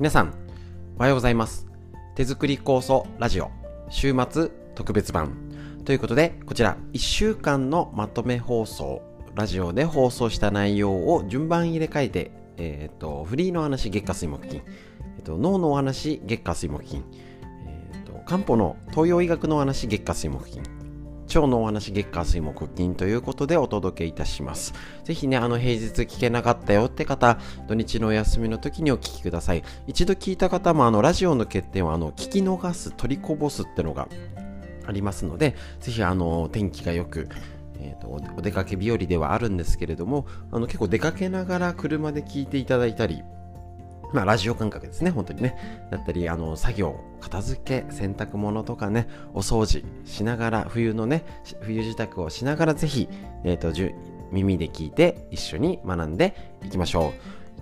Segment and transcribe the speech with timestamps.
[0.00, 0.32] 皆さん、
[0.96, 1.66] おはようございます。
[2.14, 3.50] 手作り酵素ラジオ
[3.90, 5.36] 週末特別版。
[5.84, 9.02] ということで、こちら1週間のまとめ放送、
[9.34, 14.62] ラジオで放送した内容を順番入れ替えて、えっ、ー、と、フリーの話月下水木金、
[15.16, 17.04] えっ、ー、と、脳のお話月下水木金、
[17.66, 20.62] えっ、ー、と、漢方の東洋医学の話月下水木金、
[21.38, 24.74] 腸のお話月火水木金ということでお届けいたします。
[25.04, 29.62] ぜひね、あの平日聞けなかったよって方、土日のお休みの時にお聞きください。
[29.86, 34.08] 一度聞いた方もあのラジオの欠点はあの聞き逃す、取りこぼすってのが
[34.86, 37.28] ありますので、ぜひあの天気が良く、
[37.78, 43.22] えーと、お出かけ日和ではあるんですけれどもあの結構出かけながら車で聞いていただいたり
[44.12, 45.88] まあ、ラジオ感覚ですね、本当にね。
[45.90, 51.24] だったり、あの、作業、片付け、洗濯物とかね、お掃除しながら、冬のね、
[51.62, 53.08] 冬支度をしながら、ぜひ、
[53.44, 53.94] えっ、ー、と、
[54.32, 57.12] 耳で聞いて、一緒に学んでいきましょう。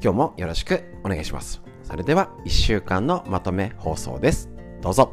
[0.03, 1.61] 今日もよろしくお願いします。
[1.83, 4.49] それでは、1週間のまとめ放送です。
[4.81, 5.13] どうぞ。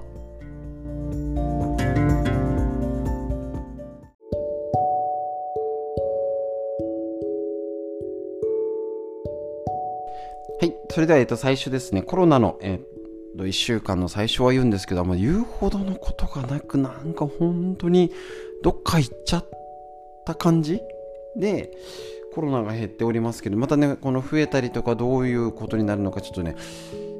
[10.59, 10.73] はい。
[10.89, 18.11] それでは、えっと、最初ですね、コロナの、えっと、1週間の最初は言うんですけど、ま言うほどのことがなく、なんか本当に、
[18.63, 19.49] どっか行っちゃっ
[20.25, 20.79] た感じ
[21.35, 21.71] で、
[22.33, 26.55] コロナが減っておりますけど、またね、この増えたりとか、どういうことになるのか、ちょっとね、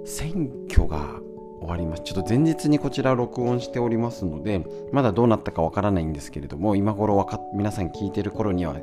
[0.05, 1.20] 選挙が
[1.66, 2.03] 終わります。
[2.03, 8.75] ちょっと前日にこちら録音しておりますので、まだどうなったかわからないんですけれども、今頃わか皆さん聞いてる頃には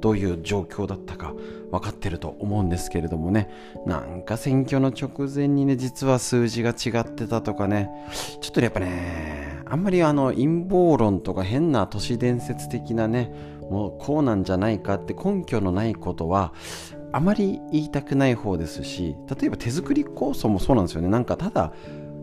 [0.00, 1.34] どういう状況だったか
[1.70, 3.48] 分かってると思うんですけれどもね、
[3.86, 7.90] なんか選挙の直前にね、実は数字が違ってたとかね、
[8.40, 13.32] ちょっとやっぱね、あんまりあの陰謀論とか変な都市伝説的なね、
[13.70, 16.52] もうこうなんじゃないかって根拠のないことは
[17.12, 21.08] あまり言いたくない方ですし例えば手作り酵素もそうなんですよね。
[21.08, 21.72] なんかただ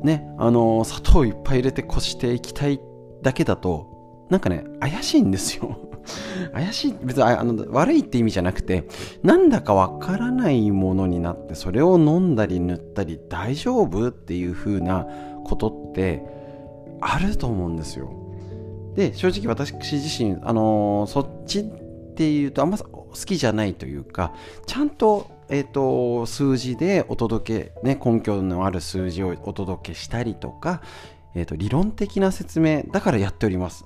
[0.04, 2.80] ね、あの、砂糖いっぱい入れてこしていきたい
[3.22, 5.78] だけだと、なんかね、怪しいんですよ。
[6.54, 8.88] 怪しい、別にあの悪いって意味じゃなくて、
[9.24, 15.08] なんだかわからないものになって、それを飲んだり塗ったり大丈夫っていう風な
[15.44, 16.24] ことって
[17.02, 18.10] あると思うんですよ。
[18.96, 21.64] で、正直私自身、あの、そっちっ
[22.16, 24.34] ていうとあんま好きじゃないというか、
[24.66, 30.82] ちゃんとえーと、数字でお届け、ね、根拠のある数字をお届けしたりとか、
[31.36, 33.86] えーと、理論的な説明だからやっております。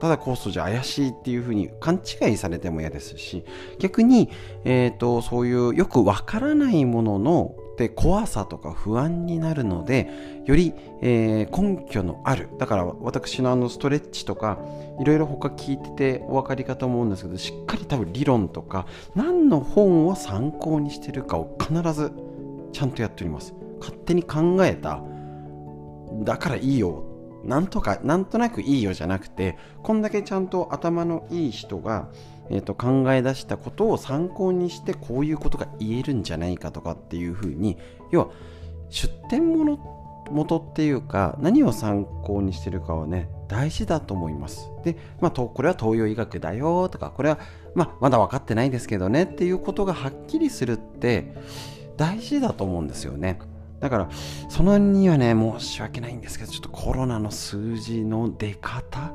[0.00, 3.44] ただコストじゃ怪しいっていうふうに勘違いされても嫌ですし
[3.78, 4.28] 逆に、
[4.64, 10.08] えーとそういうよくわからないものので怖さとか不安になるので
[10.44, 12.48] より、えー、根拠のある。
[12.58, 14.58] だから私のあのストレッチとか
[15.00, 22.12] いろいろ他聞いててお分かりかと思うんですけどしっかり多分理論とか何の本を参考にしてるかを必ず
[22.72, 23.54] ちゃんとやっております。
[23.80, 25.02] 勝手に考えた
[26.22, 27.04] だからいいよ。
[27.44, 32.08] なんとかなんとなくいいよじゃなくてこんだけちゃんと頭のいい人が
[32.50, 37.78] えー、と考え出したことを参考にしてこういうことが言えるんじゃないかとかっていうふうに
[38.10, 38.28] 要は
[38.90, 39.78] 出典元
[40.30, 44.70] 元っていうか何を参考にしてるかはね大事だと思います。
[44.82, 47.38] で、まあ、これは東洋医学だよとかこれは、
[47.74, 51.34] まあ、まだ分かってないですけどねっていうことがはっきりするって
[51.96, 53.38] 大事だと思うんですよね。
[53.80, 54.08] だから
[54.48, 59.12] そのにはね申し訳ないんですけどちょっとコロナの数字の出方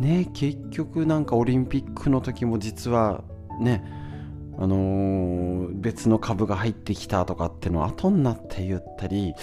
[0.00, 3.22] ね結局なんかオリンピックの時も実は
[3.60, 3.84] ね
[4.58, 9.34] あのー、別の株が入ってきたとかっての後になって言ったり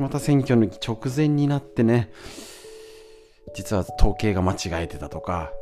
[0.00, 2.10] また選挙の直前になってね
[3.54, 5.52] 実は統計が間違えてたとか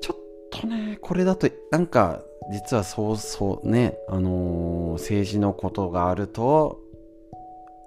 [0.00, 2.20] ちょっとねこれだとなんか
[2.52, 6.80] 実はそうそうねあのー、政治のことがあると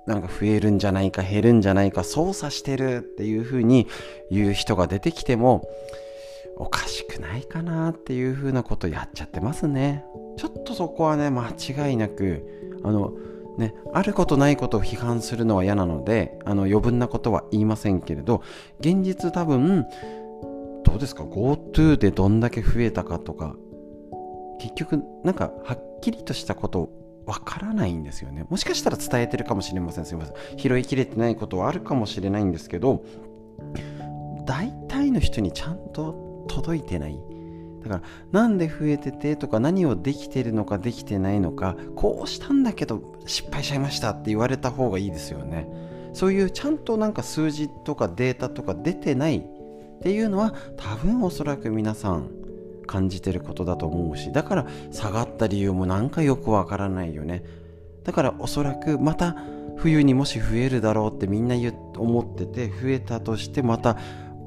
[0.10, 3.88] なんか増えるんじゃないか減るんじゃないか操作してるっていう風に
[4.32, 5.70] 言う人が出てきても
[6.58, 10.04] おかしくないかなっていう風なことやっちゃってますね。
[10.36, 12.44] ちょっとそこはね間違いなく
[12.84, 13.14] あの
[13.60, 18.42] ねあることないことを批判するのは嫌なのであの余分なことは言いませんけれど
[18.80, 19.86] 現実多分
[20.84, 23.56] どうですか？GoTo でどんだけ増えたかとか
[24.60, 26.90] 結局なんかはっきりとしたこと
[27.30, 28.48] わからないんですよね。
[28.50, 30.06] もしかしたら伝えてるかもしれません。
[30.06, 30.58] すいません。
[30.58, 33.06] 拾いきれてないことはあるかもしれないんですけど、
[34.48, 37.20] 大体の人にちゃんと届いてない。
[37.84, 45.66] だからなんで増えててとか何をできてるのかできてないのかこうしたんだけど失敗しちゃいましたって言われた方がいいですよね
[46.12, 52.39] そういうちゃんとなんか数字とかデータとか出てないっていうのは多分おそらく皆さん
[52.90, 57.44] 感じてることだと思うしだから下がった理由もなんかよくわからないよね。
[58.04, 59.36] だからおそらくまた
[59.78, 61.56] 冬にもし増えるだろうってみんな
[61.96, 63.98] 思ってて増えたとしてまた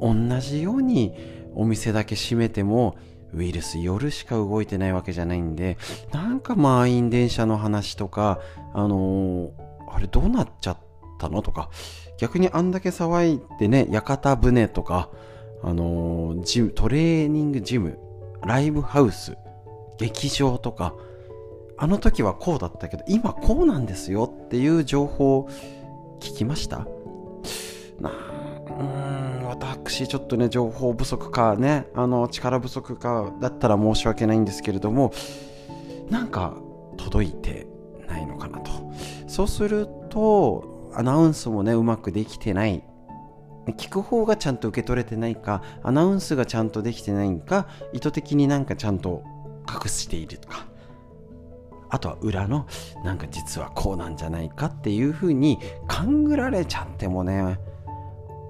[0.01, 1.15] 同じように
[1.55, 2.97] お店だけ閉めても
[3.33, 5.79] ウイルス夜しか動いてないわけじゃないんで
[6.13, 8.41] なんか満員電車の話とか
[8.75, 9.51] あのー、
[9.95, 10.79] あれどうなっちゃっ
[11.19, 11.71] たのとか
[12.19, 15.09] 逆にあんだけ騒いでね屋形船とか
[15.63, 17.99] あのー、ジムトレーニングジム
[18.47, 19.37] ライブハウス
[19.99, 20.95] 劇場とか
[21.79, 25.49] あの時はこうだったけど今こうなんですよっていう情報を
[26.21, 26.87] 聞きました？
[28.01, 28.11] な
[28.79, 28.83] う
[29.43, 35.13] ん私ちょっとね情報不足かねあの力不足かだったら申し訳ないんですけれども
[36.09, 36.57] なんか
[36.97, 37.67] 届いて
[38.09, 38.71] ないのかなと。
[39.27, 42.83] そうするとアナウンスもねうまくできてない
[43.69, 49.23] 聞く方がちゃんと受け取れてないかアナウンスがちゃんとできてないか意図的になんかちゃんと
[49.69, 50.67] 隠しているとか。
[51.95, 52.67] あとは裏の
[53.05, 57.59] なんか実はこうなんじゃないかっていうふうに勘ぐられちゃってもね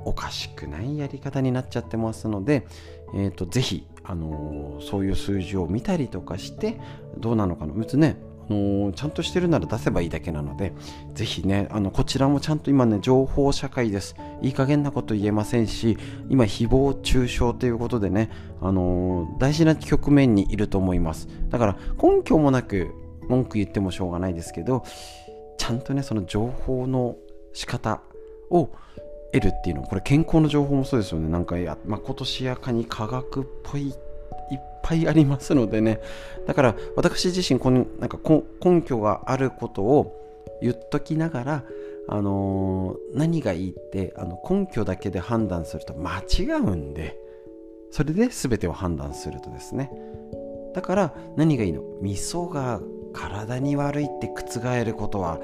[0.05, 2.67] おかしくないやり方になっちゃってますので、
[3.15, 6.81] えーと、ぜひ、あのー、そういう数字を見たりとかして
[7.19, 7.73] どうなのかな。
[7.73, 8.17] 別にね
[8.49, 10.73] あのー、ちゃんとしてるなら出せばいいだけなので、
[11.15, 14.15] ぜひね、あの、こちらもちゃんと今ね、情報社会です。
[14.41, 15.99] いい加減なこと言えませんし、
[16.29, 18.31] 今、誹謗中傷ということでね、
[18.61, 21.29] あのー、大事な局面にいると思います。
[21.49, 22.93] だから、根拠もなく
[23.29, 24.85] 文句言ってもしょうがないですけど、
[25.59, 27.17] ちゃんとね、その情報の
[27.53, 28.03] 仕方
[28.51, 28.71] を
[29.33, 31.29] 得るっていうのこれ健康の情報もそうですよね。
[31.29, 33.95] なんかや、まことしやかに科学っぽい
[34.51, 36.01] いっぱいありますのでね。
[36.47, 38.19] だから私自身このなんか
[38.61, 40.19] 根拠があることを
[40.61, 41.65] 言っときながら
[42.09, 47.17] あのー、何がいいってあの根拠だけで判断すると間違うんで
[47.93, 49.91] それで全てを判断するとですね。
[50.75, 51.83] だから何がいいの？
[52.01, 52.81] 味噌が
[53.13, 55.39] 体に悪いって覆ることは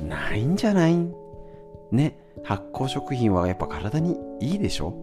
[0.00, 0.96] ないんじゃない？
[1.90, 2.18] ね。
[2.44, 4.94] 発酵食品はやっぱ体にいいでしょ？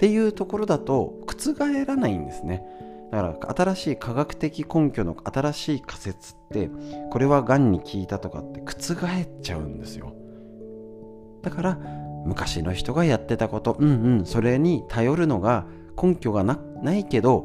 [0.00, 2.64] っていうところだと覆らないんですね。
[3.12, 6.70] だから新しい科学的根拠の新しい仮説って
[7.10, 10.14] これはがんに効いたとかって覆っちゃうんですよ。
[11.42, 11.78] だから
[12.24, 15.66] 昔の人がやってたことうんうんそれに頼るのが
[16.02, 17.44] 根拠がないけど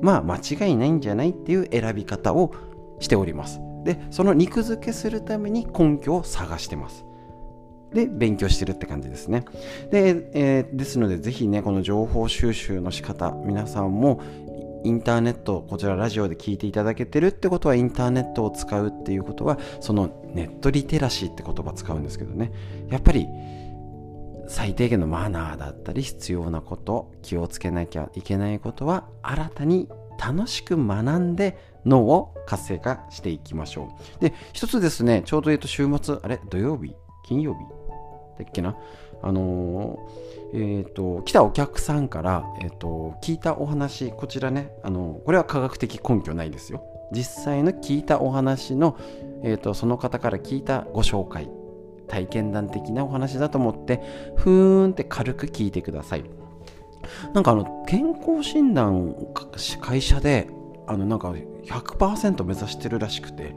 [0.00, 2.54] まあ間違いないんじゃないっていう選び方を
[2.98, 3.60] しております。
[3.84, 7.04] でその肉付けするために根拠を探してます。
[7.92, 9.44] で勉強してるって感じですね。
[9.90, 14.20] で、えー、ですのでぜひねこの情報収集の仕方皆さんも
[14.84, 22.52] インターネットこちらラジオで聞いていただけてるってことはインターネットを使うっていうことはそのネットリテラシーって言葉使うんですけどね
[22.88, 23.26] やっぱり
[24.46, 29.88] 最低限のマナーだったり必要なこと気をつけなきゃいけないことは新たに
[30.18, 36.94] 楽しく学んで脳を活性化していきましょうで一つですねちょうど言うと週末あれ土曜日
[37.26, 37.77] 金曜日
[38.38, 38.76] だっけな？
[39.22, 39.98] あの、
[40.54, 46.84] え、ー、と来たお客さんから、えーと、聞いたお話こちらね、あの、これは科学的根拠ないですよ。
[47.10, 48.96] 実際の聞いたお話の、
[49.42, 51.48] えーと、その方から聞いたご紹介
[52.06, 54.02] 体験談的なお話だと思って
[54.36, 56.24] ふーんって軽く聞いてください。
[57.32, 59.14] なんかあの健康診断
[59.80, 60.48] 会社で
[60.86, 63.54] あのなんか100%目指してるらしくて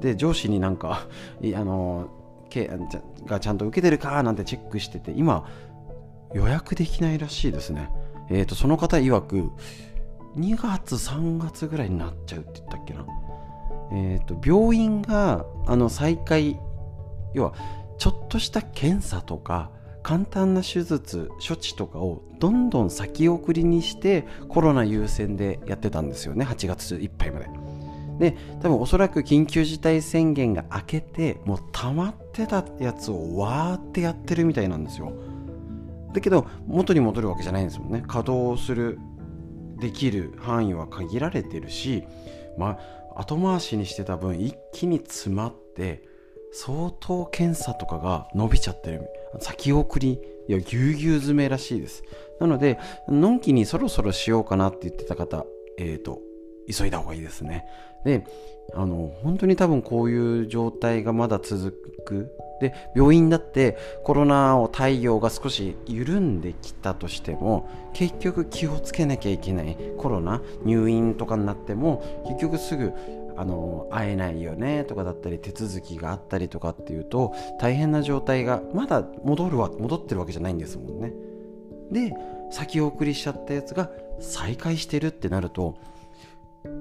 [0.00, 1.06] で上司になんか
[1.42, 2.08] あの
[2.50, 2.70] け
[3.26, 5.46] がちゃんと受けてるかなんてチェックしてて今
[6.34, 7.90] 予約できないらしいですね。
[8.28, 9.50] えっ、ー、とその方曰く
[10.36, 13.06] 2月3月ぐらいになっちゃうって言ったっけな。
[13.92, 16.60] えっ、ー、と病院があの再開
[17.34, 17.54] 要は
[17.98, 19.70] ちょっとした検査とか
[20.02, 27.46] 簡単な手術処置とかをどんどん先送りにしてコロナ優先でやってたんですよね8月いっぱいまで。
[28.20, 35.12] で多分おそらく緊急事態宣言が明けてもう溜まってたやつをわーってやってるみたいなんですよ。
[36.12, 38.04] だけど元に戻るわけじゃないんですもんね。
[38.06, 38.98] 稼働する
[39.80, 42.04] できる範囲は限られてるし
[42.58, 42.78] ま
[43.16, 46.02] あ後回しにしてた分一気に詰まって
[46.52, 49.08] 相当検査とかが伸びちゃってる。
[49.38, 52.02] 先送りいやぎゅうぎゅう詰めらしいです。
[52.38, 55.46] なのでのんきにそろそろしようかなって言ってた方
[55.78, 56.20] えっ、ー、と
[56.70, 57.64] 急いだ方がいいですね。
[58.04, 58.24] で
[58.74, 61.72] あの本当に多分こういう状態がまだ続
[62.04, 62.36] く。
[62.60, 69.76] で病院だってコロナを対応が少し緩んできたとしても結局気をつけなきゃいけない。
[69.96, 72.92] コロナ入院とかになっても結局すぐ
[73.36, 81.14] あの会えないよねとかだったり手続きがあったりとかっていうと大変な状態がまだ戻るわ戻ってるわけじゃないんですもんね。
[81.90, 82.14] で
[82.50, 85.76] 先送りしちゃったやつが再開してるってなると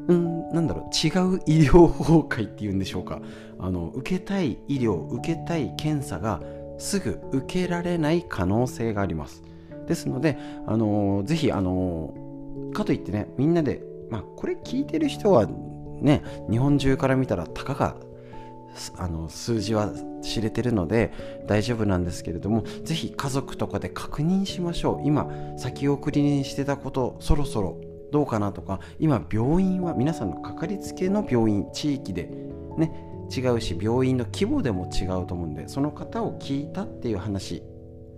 [0.09, 3.21] うんなんだろう違う医療崩壊っていうんでしょうか。
[3.59, 6.41] あの受けたい医療受けたい検査が
[6.79, 9.43] すぐ受けられない可能性があります。
[9.87, 15.47] ですので、あのー、ぜひ、あのー、かといってねみんなで、まあ、これ聞いてる人は
[16.01, 17.95] ね日本中から見たらたかが
[18.97, 21.11] あの数字は知れてるので
[21.47, 25.07] 大丈夫なんですけれどもぜひ家族とかで確認しましょう。
[25.07, 27.77] 今先送りにしてたことそろそろ
[28.11, 32.29] どうかなとか今病院は皆さんのかかりつけの病院地域で
[32.77, 32.91] ね
[33.35, 37.63] 違うし病院の規模でも違うと思うんでその方を聞いたっていう話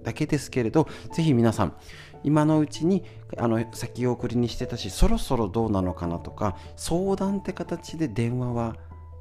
[0.03, 1.75] だけですけれどぜひ皆さん
[2.23, 3.03] 今のうちに
[3.37, 8.75] あの先送りにしてたしそろそろどうなのかなとか相談って形で電話は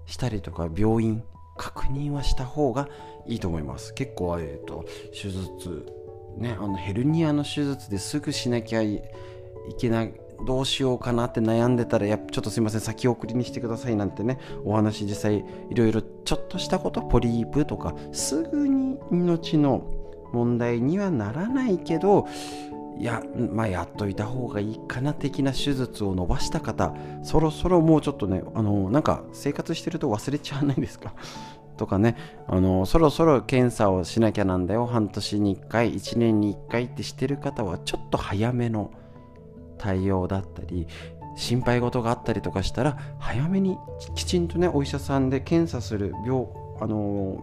[0.06, 1.22] したりとか病院
[1.56, 2.88] 確認はした方が
[3.26, 3.92] いいと思います。
[3.92, 5.86] 結構、えーと、手術
[6.38, 9.02] ねあのヘルニアの手術ですぐしなきゃい
[9.78, 10.14] けない
[10.46, 19.82] どうしようかなって悩んでたらやちょっとすいません先送りにしてくださいなんてねお話実際いろいろちょっとしたことポリープとかすぐに命の
[20.32, 22.26] 問題にはならないけど
[22.98, 31.14] いや、まあ、やっといた方がいいかな的な手術を伸ばした方そろそろもうちょっとねあのなんか生活してると忘れちゃわないですか？
[31.78, 32.14] とかね
[32.46, 38.90] あのそろそろ検査をしなきゃなんだよ半年に1回1年に1回ってしてる方はちょっと早めの
[39.80, 40.86] 対応だったり
[41.36, 43.78] 心配事があったりとかしたら早めに
[44.14, 46.46] きちんとねお医者さんで検査する病
[46.80, 47.42] あの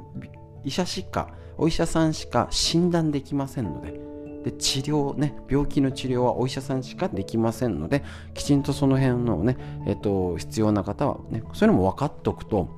[0.63, 3.99] 医者しかお医者さんしか診断できませんので
[4.43, 8.03] で治療ね病気の治療はお医者さんしかできませんので
[8.35, 12.69] きちんとその辺のね、えっと、必要な方はねそういうのも分かっておくと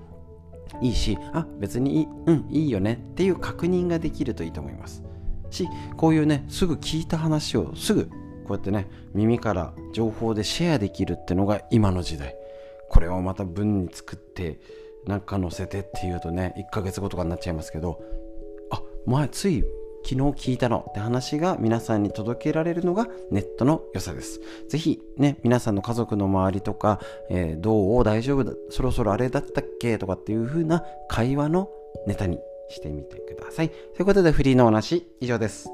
[0.82, 5.04] いいしあ別にいい,、うん、いいよねっていう確認ができるといいと思います。
[5.52, 8.10] しこういうねすぐ聞いた話をすぐ
[8.50, 12.36] こうやってね耳から情報でシェアできるってのが今の時代
[12.90, 14.60] これをまた文に作って
[15.06, 18.02] なんか載せてっていうとね1ヶ月後とかになっちゃいますけど
[18.72, 19.64] あ前つい
[20.04, 24.40] 昨日聞いたのって話が皆さんに届けられるのがネットの良さです。
[24.70, 28.04] ぜひね、皆さんの家族の周りとか、えー、どう？
[28.06, 28.46] 大丈夫？
[28.46, 29.98] だ、そろそろあれだったっけ？
[29.98, 31.70] とかっていう風な会話の
[32.08, 32.40] ネタに
[32.70, 33.70] してみてください。
[33.70, 35.70] ということでフリーのお話以上です。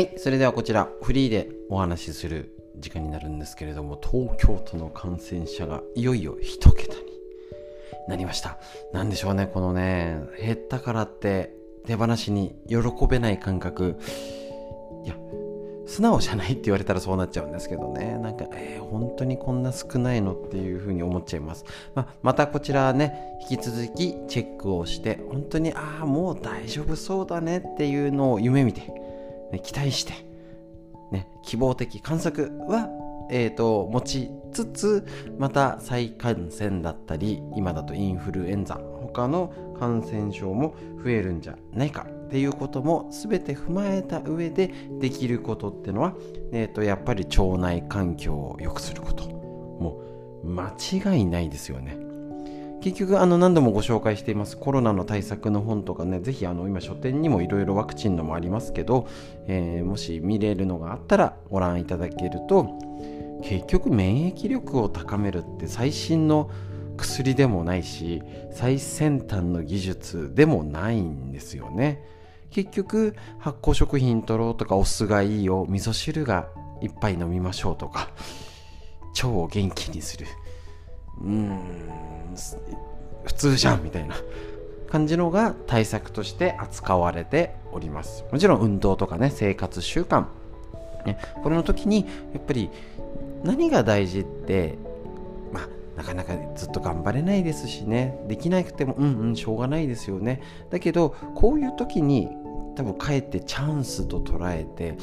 [0.00, 7.02] はい、それではこちらフリーでお話しする時間になるんですけれども東京都の感染者がいよいよ1桁に
[8.08, 8.56] なりました。
[8.94, 11.54] 何でしょうねこのね減ったからって
[11.84, 12.78] 手放しに喜
[13.10, 13.98] べない感覚。
[15.04, 15.14] いや
[15.84, 18.16] 素直じゃないって言われたらそうなっちゃうんですけどね。
[18.22, 28.99] なんかえー、本当にこんな少ないのっていうふうに思っちゃいます、ま、またこちらね引き続きチェックをして本当にああもう大丈夫そうだねっていうのを夢見て
[29.52, 30.12] ね、期待して、
[31.10, 32.88] ね、希望的観測は、
[33.30, 35.06] えーと、持ちつつ
[35.38, 46.14] また再感染だったり今だとインフルエンザ他の感染症も増えるんじゃないかっていうことも全て踏まえた上でできることってのは、
[46.52, 50.00] えーとやっぱり腸内環境を良くすることも
[50.44, 52.09] う間違いないですよね。
[52.80, 59.06] 結局あの何度もご紹介していますコロナの対策の本とかねぜひあの今書店にもいろいろワクチンのもありますけど、
[59.46, 62.78] えー、もし見れるのがあったらご覧いただけると
[63.42, 66.50] 結局免疫力を高めるって最新の
[66.96, 68.22] 薬でもないし
[68.52, 72.02] 最先端の技術でもないんですよね。
[72.50, 76.48] 結局発酵食品取ろうとかお酢がいいよ味噌汁が
[76.82, 78.10] いっぱい飲みましょうとか
[79.14, 80.26] 腸を元気にする。
[81.20, 81.58] うん
[83.24, 84.16] 普通じゃんみたいな。
[84.90, 88.24] 感じのが対策として扱われております。
[88.32, 90.26] もちろん運動とかね生活習慣、
[91.06, 92.70] ね、これの時にやっぱり
[93.44, 94.76] 何が大事って
[95.52, 98.20] まあなかなかずっと頑張れないですしね。
[98.26, 100.42] できなくてもうんうんしょうがないですよね。
[100.70, 102.28] だけどこういう時に
[102.74, 104.96] 多分かえってチャンスと捉えて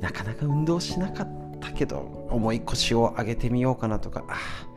[0.00, 1.28] なかなか運動しなかっ
[1.60, 4.75] たけど重い腰を上げてみようかなとかああ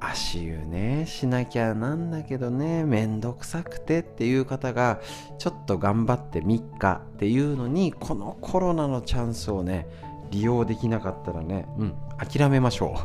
[0.00, 5.00] 足湯ねしなきゃなんだけどねめんどくさくてっていう方が
[5.38, 9.88] ちょっと頑張って3日っていうのにこのコロナのチャンスをね
[10.30, 12.96] 利用できなかったらねうん諦めましょ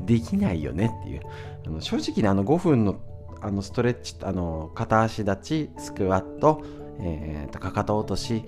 [0.00, 0.04] う。
[0.06, 1.22] できないよねっていう。
[1.66, 2.96] あの正直ねあの5分の
[3.40, 6.62] あのストレッチあの片足立ちスクワット、
[7.00, 8.44] えー、とかかと落とし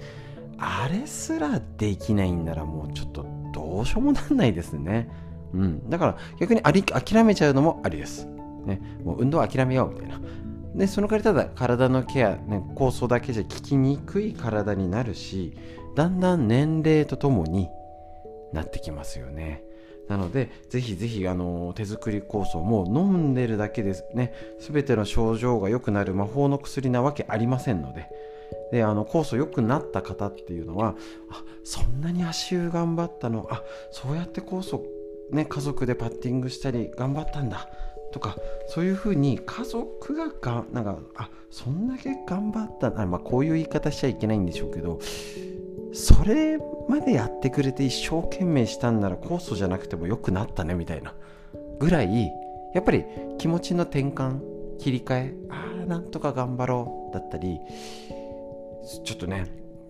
[0.59, 5.09] あれすらできないんならもうちょっとどうしようもなんないですね。
[5.55, 8.27] うん、だから逆にあり諦めちゃうのもありです。
[8.67, 10.21] ね、もう運動諦めようみたいな。
[10.75, 15.57] でその代わりただ体のケア、ね、酵素だけじゃ効きにくい体になるし
[15.97, 17.69] だんだん年齢とともに
[18.53, 19.65] なってきますよね。
[20.09, 24.05] なのでぜひぜひあの手作り酵素も飲んでるだけです。
[24.15, 24.33] ね。
[24.61, 28.09] 全ての症状が良くなる魔法の薬なわけありませんので。
[28.71, 30.95] であの酵素良くなった方っていうのは
[31.31, 33.47] あそんなに足湯頑張ったの？
[33.51, 34.83] あそうやって酵素
[35.31, 37.69] ね家族でパッティングしたり頑張ったんだ
[38.13, 38.37] とか
[38.69, 44.99] そういうふうに家族ががなんかあそんだけ頑張ったあ、まあ、こういう言い方しちゃいけないんでしょうけど
[45.93, 46.59] それ
[46.89, 51.15] までやってくれて一生懸命したんなら酵素じゃなくても良くなったねみたいな
[51.79, 52.33] ぐらい
[52.75, 53.05] やっぱり
[53.39, 54.41] 気持ちの転換
[54.79, 57.59] 切り替えああなんとか頑張ろうだったり
[59.05, 59.47] ちょっとね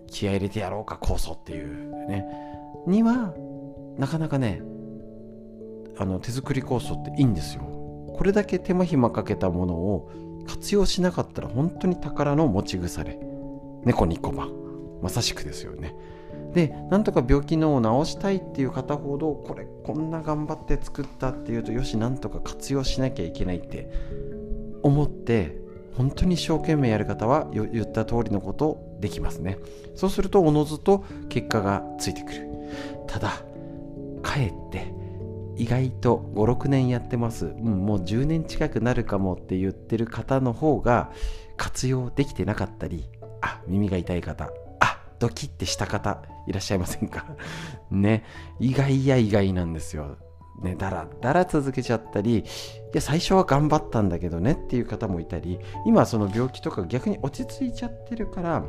[0.07, 2.25] 気合入れてやろうか酵素っていうね
[2.87, 3.33] には
[3.97, 4.61] なかなかね
[5.99, 7.63] あの手作り酵素っていいんですよ。
[8.17, 10.09] これだけ手間暇かけたものを
[10.47, 13.19] 活用しなかったら本当に宝の持ち腐れ。
[13.83, 14.51] 猫2個番
[15.01, 15.95] まさしくですよね。
[16.53, 23.91] でなんとか病気のを治したいっていう方ほどこれこんな頑張って作ったっていうとよしなんとか活用しなきゃいけないって
[24.81, 25.57] 思って
[25.97, 29.57] 本当に一生懸命やる方は言った通りのことできますね。
[29.95, 32.47] そうするとおのずと結果がついてくる。
[33.05, 33.41] ただ
[34.21, 34.98] かえって
[35.59, 41.11] 意外と56年やってます、うん、もう10年近くなるかもって言ってる方の方が
[41.57, 43.03] 活用できてなかったり
[43.41, 44.49] あ耳が痛い方
[44.79, 47.25] あドキッてした方いらっしゃいませんか？
[47.91, 48.23] ね
[48.59, 50.17] 意外や意外なんですよ。
[50.61, 52.43] ね、だらだら続けちゃったりい
[52.93, 58.63] や最初は頑張ったんだけどねっていう方もいたり今その病気とか逆に落ち着いちゃってるからやっ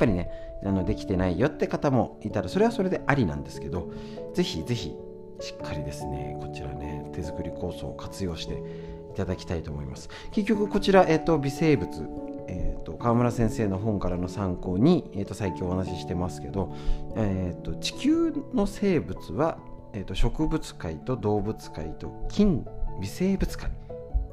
[0.00, 0.28] ぱりね
[0.64, 3.92] あのできてないよって方もいたらそれはそれでありなんですけど
[4.34, 4.96] ぜひぜひ
[5.40, 10.08] しっかりですねこちらね手作り酵素を活用していただきたいと思います。
[10.32, 12.08] 結局こちら、えーと、微生物
[12.50, 16.74] えーと、川村先生の本からの参考に、えーと、最近お話ししてますけど、
[17.14, 19.58] えーと地球の生物は
[19.92, 22.66] えーと、植物界と動物界と菌
[23.00, 23.70] 微生物界、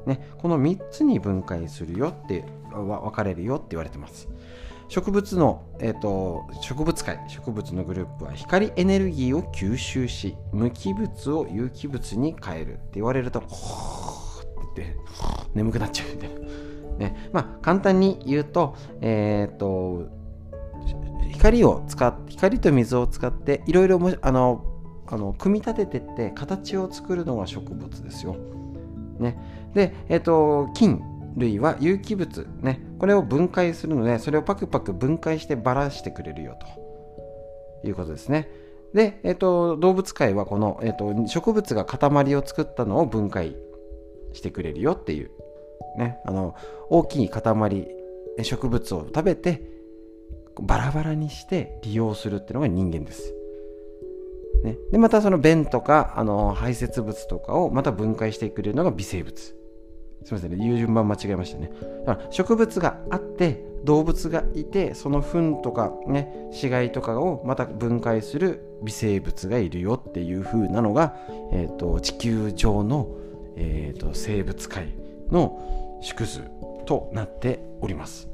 [0.06, 4.28] ね、この3つに分解するよって分かれるよって言われてます。
[4.88, 14.96] 植物の、えーと、植物界植物のグループは光エネルギーを吸収し無機物を有機物に変えるって言われるとほー って
[15.54, 16.36] 眠くなっちゃうみたいな、
[16.98, 17.30] ね。
[17.32, 20.04] まあ、簡単に言うと,、えーと、
[21.30, 24.64] 光を使っ光と水を使っていろいろあの
[25.08, 28.36] あの組み立ててって形を作るのが植物ですよ。
[29.18, 29.38] ね、
[29.72, 31.00] で、え、ー、と菌
[31.36, 36.56] 類は有機物、ね、これを分解するのでそれをパクパク分解してばらしてくれるよ
[37.82, 38.48] ということですね。
[38.94, 43.56] で、え、ー、と動物界はこの、えーと、植物が塊を作ったのを分解
[44.32, 45.30] してくれるよっていう、
[45.98, 46.54] ね、あの
[46.88, 47.88] 大きい塊
[48.42, 49.62] 植物を食べて
[50.60, 53.34] バラバラにして利用するっていうのが人間です。
[54.64, 59.54] ね、でまたその便とかあの排泄物とかをまた分解してくれるのが微生物
[60.26, 60.64] すみませんね。
[60.64, 61.70] 言う順番間違えましたね。
[62.04, 71.14] だから植物があって動物がいてその糞とかね死骸とかをまた分解する微生物がいるよっていう風なのが、
[71.52, 73.08] えーと、地球上の、
[73.54, 74.88] えーと生物界
[75.30, 76.42] の縮図
[76.86, 78.28] となっております。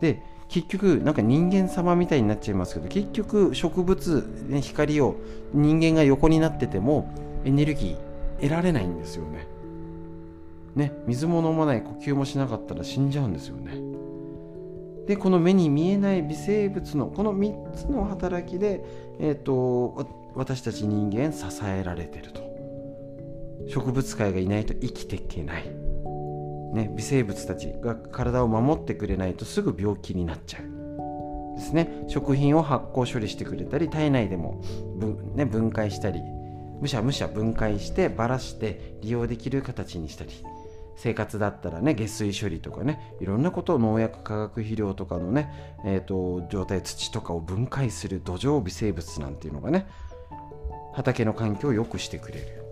[0.00, 5.16] で結局なんか人間様みたいになっちゃいますけど結局植物、ね、光を
[5.52, 7.10] 人間が横になってても
[7.44, 9.53] エネルギー得られないんですよね。
[10.74, 13.94] ね水も飲まない呼吸もしなかったら死んじゃうんですよね。
[15.06, 18.82] でこの目に見えない微生物のこの3つの働きで、
[19.20, 22.42] えーと、私たち人間支えられてると。
[23.68, 25.64] 植物界がいないと生きていけない。
[26.72, 31.56] ね、微生物たちが体を守ってくれないとすぐ病気になっちゃう。
[31.56, 32.04] ですね。
[32.08, 34.60] 食品を発酵処理してくれたり体内でも
[34.96, 36.20] 分,、ね、分解したり
[36.80, 40.30] むしゃむしゃ分解してばらして利用できる形にしたり。
[40.96, 45.50] 生活だったらね下水処理とかねいろんなことを農薬化学肥料とかのね、
[45.84, 49.86] えーと状態土とかを分解する土壌微生物なんていうのがね
[50.94, 52.64] 畑の環境を良くしてくれる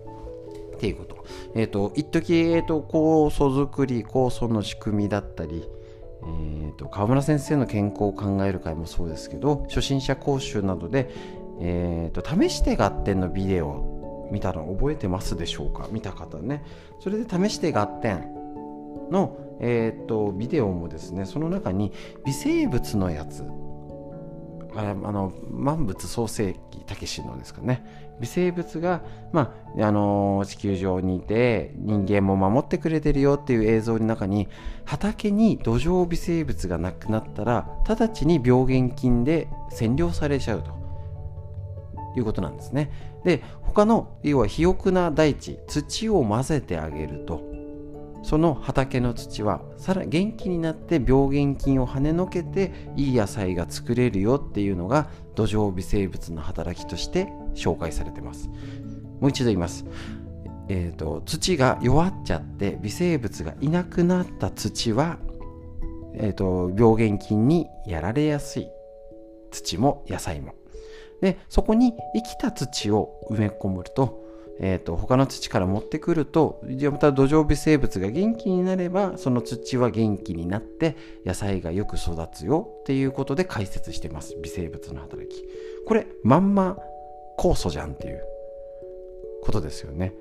[0.75, 1.25] っていうこと。
[1.55, 5.63] えっ、ー、と、一時えっ、ー、と、酵素作り、酵素の仕組みだったり、
[6.25, 11.09] えーと、川村先生の健康を考える会もそうですけど初心者講習などで、
[11.59, 13.92] えーと、試して合点のビデオ
[14.31, 15.87] 見たの覚えてますでしょうか？
[15.91, 16.63] 見た方ね。
[16.99, 18.27] それで試して合点
[19.11, 21.91] の、えーと、ビデオもですねその中に
[22.25, 23.43] 微生物のやつ。
[24.75, 27.85] あの万物創世記たけしのですかね。
[28.19, 34.47] 微生物が、まあ、あの地球上にいて人間も守ってくれてるよっていう映像の中に
[34.83, 40.71] 畑に土壌微生物がなくなったら直ちに病原菌で占領されちゃうと
[42.17, 42.89] いうことなんですね。
[43.23, 47.53] で他の要は肥沃な大地土を混ぜてあげると。
[48.23, 58.47] その畑の土はさらに元気になって病原菌を跳ねのけていい野菜が作れるよっていうのが土壌微生物の働きとして紹介されてます。
[59.19, 59.85] もう一度言います。
[60.69, 65.17] えーと、土が弱っちゃって微生物がいなくなった土は、
[66.13, 68.69] えーと病原菌にやられやすい。
[69.51, 70.55] 土も野菜も。
[71.23, 74.21] でそこに生きた土を埋め込むと
[74.59, 84.35] えーと、他の土から持ってくるとまた土壌微生物が元気になればその土は元気になって野菜がよく育つよっていうことで解説してます。
[84.43, 85.43] 微生物の働き。
[85.87, 86.77] これまんま
[87.39, 88.21] 酵素じゃんっていう
[89.41, 90.13] ことですよね。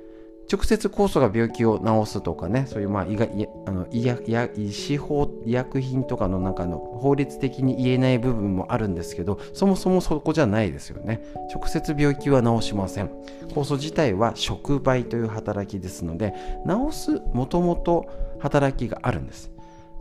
[0.52, 11.22] 直接酵素が病気を治すとかねそういうまあ医いあの医薬医師法医薬品とかの中の法律的に言えない部分もあるんですけどそもそもそこじゃないですよね。
[11.54, 13.08] 直接病気は治しません。
[13.54, 16.34] 酵素自体は触媒という働きですので
[16.66, 18.06] 治すもともと
[18.38, 19.50] 働きがあるんです。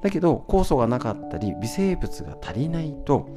[0.01, 3.29] だけど酵素がなかったり微生物が足りないと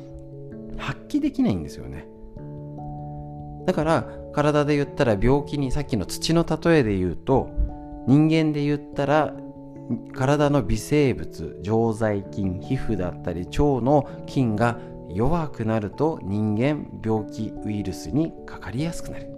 [0.79, 2.09] 発揮できないんですよね。
[3.67, 7.51] だから体で言ったら病気にさっきの土の例えで言うと
[8.07, 9.35] 人間で言ったら
[10.15, 14.79] 体の微生物常在菌皮膚だったり腸の菌が
[15.11, 19.29] 弱くなると人間病気ウイルスにかかりやすくなる。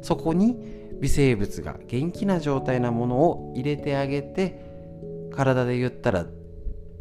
[0.00, 0.56] そこに
[1.00, 4.64] 微生物が元気な状態なものを入れてあげて
[5.32, 6.26] 体で言ったら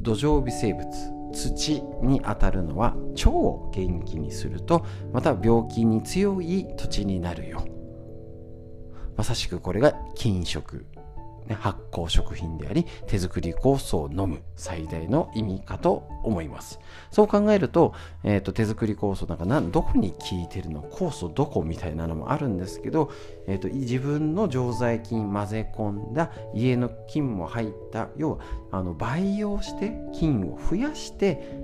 [0.02, 1.19] 土壌微生物。
[1.34, 7.66] 土に当たるのは腸を元気にするとまた病気に強い土地になるよ。
[9.16, 10.86] まさしくこれが菌食。
[11.56, 16.80] 発酵食品であり手作り酵素を飲む最大の意味かと思います。
[17.12, 20.84] そう考えると,、えーと、手作り酵素なんかなどこに効いてるの？
[20.84, 23.12] 酵素どこみたいなのもあるんですけど、
[23.48, 28.38] えーと、自分の常在菌混ぜ込んだ家の菌も入った要は
[28.72, 31.60] あの培養して菌を増やして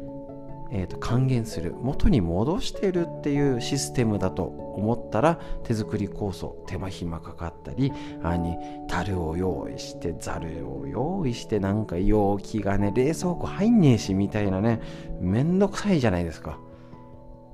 [0.71, 7.91] えーと、還元する元に戻してるっていうシステムだと思ったら手作り酵素手間暇かかったり
[8.23, 14.81] あに樽を用意してざるを用意してなんか容器がね冷蔵庫入んねえしみたいなね
[15.21, 16.59] めんどくさいじゃないですか。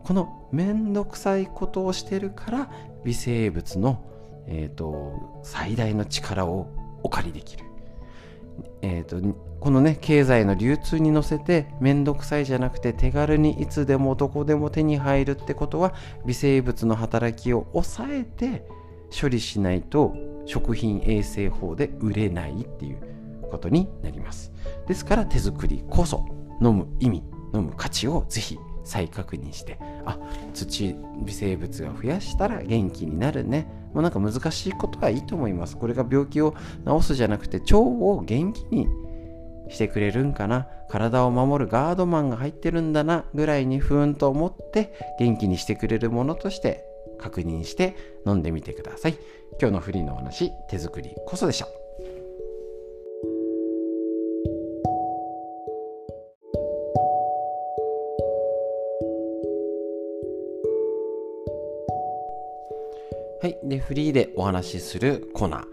[0.04, 2.72] このめんどくさいことをしてるから
[3.06, 4.04] 微生物の、
[4.48, 6.70] えーと、最大の力を
[7.04, 7.66] お借りできる。
[8.82, 15.94] えーとこのね経済の流通に乗せて面倒くさいじゃなくて手軽にいつでもどこでも手に入るってことは
[16.26, 18.66] 微生物の働きを抑えて
[19.18, 20.16] 処理しないと
[20.48, 22.98] 食品衛生法で売れないっていう
[23.52, 24.52] ことになります。
[24.88, 26.26] ですから手作りこそ
[26.60, 30.18] 飲む意味飲む価値をぜひ再確認してあ
[30.56, 33.68] 土微生物が増やしたら元気になるね。
[33.94, 35.78] もうなんか難しいことはいいと思います。
[35.78, 36.56] これが病気を
[36.88, 38.88] 治すじゃなくて腸を元気に
[39.72, 40.68] してくれるんかな？
[40.90, 46.86] 体を守るガードマンが入ってるんだなぐらいにふーんと思って元気にしてくれるものとして
[47.18, 47.96] 確認して
[48.28, 49.18] 飲んでみてください
[49.60, 51.68] 今日のフリーのお話手作りこそでした
[63.42, 63.58] はい。
[63.64, 65.64] で、フリーでお話しするコーナー。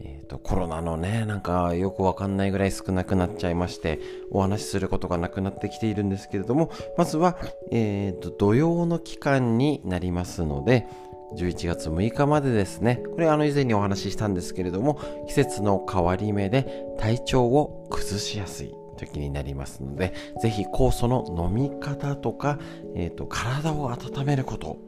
[0.00, 7.36] えっ、ー、と、コロナのね、なんかよくわかんないぐらい少なくなっちゃいまして、お話しすることがなくなってきているんですけれども、まずは、
[7.70, 10.86] えっ、ー、と、土曜の期間になりますので、
[11.36, 22.58] 11月6日までですね、これあの以前にお話ししたんですけれども、季節の変わり目で体調を崩しやすい時になりますので、ぜひ酵素の飲み方とか、
[22.94, 24.78] え、ー、と、体を温めること、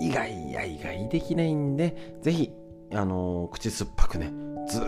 [0.00, 2.52] 意外や意外できないんで、ぜひ、
[2.96, 4.32] あの、口酸っぱくね、
[4.68, 4.84] ずっ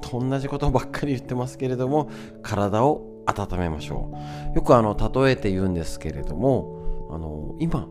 [0.00, 2.08] と同じことばっかり言ってますけれども、
[2.42, 4.10] 体を温めましょ
[4.52, 4.56] う。
[4.56, 7.86] よくあの、例えて言うんですけれども、あの、今、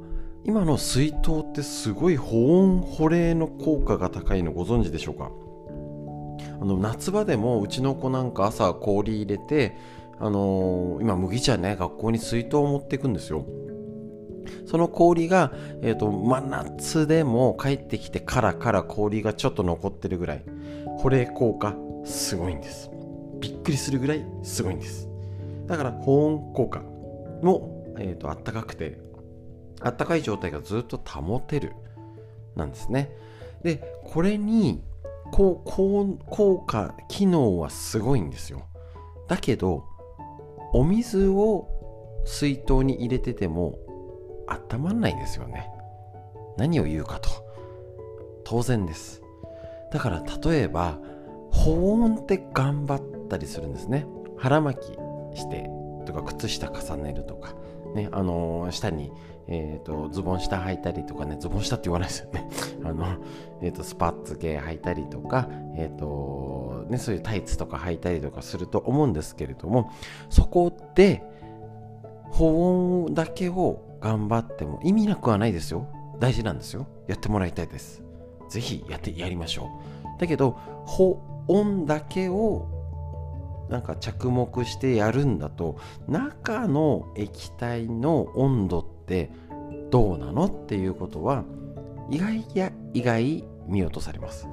[0.45, 5.31] 今の水筒ってすごい保温保冷の効果が高いのご存知でしょうか？
[6.61, 9.75] あの夏場でもうちの子なんか朝氷入れて
[10.17, 13.45] あのー、今麦茶ね学校に水筒を持っていくんですよ
[14.65, 20.43] その氷が、えーと、真夏でも帰ってきてからから氷がちょっと残ってるぐらい
[20.97, 22.89] 保冷効果すごいんです。
[23.39, 25.07] びっくりするぐらいすごいんです。
[25.67, 26.81] だから保温効果
[27.41, 28.99] も、えーと、あったかくて
[29.81, 31.73] あったかい状態がずっと保てる
[32.55, 33.11] なんですね。
[33.63, 34.83] でこれに
[35.31, 38.63] こう効果機能はすごいんですよ。
[39.27, 39.85] だけど
[40.73, 41.67] お水を
[42.25, 43.77] 水筒に入れてても
[44.49, 45.69] 温まんないですよね。
[46.57, 47.29] 何を言うかと。
[48.43, 49.21] 当然です。
[49.91, 50.99] だから例えば
[51.51, 54.05] 保温って頑張ったりするんですね。
[54.37, 54.93] 腹巻き
[55.37, 55.69] して
[56.05, 57.55] とか靴下重ねるとか。
[57.95, 59.11] ねあのー、下に
[59.51, 61.35] えーと、ズボン下履いたりとかね。
[61.39, 62.47] ズボン下って言わないですよね。
[62.85, 63.05] あの、
[63.61, 69.91] えーと、スパッツ系履いたりとか、えーとね、そういうタイツとか履いたりとかすると思うんですけれども
[70.29, 71.23] そこで
[72.31, 75.87] 保温だけを頑張っても意味なくはないですよ。
[76.19, 76.87] 大事なんですよ。
[77.07, 78.03] やってもらいたいです。
[78.49, 79.69] ぜひやってやりましょ
[80.17, 80.19] う。
[80.19, 82.67] だけど保温だけを
[83.69, 89.31] なんか着目してやるんだと中の液体の温度って
[89.91, 91.43] どうなのっていうことは
[92.09, 94.47] 意外や意外見落とされます。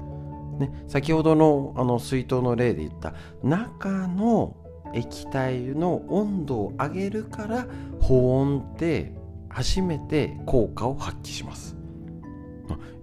[0.59, 4.55] ね、先ほどのあの水筒の例で言った中の
[4.93, 7.67] 液体の温度を上げるから
[7.99, 9.13] 保温って
[9.49, 11.75] 初めて効果を発揮します。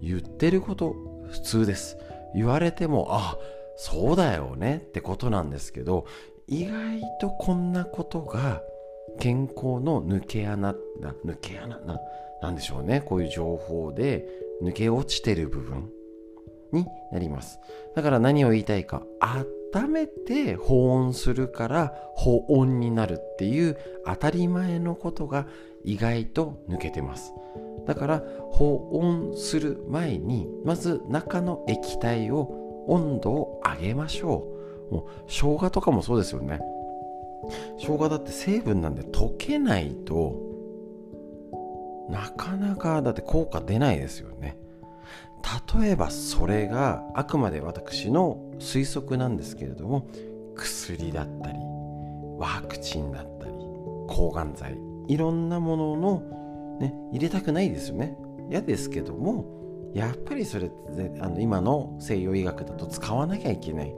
[0.00, 0.94] 言ってること
[1.30, 1.96] 普通です。
[2.34, 3.38] 言われてもあ
[3.76, 6.06] そうだよねってことなんですけど
[6.46, 8.60] 意外とこんなことが
[9.18, 10.74] 健康の抜け穴
[11.24, 12.00] 抜け穴な
[12.42, 14.26] なんでしょうねこういう情報で
[14.62, 15.90] 抜け落ちてる部分
[16.72, 17.58] になります
[17.94, 25.46] だから何を言いたいか温めて保温するから保温になるっていう当たり前のことが
[25.84, 27.32] 意外と抜けてます。
[27.86, 34.48] だから保温する前にまず中の液体を温度を上げましょ
[34.90, 34.94] う。
[34.94, 36.60] もう生姜とかもそうですよね。
[37.78, 40.40] 生姜だって成分なんで溶けないと
[42.08, 44.56] なかなかだって効果出ないですよね。
[45.78, 50.08] 例えばそれがあくまで私の推測なんですけれども
[50.54, 51.58] 薬だったり
[52.38, 53.52] ワクチンだったり
[54.08, 54.93] 抗がん剤。
[55.08, 58.16] いろんなものの、ね、入れたくないですよね。
[58.50, 59.46] 嫌ですけども
[59.94, 63.94] やっぱりそれってあの今の西洋医学だと使わなきゃいけない。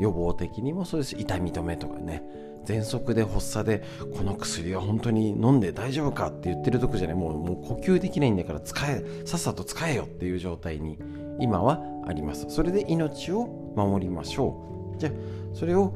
[0.00, 2.22] 予防的にもそうです痛み止めとかね。
[2.64, 3.82] 喘息で発作で
[4.16, 7.16] この薬は本当に飲んで大丈夫かって言ってるとこじゃない。
[7.16, 10.98] もうもう呼吸できないんだから使えさっさと使えよっていう状態に
[11.40, 12.46] 今はあります。
[12.48, 14.98] それで命を守りましょう。
[14.98, 15.12] じゃあ
[15.54, 15.94] それを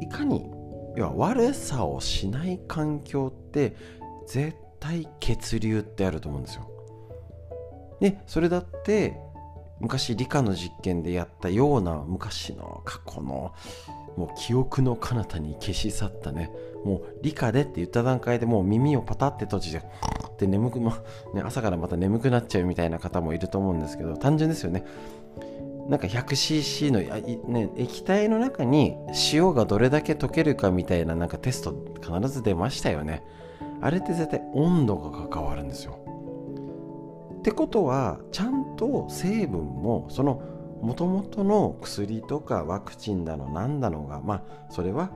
[0.00, 0.50] いかに
[0.96, 3.74] 要は悪さをしない環境って
[4.26, 6.70] 絶対血流ってあると思うんですよ。
[8.00, 9.16] でそれだって
[9.80, 13.54] 昔理科の実験でやったような昔の過去の
[14.16, 16.50] もう記憶の彼方に消し去ったね。
[16.84, 20.90] もう理科でって言った段階でもう耳をパタって閉じてって眠くも、
[21.32, 24.84] ね、朝からまた眠くなっちゃうみたいな方もいると思うんですけど単純ですよね。
[25.88, 27.00] なんか 100cc の、
[27.52, 28.96] ね、液体の中に
[29.32, 33.22] 塩がどれだけ溶けるかみたいななんかテスト必ず出ましたよね。
[33.80, 35.98] あれって絶対温度が関わるんですよ。
[37.38, 40.42] ってことはちゃんと成分もその
[40.80, 45.10] もともとの薬とかワクチンだの何だのがまあそれは、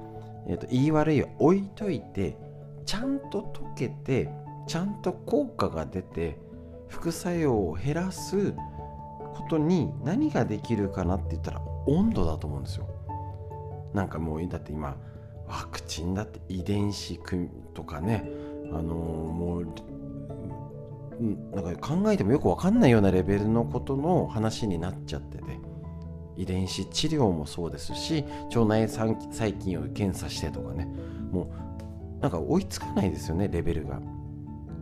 [0.47, 2.37] えーと、言い悪いは置いといて
[2.85, 4.31] ちゃんと溶けて
[4.67, 6.39] ちゃんと効果が出て
[6.89, 8.55] 副作用を減らす
[9.39, 12.89] ことに何ができるかなって言ったら温度だと思うんですよ。
[13.95, 14.97] なんかもうだって今
[15.47, 18.31] ワクチンだって遺伝子組とかね
[18.71, 19.65] あのー、もう
[21.57, 25.45] なんか考えてもよく分かんないようなレベルのことの話になっちゃってて
[26.37, 28.25] 遺伝子治療もそうですし
[28.55, 29.17] 腸内細
[29.55, 30.87] 菌を検査してとかね
[31.33, 31.51] も
[32.19, 34.01] うなんか追いつかないですよねレベルが。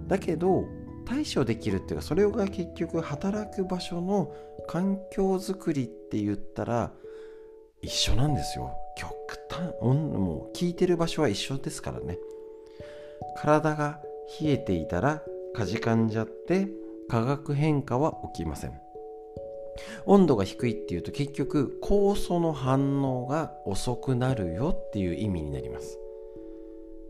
[0.09, 0.65] だけど
[1.07, 4.33] 対処できるっていうかそれが結局働く場所の
[4.67, 6.93] 環境づくりって言ったら
[7.83, 8.77] 一緒なんですよ。
[8.97, 9.15] 極
[9.51, 9.73] 端。
[9.83, 12.19] もう聞いてる場所は一緒ですからね。
[13.37, 14.01] 体が
[14.41, 15.23] 冷えていたら
[15.55, 16.69] かじかんじゃって
[17.09, 18.81] 化学変化は起きません。
[20.07, 25.99] 温度が低いっていうと結局酵素の反応が遅くなるよっていう意味になります。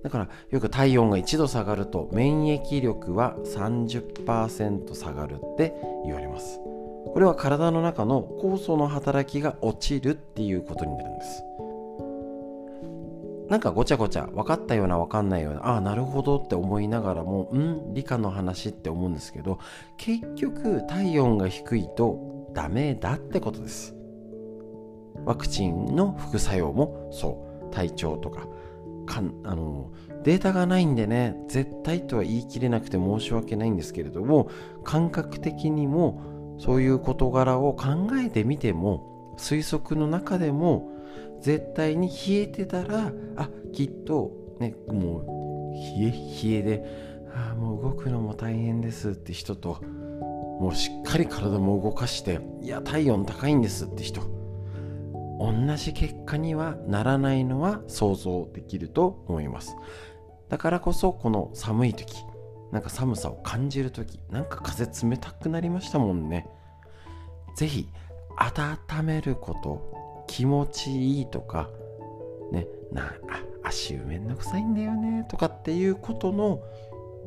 [0.03, 6.61] だからよく体温が1度下がると免疫力は30%下がるって言われます。
[7.13, 11.43] これは体の中の酵素の働きが落ちるっていうことになるんです。
[13.49, 19.61] なんかごちゃごちゃ分かったような分かんないようなああなるほどって思いながらもうん理科の話って思うんですけど
[19.97, 23.95] 結局体温が低いとダメだってことです。
[25.25, 27.75] ワクチンの副作用もそう。
[27.75, 28.47] 体調とか。
[29.07, 29.93] かんあの
[30.25, 34.51] データがないんでね絶対とは言い切れなくて申し訳ないんですけれども
[34.83, 36.21] 感覚的にも
[36.59, 40.91] そういう事柄を考えてみても推測の中でも
[41.41, 46.85] 絶対に冷えてたらあきっとねもう冷え冷えで
[47.35, 49.83] あもう動くのも大変ですって人と
[50.61, 54.23] もうしっかり体も動かしていや体温高いんですって人
[55.39, 59.77] 同じ結果にはならないのは想像できると思います。
[60.49, 62.17] だからこそこの寒い時
[62.73, 66.49] なんか寒さを感じる時なんか風冷たくなりましたもんね。
[67.55, 67.89] 是非
[68.37, 71.71] 温めること気持ちいいとか
[72.53, 76.61] ねなあ足湯めんどくさいんだよねとかっていうことの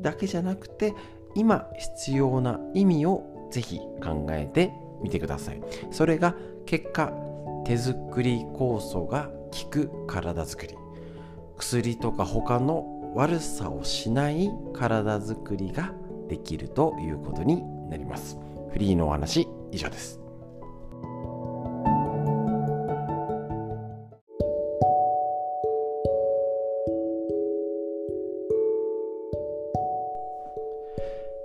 [0.02, 0.94] だけじゃなくて
[1.36, 4.72] 今必要な意味をぜひ考えて
[5.02, 5.62] みてください。
[5.92, 7.12] それが結果
[7.66, 10.76] 手作り酵素が効く体づくり。
[11.58, 15.94] 薬とか他の悪さをしない体づくりが
[16.28, 18.38] できるということになります
[18.72, 20.20] フリーのお話以上です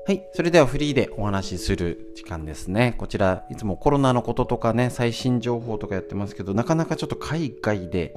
[0.06, 0.28] はい。
[0.34, 2.94] それではフリーでお話しする時間ですね。
[2.98, 8.14] こちら、いつもコロナのこととかね、最新情報とかやってますけど、なかなかちょっと海外で、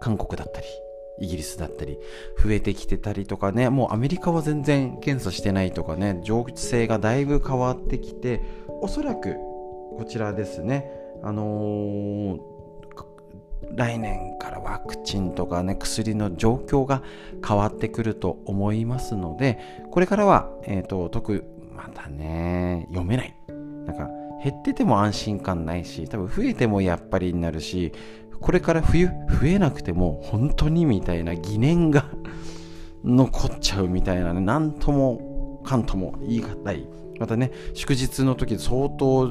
[0.00, 0.66] 韓国だったり、
[1.18, 1.98] イギリスだったり、
[2.42, 8.42] 増えてきてたりとかね、もうアメリカは全然検査してないとかね、情勢がだいぶ変わってきて、
[8.80, 9.34] おそらく、
[9.96, 10.90] こちらですね、
[11.22, 12.52] あのー、
[13.74, 17.02] 来年からワクチンとかね薬の状況が
[17.46, 19.58] 変わってくると思いますので
[19.90, 21.44] これからは、えーと、特
[21.74, 23.36] またね読めない。
[23.86, 24.08] なんか
[24.44, 27.92] 減ってても安心感ないし多分増えてもやっぱりになるし
[28.42, 32.04] これから冬増えなくても本当にみたいな疑念が
[33.04, 34.40] 残っちゃうみたいなね。
[34.40, 36.86] 何ともかんとも言い難い。
[37.18, 39.30] またね祝日の時相当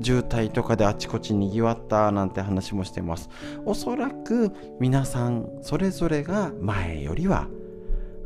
[0.00, 3.28] 渋滞とかであちこちにぎわったなんて話もしてます。
[3.64, 7.48] おそらく皆さんそれぞれが前よりは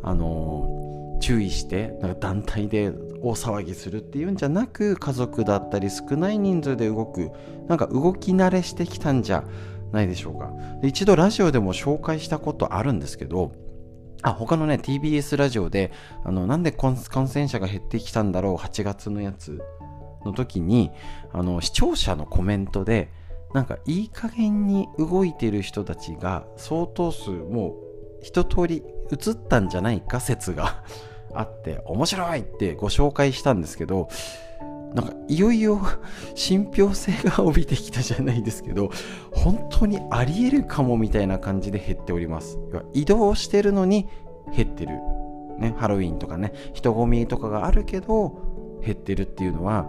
[0.02, 7.30] あの注意してなんか団体で大騒ぎするっていうんじゃなく家族だったり少ない人数で動く
[7.68, 9.44] なんか動き慣れしてきたんじゃ
[9.92, 10.52] ないでしょうか。
[10.82, 13.52] 一度ラジオでも紹介したことあるんですけど
[14.22, 15.92] あ他のね TBS ラジオで
[16.24, 19.60] あのなんで感染者が減ってきたんだろう8月のやつ
[20.24, 20.90] の時に
[21.32, 23.10] あの視聴者のコメントで
[23.54, 27.74] なんかいい加減に動いてる人たちが相当数もう
[28.22, 30.82] 一通り映ったんじゃないか説が
[31.32, 34.08] あって面白いってご紹介したんですけど
[34.96, 35.78] なんかいよいよ
[36.34, 38.90] 信憑性が帯びてきたじゃないですけど
[39.30, 42.58] 本当にありえるかもみたいな感じで減っております。
[42.94, 44.08] 移動してるのに
[44.54, 44.92] 減ってる。
[45.58, 48.40] ねハロウィンとかね人混みとかがあるけど
[48.82, 49.86] 減ってるっていうのは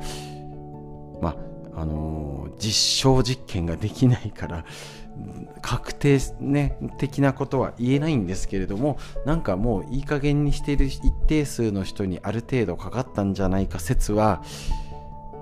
[1.22, 1.38] ま
[1.76, 4.66] ああのー、実証実験ができないから
[5.62, 14.44] 確定、ね、的なことは言えないんですけれどもなんかもういい加減にしている一定数の人にある程度かかったんじゃないか説は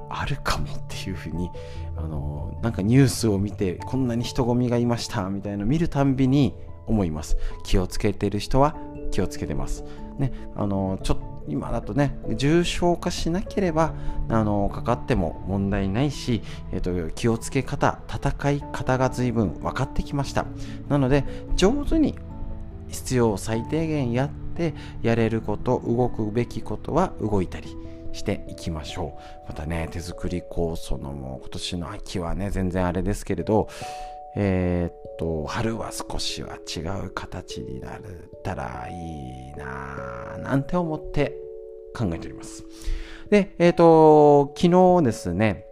[0.10, 1.50] あるかもっていうふうに
[1.98, 6.54] あのなんかニュースを見てこんなに人混みがいましたみたいなの見るたんびに
[6.88, 7.38] 思います。
[7.63, 8.76] 気をつけてる人は
[9.12, 9.84] 気をつけてます。
[10.18, 13.94] ねあのちょっと今だとね重症化しなければ
[14.30, 16.41] あのかかっても問題ないし、
[16.72, 20.46] えーと、気をつけ方戦い方が随分分かってきました。
[20.89, 21.24] なので
[21.56, 22.15] 上手に
[22.88, 27.76] 必要最低限やってやれること動くべきことは動いたり
[28.15, 33.67] していきましょうまたね手作り酵素のもう今年の秋はね全然あれですけれど
[34.38, 38.01] えー、っと、春は少しは違う形になっ
[38.43, 41.38] たらいいなぁ、なんて思って
[41.95, 42.65] 考えております。
[43.30, 45.65] で、えー、っと、昨日ですね、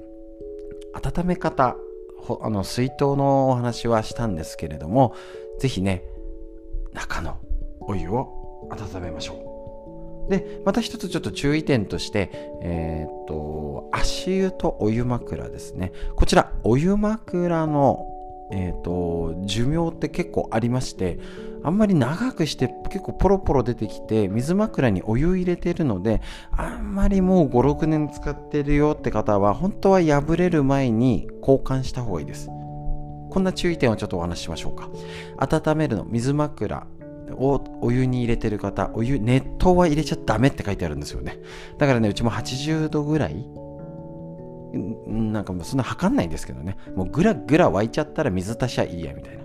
[0.94, 1.76] 温め方、
[2.42, 5.14] あの水筒のお話はしたんですけれども、
[5.60, 6.06] ぜひね、
[6.94, 7.38] 中の
[7.82, 9.43] お湯を温めましょう。
[10.30, 12.30] で、また一つちょっと注意点として、
[12.62, 15.92] えー、っと、足湯とお湯枕ですね。
[16.16, 18.10] こちら、お湯枕の
[18.52, 21.18] えーと、寿命って結構ありまして
[21.64, 26.22] あんまり長くして結構ポロポロ出てきて水枕にお湯入れてるので
[26.52, 32.50] あんまりもう56年使ってるよって方は本当は破れる前に交換した方がいいです。
[33.30, 34.90] こんな注意点をちょっとお話ししましょうか。
[35.40, 36.86] 温めるの水枕。
[37.34, 41.40] をお湯に入れてる方お湯熱湯は入れちゃダメって書いてあるんですよね。
[41.78, 43.46] だからねうちも80度ぐらい
[45.08, 46.78] なんかもうそんな測んないんですけどね。
[46.96, 49.44] もうぐらぐら沸いちゃったら水足しゃいいやみたいな。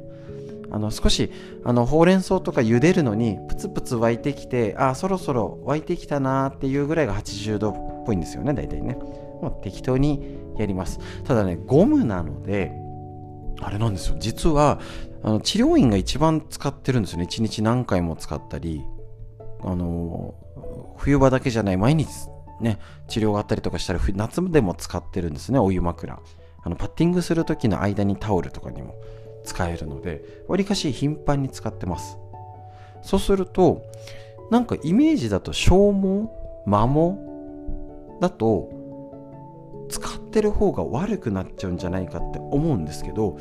[0.70, 1.30] あの少し
[1.64, 8.94] あのほうれん草とか茹でるのにプツプツ沸いてきてあそろそろ沸いてきたなーっていうぐらいが80度っぽいんですよね大体ね。
[8.94, 10.98] もう適当にやります。
[11.24, 12.72] ただねゴムなので
[13.60, 14.16] あれなんですよ。
[14.18, 14.80] 実は
[15.22, 17.24] あの治療院が一番使ってるんですよね。
[17.24, 18.84] 1日何回も使ったり
[19.60, 20.34] あの
[20.96, 22.08] 冬場だけじゃない毎日
[22.60, 26.18] ね治療があったりとかしたら夏でも使ってるんですねお湯枕。
[26.60, 28.94] あのパッティングする時の間にタオルとかにも
[29.44, 32.18] 使えるのでわりかし頻繁に使ってます。
[33.02, 33.82] そうすると
[34.50, 36.28] なんかイメージだと消耗
[36.64, 38.70] 摩耗だと
[39.88, 43.38] 使ってる方が悪くなっちゃうんじゃないかって思うんですけど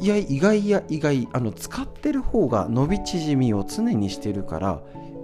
[0.00, 4.82] いや意外や意外あの使ってる方が伸び縮みを常にしてるから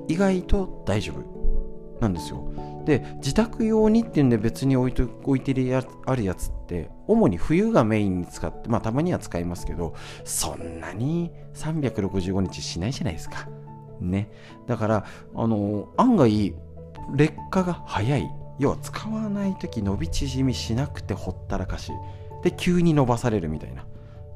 [0.09, 2.53] 意外と大丈夫なんですよ。
[2.85, 9.95] で自宅用にっていうんで別に置いと置いてるやあるやつって主に冬がメインに使ってまあたまには使いますけど
[10.25, 13.49] そんなに365日しないじゃないですか。
[14.01, 14.31] ね。
[14.67, 15.05] だから
[15.35, 16.55] あの案外
[17.15, 18.31] 劣化が早い。
[18.59, 21.93] 要は使わない時伸び縮みしなくてほったらかし。
[22.43, 23.87] で急に伸ばされるみたいな。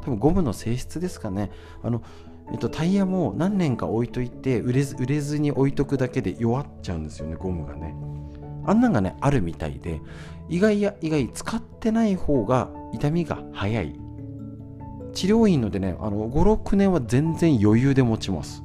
[0.05, 1.51] 多分ゴムの性質ですかね。
[1.83, 2.03] あの
[2.53, 7.95] えっと、タイヤも何年か置いといて売れず売れずに置いとくだけで弱っちゃうんですよねゴムがね。
[8.67, 10.01] あんなんがねあるみたいで
[10.49, 13.99] 意外や意外使ってない方が痛みが早い。
[15.15, 18.63] 治療院のでね56年は全然余裕で持ちます。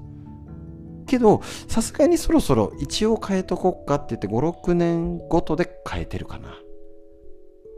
[1.05, 6.53] けどさすがにそろそろ一応変えとこっかって言って56年ごとで変えてるかな。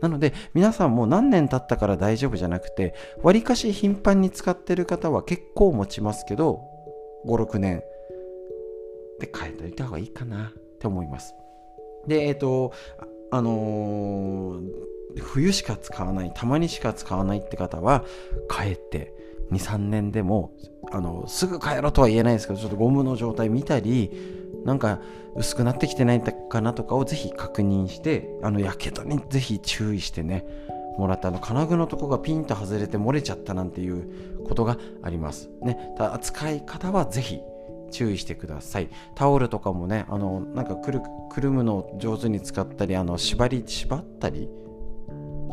[0.01, 6.61] なので皆さんも何年経ったから大丈夫じゃなくてわりかし頻繁に使ってる方は結構持ちますけど
[7.27, 7.83] 56年
[9.19, 10.51] で変えておいた方がいいかな。
[10.55, 11.35] って思います。
[12.07, 12.73] でえっ、ー、と
[13.29, 18.03] あのー、冬しか使わないたまにしか使わないって方は
[18.51, 19.13] 変えて
[19.51, 20.53] 23年でも
[20.91, 24.11] あのすぐ帰ろうとは言えないですけどちょっとゴムの状態見たり
[24.65, 24.99] なんか
[25.35, 30.45] 薄くなってきてないかなとかをぜひ確認してあのやけどにぜひ注意してね
[30.97, 35.49] もらってあの金具のとこがピンと外れて漏れちゃったなんていうことがあります。
[35.61, 37.39] ねただ使い方はぜひ
[37.91, 38.89] 注意してください。
[39.15, 44.49] タオルとかもねあのなんかくるくるむのを上手に使ったりあの縛り縛ったり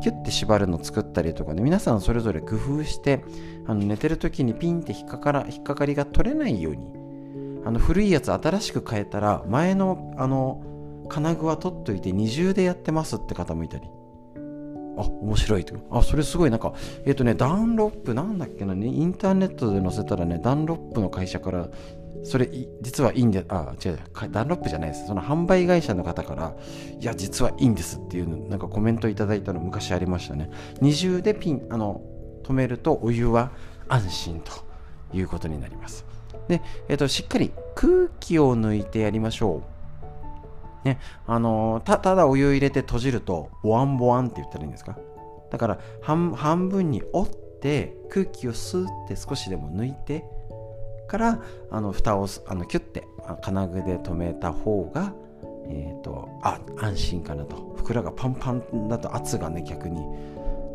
[0.03, 3.25] キュッて縛るの作ったりとかね皆さんそれぞれ工夫して
[3.67, 7.08] あの寝てる時にピンって引っかから引っかかりが取れないように
[7.69, 13.85] あの古いやつ新しく変えたら前のあの金具は取っといて二重でやってますって方もいたり。
[14.97, 15.75] あ面白いと。
[15.91, 16.51] あそれすごい。
[16.51, 16.73] なんか
[17.05, 21.69] えっ、ー、とねダンロップなんだっけなねインターネットで載せたらねダンロップの会社から
[22.23, 22.49] それ
[22.81, 23.99] 実はいいんであ違う違う
[24.31, 25.07] ダンロップじゃないです。
[25.07, 26.57] その販売会社の方から
[26.99, 30.51] いや実はいいんですっていうなんかコメントいただいたの昔ありましたね。
[30.81, 32.01] 二重でピンあの
[32.45, 33.51] 止めるとお湯は
[33.89, 34.53] 安心と
[35.13, 36.08] いうことになります。
[36.49, 39.63] で、えっ、と、しっかり空気を抜いてやりましょ
[40.85, 40.87] う。
[40.87, 44.97] ね、あのた、ただお湯入れて閉じると、ボワンボワンって言ったらいいんですか？
[45.51, 47.31] だから半、半分に折っ
[47.61, 50.25] て空気をスーって少しでも抜いて
[51.09, 51.41] から
[51.71, 53.05] あの蓋をあのキュッて
[53.41, 55.13] 金具で留めた方が、
[55.67, 60.05] えーと、あ安心かなと袋がパンパンだと圧がね逆に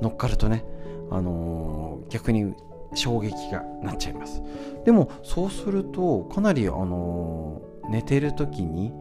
[0.02, 0.66] 乗っかるとね、
[1.12, 2.54] あのー、逆に
[2.96, 4.42] 衝撃がなっちゃいます。
[4.86, 8.92] でもそうするとかなり、あの、寝てる時に、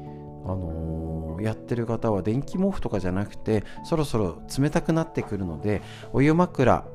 [0.45, 1.03] あの、
[1.43, 5.82] やってる方は電気毛布とかじゃなくてそろそろ冷たくなってくるので
[6.12, 6.86] お湯枕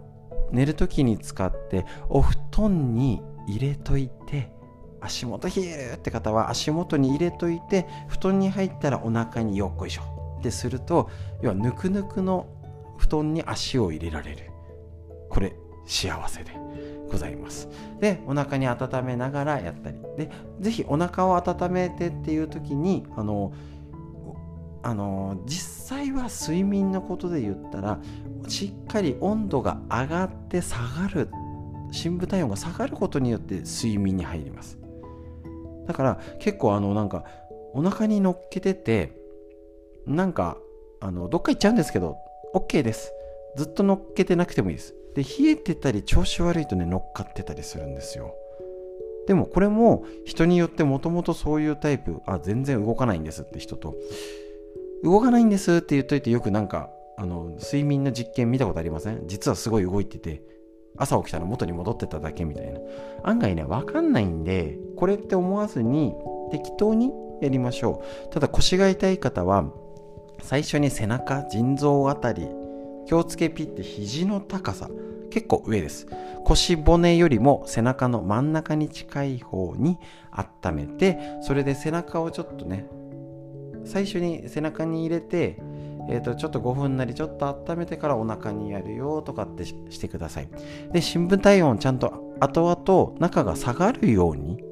[0.51, 4.51] 寝る時に使ってお布団に入れといて
[5.01, 10.37] 足元冷えるって方は足元に入れといて布団に入ったらお腹によっこいしょ。
[10.39, 11.09] ってすると
[11.41, 12.47] 要はぬくぬくの
[12.97, 14.51] 布団に足を入れられる。
[15.29, 16.51] これ幸せで。
[17.09, 17.69] ございます。
[17.99, 19.97] でお腹に温めながらやったり。
[20.17, 20.29] で
[20.59, 23.53] ぜひお腹を温めてっていう時にあの
[24.83, 27.99] あの実際は睡眠のことで言ったら
[28.47, 31.29] しっかり温度が上がって下がる
[31.91, 34.77] 深部体温が下がることによって睡眠に入ります。
[35.87, 37.23] だから結構あのなんか
[37.73, 39.17] お腹に乗っけてて
[40.05, 40.57] なんか
[40.99, 42.17] あのどっか行っちゃうんですけど
[42.53, 43.11] OK です。
[43.55, 44.93] ずっと乗っけてなくてもいいです。
[45.17, 48.35] で冷えてたり調子悪いとね乗っかってたりするんですよ。
[49.25, 53.95] でもこれも人によってもともとそういうタイプあ全然動かないんですって人と
[55.03, 59.27] 動かないんですって言っといてよくなんかあの睡眠の実験見たことありません？
[59.27, 60.43] 実はすごい動いてて
[60.97, 62.79] 朝起きたら元に戻ってただけみたいな。
[63.23, 66.13] 案外ね分かんないんでこれって思わずに
[66.51, 67.11] 適当に
[67.41, 68.29] やりましょう。
[68.29, 69.65] ただ腰が痛い方は
[70.41, 72.47] 最初に背中腎臓あたり
[73.07, 74.89] 気をつけピって肘の高さ
[75.31, 76.07] 結構上です
[76.45, 79.97] 腰骨よりも背中の真ん中に近い方に
[80.31, 82.85] 温めてそれで背中をちょっとね
[83.85, 85.59] 最初に背中に入れて
[86.09, 90.47] えー、とちょっと5分なりちょっと温めてからお腹にやるよとかってしてください。
[90.93, 94.63] で、深部体温ちゃんと後々中が下がるように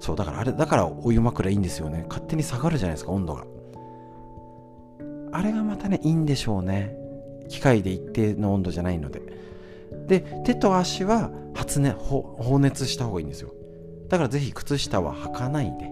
[0.00, 2.04] そう、だからあれ、だからお湯枕いいんですよね。
[2.08, 3.44] 勝手に下がるじゃないですか、温度が。
[5.32, 6.97] あれがまたね、いいんでしょうね。
[7.48, 9.22] 機械で一定の温度じゃないので。
[10.06, 13.52] で、手と足は発熱、放熱した方がいいんですよ。
[14.08, 15.84] だからぜひ靴下は履かないで、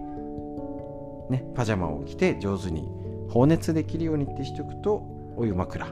[1.29, 2.87] ね、パジャマを着て上手に
[3.29, 5.03] 放熱できるようにってしておくと
[5.35, 5.87] お湯枕。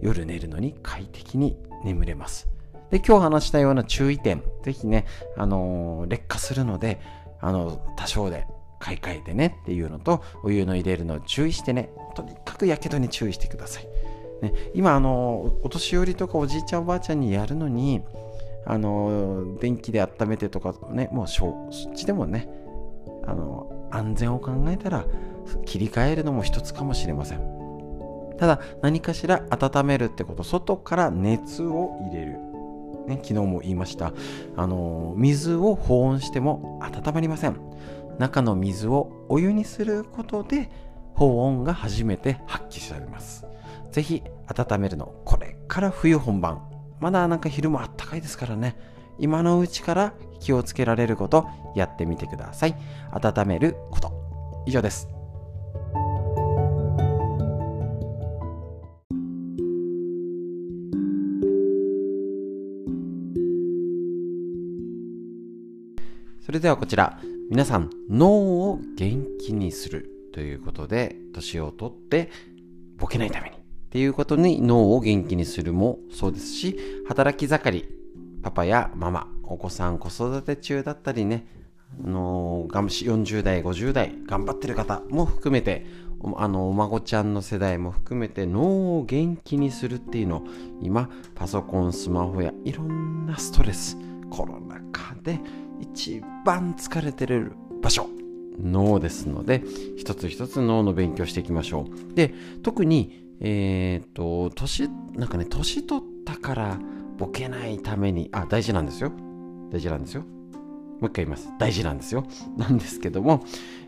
[0.00, 2.48] 夜寝るのに快適に眠れます。
[2.90, 4.42] で今日話したような注意点。
[4.62, 7.00] ぜひね、あのー、劣化するので
[7.40, 8.46] あの多少で
[8.80, 11.90] 買い替えてねっていうのとお湯の入れるのを注意してね。
[12.14, 13.88] とにかくやけどに注意してください、
[14.42, 18.02] ね、今あのお年寄りとかおじいちゃんおばあちゃんにやるのに
[18.64, 22.48] あの電気で温めてとかねもうそっちでもね
[23.26, 25.04] あの安全を考えたら
[25.64, 27.58] 切り替えるのも一つかもしれません。
[28.38, 32.38] ただ何かしら温めるってこと外から熱を入れる、
[33.08, 34.12] ね、昨日も言いました。
[34.56, 37.56] あの水を保温しても温まりません。
[38.18, 40.70] 中の水をお湯にすることで
[41.18, 43.44] 保温が初めて発揮されます。
[43.90, 46.62] ぜひ温めるのこれから冬本番。
[47.00, 48.76] まだなんか昼もあったかいですからね。
[49.18, 52.76] 今のうちから気をつけられることやってみてください。
[53.10, 54.12] 温めること。
[54.64, 55.08] 以上です。
[66.40, 67.18] それではこちら、
[67.50, 70.17] 皆さん、脳を元気にする。
[70.38, 72.30] ということで、年をとって
[72.96, 73.56] ボケないために。
[73.56, 73.58] っ
[73.90, 76.78] ていうことに脳を元気にするもそうですし、
[77.08, 77.88] 働き盛り、
[78.40, 81.44] パパやママ、お子さん子育て中だったりね、
[82.04, 85.86] あの40代、50代、頑張ってる方も含めて、
[86.36, 90.44] あのお孫ちゃんの世代も含めて脳を元気にするっていうのを
[90.80, 93.96] 今パソコンスマホやいろんなストレス
[94.30, 95.40] コロナ禍で
[95.80, 98.08] 一番疲れてる場所。
[98.62, 99.62] 脳ですので
[99.96, 102.14] 一つ一つ脳の勉強していきましょう。
[102.14, 106.78] で特にえっ、と年なんかね年取ったから
[107.18, 109.12] ボケないためにあ大事なんですよ。
[109.70, 110.22] 大事なんですよ。
[111.00, 111.48] もう一回言います。
[111.58, 112.24] 大事なんですよ。
[112.56, 113.44] なんですけども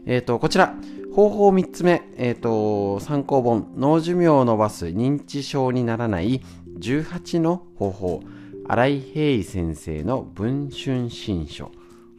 [0.07, 0.75] えっ、とこちら。
[1.13, 3.73] 方法3つ目、えっ、ー、と参考本。
[3.77, 6.41] 脳寿命を伸ばす認知症にならない。
[6.79, 8.21] 18の方法。
[8.69, 11.73] 新井平井先生の文春新書。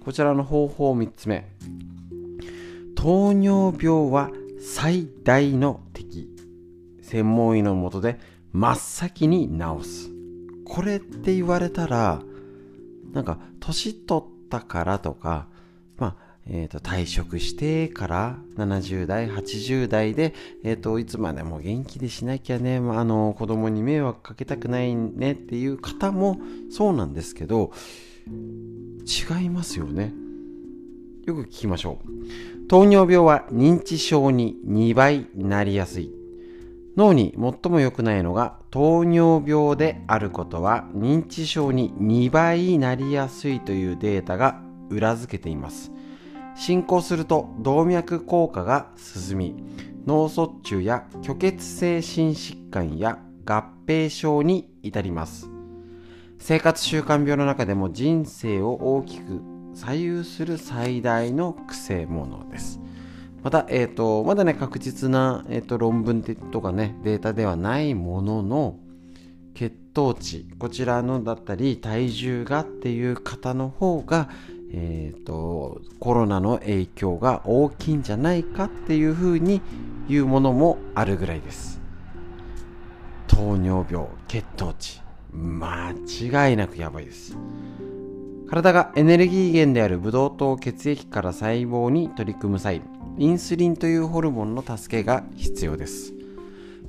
[0.04, 1.48] こちらの方法3つ目。
[2.96, 6.30] 糖尿病は最大の敵
[7.02, 8.20] 専門医のもとで
[8.54, 10.10] 真っ先に治す
[10.66, 12.22] これって言われたら
[13.12, 15.48] なんか年取ったからとか
[15.98, 20.34] まあえーと、退職してから70代80代で、
[20.64, 26.40] えーと、いつまでも元気でしなきゃね、まあ、あの子供に迷惑かけたくないねっていう方も
[26.72, 27.72] そうなんですけど
[28.28, 30.14] 違いますよね。
[31.26, 32.51] よく聞きましょう。
[32.72, 36.10] 糖尿病は認知症に2倍なりやすい。
[36.96, 45.92] 脳に最も良くないのが糖尿病であることは認知症に2倍なりやすいというデータが裏付けています。
[46.56, 49.56] 進行すると動脈硬化が進み、
[50.06, 55.50] 脳卒中や虚血性心疾患や合併症に至ります。
[56.40, 62.80] 生活習慣病の中でも人生を大きく左右する最大の癖者です。
[63.44, 68.78] また、えっ、ー、と、まだね、確実な、えーと、論文とかね、データではないものの、
[69.56, 74.30] 血糖値、こちらのだったり、体重がっていう方の方が、
[74.74, 79.62] えーと、コロナの影響が大きいんじゃないかっていうふうに
[80.08, 81.82] 言うものもあるぐらいです。
[83.28, 85.02] 糖尿病、血糖値、
[85.34, 87.36] 間違いなくやばいです。
[88.52, 92.82] 体がエネルギー源であるブドウ糖を血液から細胞に取り組む際、
[93.18, 96.14] インスリンというホルモンの助けが必要です。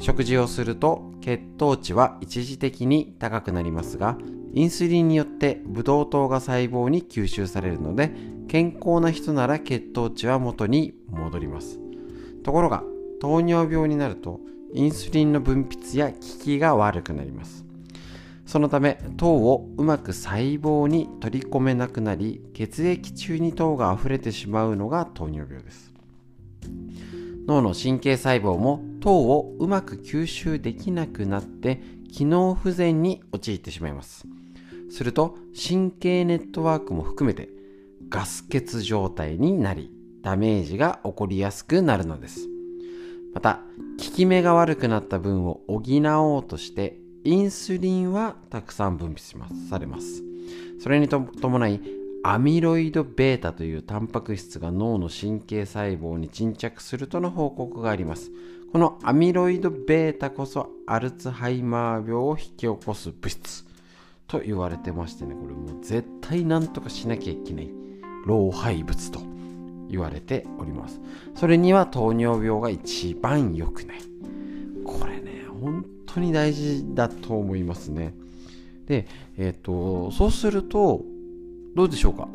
[0.00, 4.18] 食事をすると血糖値は一時的に高くなりますが、
[4.52, 8.10] インスリンによってブドウ糖が細胞に吸収されるので、
[8.48, 11.78] 健康な人なら血糖値は元に戻ります。
[12.42, 12.82] ところが、
[13.20, 14.40] 糖尿病になると、
[14.74, 17.64] インスリンの分泌や効きが悪くなります。
[18.52, 25.90] そのため糖をうまく細胞に取り込めなくなり血液中に糖が溢れてしまうのが糖尿病です。
[27.46, 31.80] 脳の神経細胞も糖をうまく吸収できなくなって
[32.12, 34.26] 機能不全に陥ってしまいます。
[34.90, 37.48] すると神経ネットワークも含めて
[38.10, 39.90] ガス欠状態になり
[40.20, 42.50] ダメージが起こりやすくなるのです。
[43.32, 43.62] また
[43.98, 50.22] 効き目が悪くなった分を補おうとしてインスリンはたくさん分泌しますされます。
[50.80, 51.80] それに伴い
[52.24, 58.30] アミロイド β というタンパク質が脳の神経細胞に沈着するとの報告があります。
[58.72, 63.64] このアミロイド β こそアルツハイマー病を引き起こす物質
[64.26, 67.70] と言われてましてねこれもう絶対なんとかしなきゃいけない
[68.24, 69.20] 老廃物と
[69.90, 71.00] 言われております。
[71.34, 74.00] それには糖尿病が一番良くない。
[74.84, 78.14] これね本当に大事だと思いますね。
[78.86, 79.06] で
[79.38, 81.02] えっ、とそうすると
[81.74, 82.28] どうでしょうか？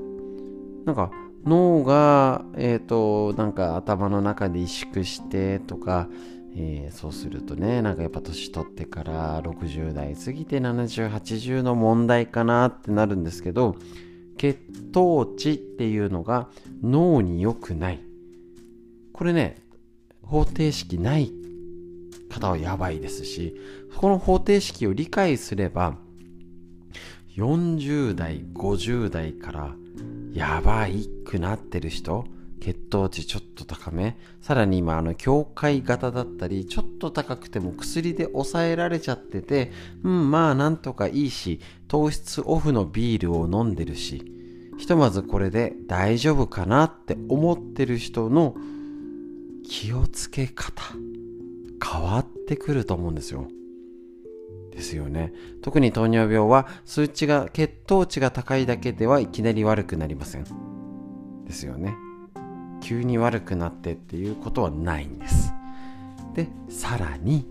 [0.86, 1.12] なんか
[1.46, 6.10] 脳がえっ、となんか頭の中で萎縮してとか
[6.60, 13.76] えー、そうするとねなんかやっぱ年取ってから60代過ぎて7080の問題かなってなるんですけど
[14.38, 14.58] 血
[14.92, 16.50] 糖値っていうのが
[16.82, 18.00] 脳に良くない。
[19.14, 19.58] これね
[20.24, 21.32] 方程式ない
[22.30, 23.56] 方はやばいですし
[23.96, 25.98] この方程式を理解すれば
[27.36, 29.76] 40代50代から
[30.34, 32.26] やばいくなってる人
[32.60, 39.72] 血糖値ちょっと高めさらに今あの境界型だったりちょっと高くても薬で抑えられちゃってて
[40.04, 44.34] うんまあなんとかいいし糖質オフのビールを飲んでるし
[44.78, 48.56] ひとまずこれで大丈夫かなって思ってる人の
[49.68, 50.84] 気をつけ方。
[51.84, 53.48] 変わってくると思うんですよ。
[54.72, 55.34] ですよね。
[55.62, 60.46] 特に糖尿病は数値が血糖値が高いだけではいきなり悪くなりません。
[61.46, 61.96] ですよね。
[62.82, 65.52] 急に悪くなってっていうことはないんです。
[66.36, 67.48] でさらに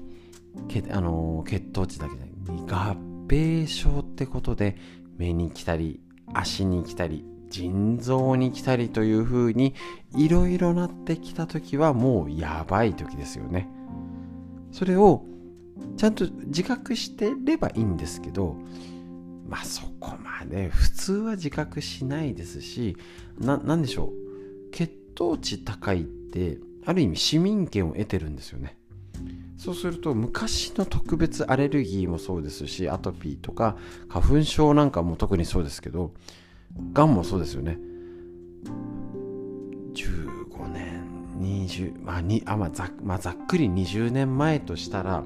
[0.68, 2.22] けあの血糖値だけで
[2.68, 2.96] 合
[3.28, 4.76] 併症ってことで
[5.18, 6.00] 目に来たり
[6.32, 9.74] 足に来たり腎臓に来たりという風に
[10.16, 13.68] いろいろなってきた時はもうやばい時ですよね。
[14.76, 15.24] それを
[15.96, 18.56] ちゃんと自覚してればいいんですけど
[19.48, 22.94] まあそこまで普通は自覚しないですし
[23.40, 24.70] 何でしょう？
[24.72, 28.76] 血糖値高いってある意味市民権を得てるんですよね。
[29.56, 33.78] そうすると昔の特別アレルギーもそうですしアトピーとか
[34.10, 36.12] 花粉症なんかも特にそうですけど
[36.92, 37.78] がんもそうですよね。
[39.94, 40.35] 15
[41.40, 45.24] 20まあにあ、まあざまあ、ざっくり20年前としたら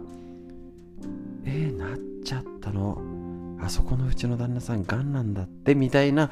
[1.44, 2.98] えー、なっちゃったの？
[3.62, 6.30] あそこのうちの旦那さんがんなんだってみたいな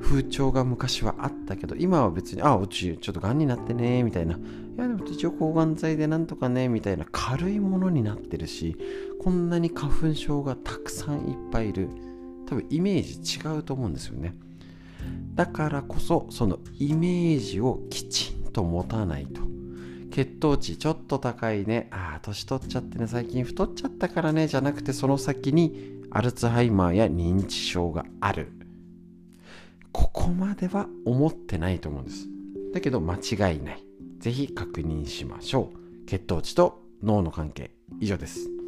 [0.00, 4.34] 風潮が昔はあったけど今は別にあうちちょっとがんになってねみたいな。
[4.34, 4.38] い
[4.78, 7.06] やでも一応抗がん剤でなんとかねみたいな。
[7.10, 8.76] 軽いものになってるし
[9.22, 11.88] こんなに花粉症がたくさんいっぱいいる。
[12.46, 14.34] 多分イメージ違うと思うんですよね。
[15.34, 19.40] だからこそそのイメージをきちんと持たないと。
[20.12, 21.88] 血糖値ちょっと高いね。
[21.90, 23.06] ああ年取っちゃってね。
[23.06, 24.46] 最近太っちゃったからね。
[24.46, 28.52] じゃなくてその先にアルツハイマーや認知症がある。
[29.92, 32.28] ここまでは思ってないと思うんです。
[32.74, 33.84] だけど間違いない。
[34.18, 36.06] ぜひ確認しましょう。
[36.06, 37.70] 血糖値と脳の関係。
[38.00, 38.61] 以上です。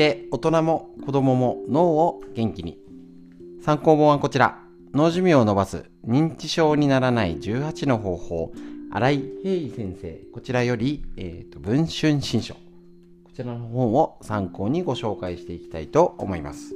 [0.00, 2.78] て大人も子供も脳を元気に。
[3.62, 4.58] 参考本はこちら。
[4.94, 5.90] 脳寿命を伸ばす。
[6.08, 7.36] 認知症にならない。
[7.36, 8.52] 18の方法。
[8.90, 10.12] 新井平先生。
[10.32, 12.54] こちらより、えーと、文春新書。
[12.54, 12.60] こ
[13.34, 16.74] ちらの本を参考にご紹介していきたいと思います。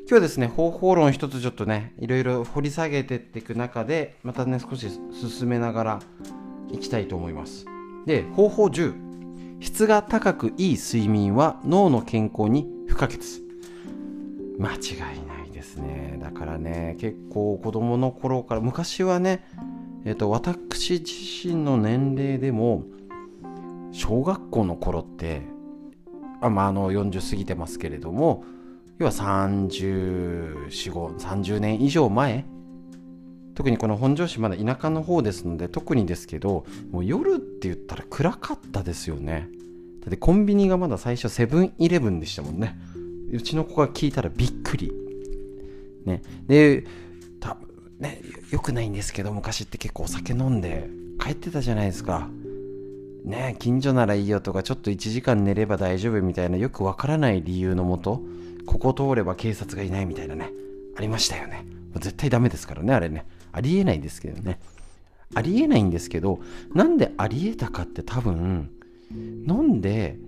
[0.00, 4.90] 今日はですね方法論一つちょっとねいろいろ掘り下げてっていく中でまたね少し
[5.30, 6.00] 進めながら
[6.70, 7.64] いきたいと思います。
[8.04, 9.13] で方法10
[9.60, 13.18] 質が高くいい睡眠は脳の健康に不可欠。
[14.58, 14.76] 間違
[15.16, 16.18] いないですね。
[16.20, 19.44] だからね結構子供の頃から昔はね
[20.04, 22.84] えっと私自身の年齢でも
[23.92, 25.42] 小学校の頃って
[26.40, 28.44] あまああの40過ぎてますけれども
[28.98, 32.44] 要は304030年以上前
[33.54, 39.48] 特にこの本庄市まだ田舎の方ですので特にですけどもう夜って言ったら暗かったですよね。
[40.00, 42.76] だってコンビニがまだ最初セブンイレブンでしたもんね。
[43.32, 44.92] うちの子が聞いたらびっくり。
[46.04, 46.22] ね。
[46.46, 46.84] で
[47.40, 47.56] た
[47.98, 50.90] ねよくないんですけど昔って結構お酒飲んで
[51.20, 52.28] 帰ってたじゃないですか。
[53.24, 58.20] ね近所ならいいよとかちょっと1時間寝れば大丈夫みたいなよくわからない理由のもと
[58.66, 60.50] ここ通れば警察がいないみたいなね
[60.96, 61.64] ありましたよね。
[61.94, 63.24] 絶対ダメですからねあれね。
[63.54, 64.58] ありえないですけどね。
[65.34, 66.40] ありえないんですけど
[66.74, 68.70] なんでありえたかって多分
[69.10, 70.18] 飲んで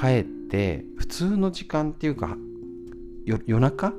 [0.00, 2.36] 帰って普通の時間っていうか
[3.24, 3.92] 夜中？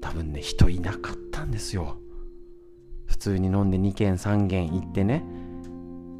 [0.00, 1.98] 多分ね人いなかったんですよ。
[3.06, 5.24] 普通に飲んで2軒3軒行ってね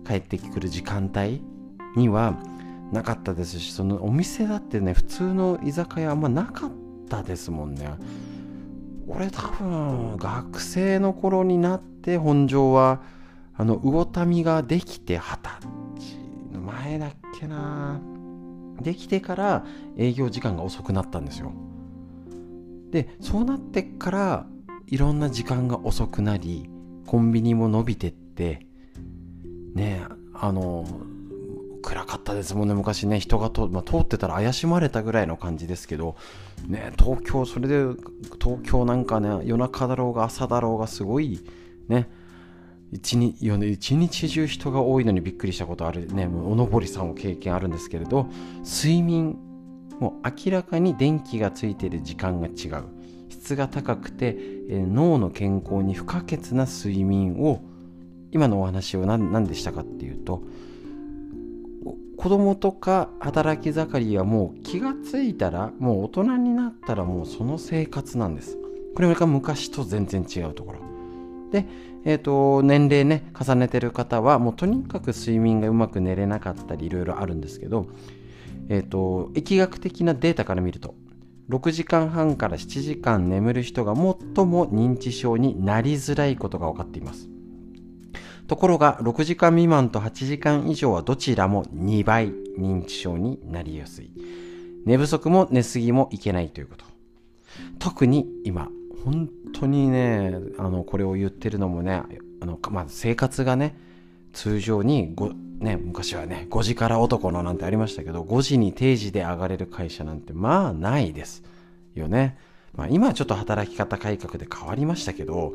[0.06, 1.42] 帰ってくる時間帯
[1.96, 2.38] には
[2.92, 6.70] なかったですしそのお店だってね普通の居酒屋あんまなかっ
[7.08, 7.90] たですもんね。
[9.08, 13.00] 俺多分学生の頃になって本庄は
[13.56, 15.50] あの魚民ができて二十
[15.96, 16.18] 歳
[16.52, 18.00] の前だっけな。
[18.80, 19.64] できてから
[19.96, 21.52] 営業時間が遅くなったんですよ。
[22.90, 24.46] でそうなってから
[24.86, 26.70] いろんな時間が遅くなり
[27.06, 28.66] コンビニも伸びてって
[29.74, 30.02] ね
[30.32, 30.86] あの
[31.82, 33.18] 暗かったですもんね昔ね。
[33.18, 36.16] 人がと、まあ、通ってたら怪しまれたぐらいの感じですけど
[36.66, 37.84] ね東京それで
[38.42, 41.40] 東京なんかね夜中だろうが朝だろうがすごい
[41.88, 42.08] ね。
[42.90, 46.06] 一日日中人が多いのにびっくりしたことある。
[46.06, 48.28] ねおのぼりさんも経験あるんですけれど
[48.64, 49.36] 睡眠
[50.00, 52.84] もう明らかに電気がついている時間が違う。
[53.28, 54.36] 質が高くて、
[54.68, 57.62] え脳の健康に不可欠な睡眠を
[58.30, 60.42] 今のお話を何でしたかっていうと
[62.18, 68.58] 子供とか働き盛りはもう気がついたらもう大人になったらもうその生活なんです。
[68.96, 70.80] これが昔と全然違うところ。
[71.52, 71.64] で、
[72.04, 77.86] えーと、年齢ね重ねてる方はもうとにかく睡眠がうまく寝れなかったりいろいろあるんですけど、
[78.68, 80.96] えーと、疫学的なデータから見ると
[81.50, 84.02] 6時間半から7時間眠る人が最
[84.44, 87.28] も認知症になりづらいことが分かっています。
[88.48, 92.28] ところが6時間未満と8時間以上はどちらも2倍
[92.58, 94.10] 認知症になりやすい。
[94.86, 96.84] 寝不足も寝すぎもいけないということ。
[97.78, 98.68] 特に今
[99.04, 102.02] 本当にねあのこれを言ってるのもね
[102.40, 103.76] あの、まあ、生活がね
[104.32, 105.14] 通常に
[105.60, 111.42] ね、昔はね5時から男のなんてありましたけど5時に定時で上がれる会社なんてまあないです
[111.96, 112.38] よね、
[112.74, 115.52] まあ、今はちょっと働き方改革で変わりましたけどっ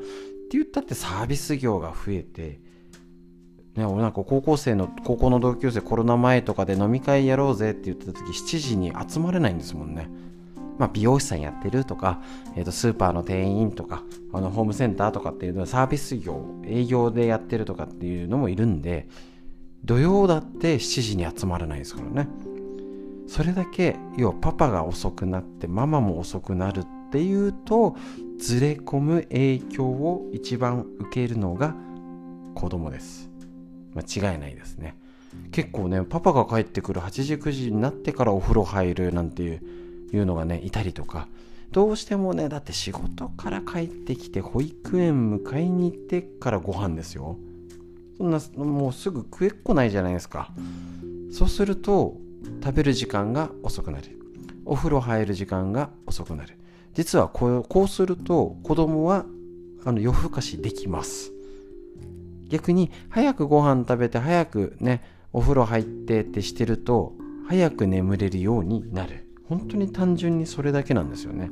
[0.50, 2.60] て言ったってサービス業が増えて
[3.76, 10.10] ね、俺なんか高校生の高校の同級生コロナ前とかで飲み会やろうぜって言ってた時7時に集まれないんですもんね。
[10.78, 12.20] まあ、美容師さんやってるとか、
[12.56, 19.08] えー、とスーパーの店員とかあのホームセンターとかっていうのはサービス業営業でやってるとかっていうのもいるんで
[19.86, 22.28] 土曜だって7時に集まらないですからね。
[23.28, 27.96] それだけ要はパパが遅くなってママも遅くなるっていうと
[28.38, 31.76] ずれ込む影響を一番受けるのが
[32.54, 33.33] 子供です。
[33.96, 34.96] 間違いないですね。
[35.52, 41.28] 結構ねパパが帰ってくる8時9時になってからお風呂入るなんていうのがねいたりとか。
[41.72, 47.38] どうしてもねだって仕事から帰ってきて保育園迎えに行ってからご飯ですよ。
[48.18, 50.52] そんなもうすぐ食えっこないじゃないですか。
[51.32, 52.18] そうすると
[52.64, 54.20] 食べる時間が遅くなる。
[54.66, 56.60] お風呂入る時間が遅くなる。
[56.94, 59.26] 実はこうこうすると子供は
[59.84, 61.33] あの夜更かしできます。
[62.54, 67.14] 逆に早くご飯食べて早くねお風呂入ってってしてると
[67.48, 69.28] 早く眠れるようになる。
[69.50, 71.50] 本当に単純にそれだけなんですよね。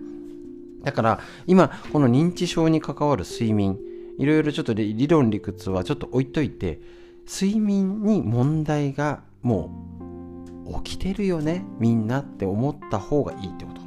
[0.83, 3.79] だから今この認知症に関わる睡眠
[4.19, 6.79] いろいろちょっと理論理屈はちょっと置いといて
[7.27, 9.71] 睡眠に問題がも
[10.67, 13.81] う起きてるよねみんなって思った方がいいってこと。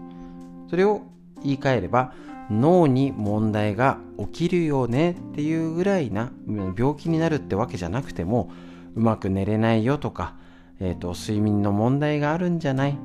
[0.68, 1.02] それを
[1.44, 2.12] 言い換えれば
[2.50, 8.50] 脳に問題が起きるよねっていうぐらいな病気になるってわけじゃなくても
[8.94, 10.36] うまく寝れないよとか、
[10.80, 12.98] えーと睡眠の問題があるんじゃない？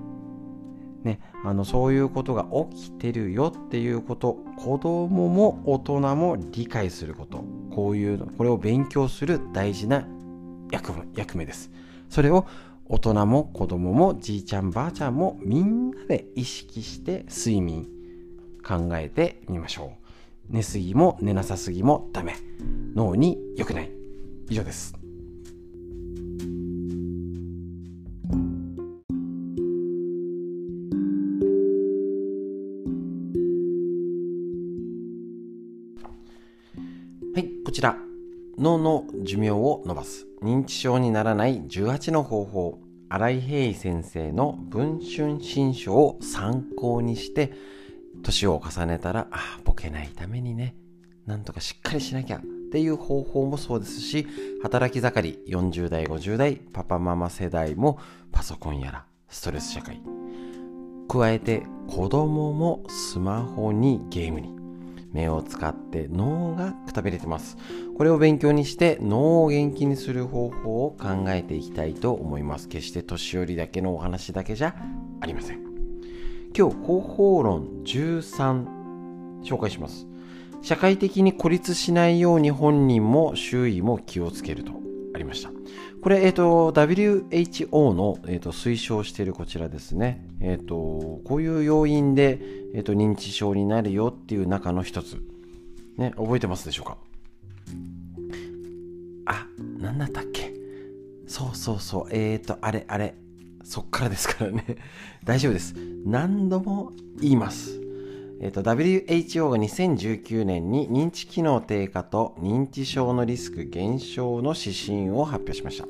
[1.04, 7.46] ね、あのそういうことが起きてるよっていうこと子供も大人も理解すること。
[7.72, 10.06] こういうこれを勉強する大事な
[10.72, 11.72] 役役目です。
[12.10, 12.46] それを
[12.86, 17.88] 大人も子供もじいちゃんばあちゃんもみんなで意識して睡眠
[18.64, 19.94] 考えてみましょ
[20.50, 20.54] う。
[20.54, 22.36] 寝すぎも寝なさすぎもダメ。
[22.96, 23.92] 脳に良くない。
[24.50, 24.94] 以上です。
[37.36, 37.96] はいこちら。
[38.58, 40.26] 脳の寿命を伸ばす。
[40.42, 42.80] 認知症にならない18の方法。
[43.12, 47.54] 新井平井先生の文春新書を参考にして
[48.24, 50.76] 年を重ねたらあボケないためにね
[51.26, 52.42] なんとかしっかりしなきゃっ
[52.72, 54.28] ていう方法もそうですし
[54.62, 58.00] 働き盛り40代50代パパママ世代も
[58.32, 60.02] パソコンやらストレス社会
[61.08, 64.60] 加えて子供もスマホにゲームに
[65.12, 67.58] 目を使って脳がくたびれてます。
[67.98, 72.68] これを勉強にして脳を元気にする方法を考えていきたいと思います。
[72.70, 74.76] 決して年寄りだけのお話だけじゃ
[75.20, 75.69] ありません。
[76.60, 78.66] 今日方法論13
[79.44, 80.08] 紹介します
[80.62, 84.74] 社会的に孤立しないように本人も周囲も気をつけると
[85.16, 85.52] ありました
[86.02, 90.26] これ、えっ、ー、と、WHO の、えーと、推奨しているこちらですね。
[90.40, 92.40] えっ、ー、と、こういう要因で、
[92.74, 95.22] えっ、と、認知症になるよっていう中の一つ。
[95.98, 96.98] ね、覚えてますでしょうか？
[99.26, 99.46] あ、
[99.78, 100.54] なんだったっけ？
[101.28, 102.08] そうそうそう。
[102.12, 103.14] えっ、と、あれ、あれ。
[103.70, 104.66] そっからですからね。
[105.24, 105.76] 大丈夫です。
[106.04, 106.92] 何度も
[107.22, 107.80] 言います。
[108.42, 115.88] えっ、と、WHO が2019年に認知機能低下と認知症のリスク減少の指針を発表しました。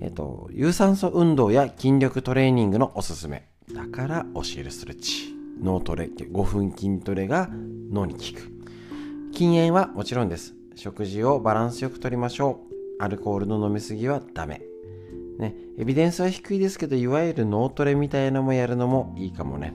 [0.00, 3.48] えっ、と、有酸素運動や筋力トレーニングのおすすめ。
[3.72, 5.34] だから教えるストレッチ。
[5.62, 7.48] 脳トレ、5分筋トレが
[7.90, 9.32] 脳に効く。
[9.32, 10.54] 禁煙はもちろんです。
[10.74, 12.60] 食事をバランスよくとりましょ
[13.00, 13.02] う。
[13.02, 14.73] アルコールの飲みすぎはダメ。
[15.38, 19.74] ね、エビデンスは低いですけど、いわゆる脳トレみたいなのもやるのもいいかもね。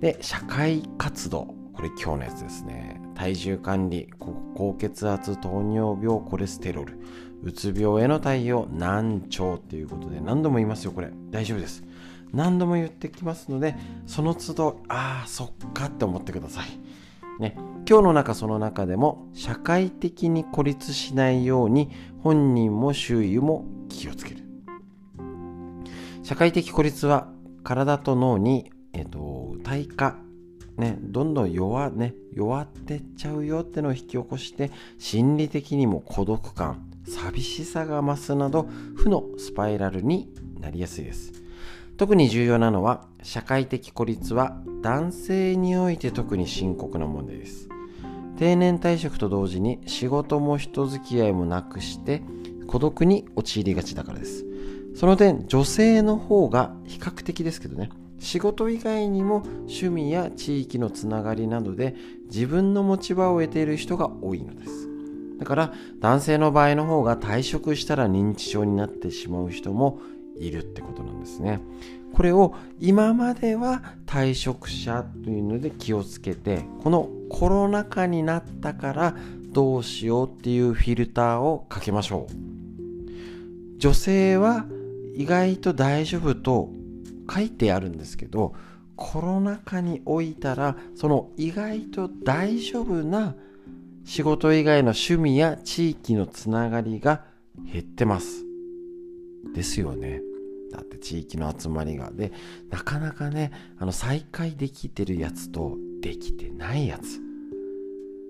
[0.00, 1.54] で、社会活動。
[1.72, 3.00] これ今日のやつですね。
[3.14, 6.98] 体重管理、高血圧、糖尿病、コレステロール、
[7.42, 11.10] うつ病への対応、難聴っていうことで何度も言いますよ、これ。
[11.30, 11.84] 大丈夫です。
[12.32, 13.76] 何度も言ってきますので、
[14.06, 16.66] その都度、ああ、そっかって思ってください。
[17.40, 17.54] ね、
[17.88, 21.88] 今日の中その中でも社会的に孤立しないように
[22.22, 24.39] 本人も周囲も気をつける
[26.30, 27.26] 社会的孤立は
[27.64, 30.16] 体と脳にえっ、ー、と、退化、
[30.76, 41.32] ね、どんどん弱,、ね、弱ってっちゃうよってのを引き起こして、心理的にも孤独感、寂しさが増すなど、負のスパイラルになりやすいです。
[41.96, 47.68] 特に重要なのは、社会的孤立は男性において特に深刻な問題です。
[48.38, 52.22] 定年退職と同時に仕事も人付き合いもなくして
[52.68, 54.49] 孤独に陥りがちだからです。
[55.00, 57.88] その点、女性の方が比較的ですけどね、
[58.18, 61.94] 仕事以外にも趣味や地域のつながりなどで
[62.26, 64.90] 自分の持ち場を得ている人が多いのです。
[65.38, 70.00] だから男性の場合の方が退職したら認知症になってしまう人も
[70.38, 71.62] いるってことなんですね。
[72.12, 79.16] これを今までは退職者というので気をつけてこのコロナ禍になったから
[79.50, 83.78] どうしようっていうフィルターをかけましょう。
[83.78, 84.66] 女性は
[85.14, 86.70] 意外と大丈夫と
[87.32, 88.54] 書いてあるんですけど
[88.96, 93.34] コロナ禍においたらその意外と大丈夫な
[94.04, 97.24] 仕事以外の趣味や地域のつながりが
[97.72, 98.44] 減ってます。
[99.54, 100.20] ですよね。
[100.72, 102.10] だって地域の集まりが。
[102.10, 102.32] で
[102.70, 107.20] なかなかねあの再開できてるやつとできてないやつ。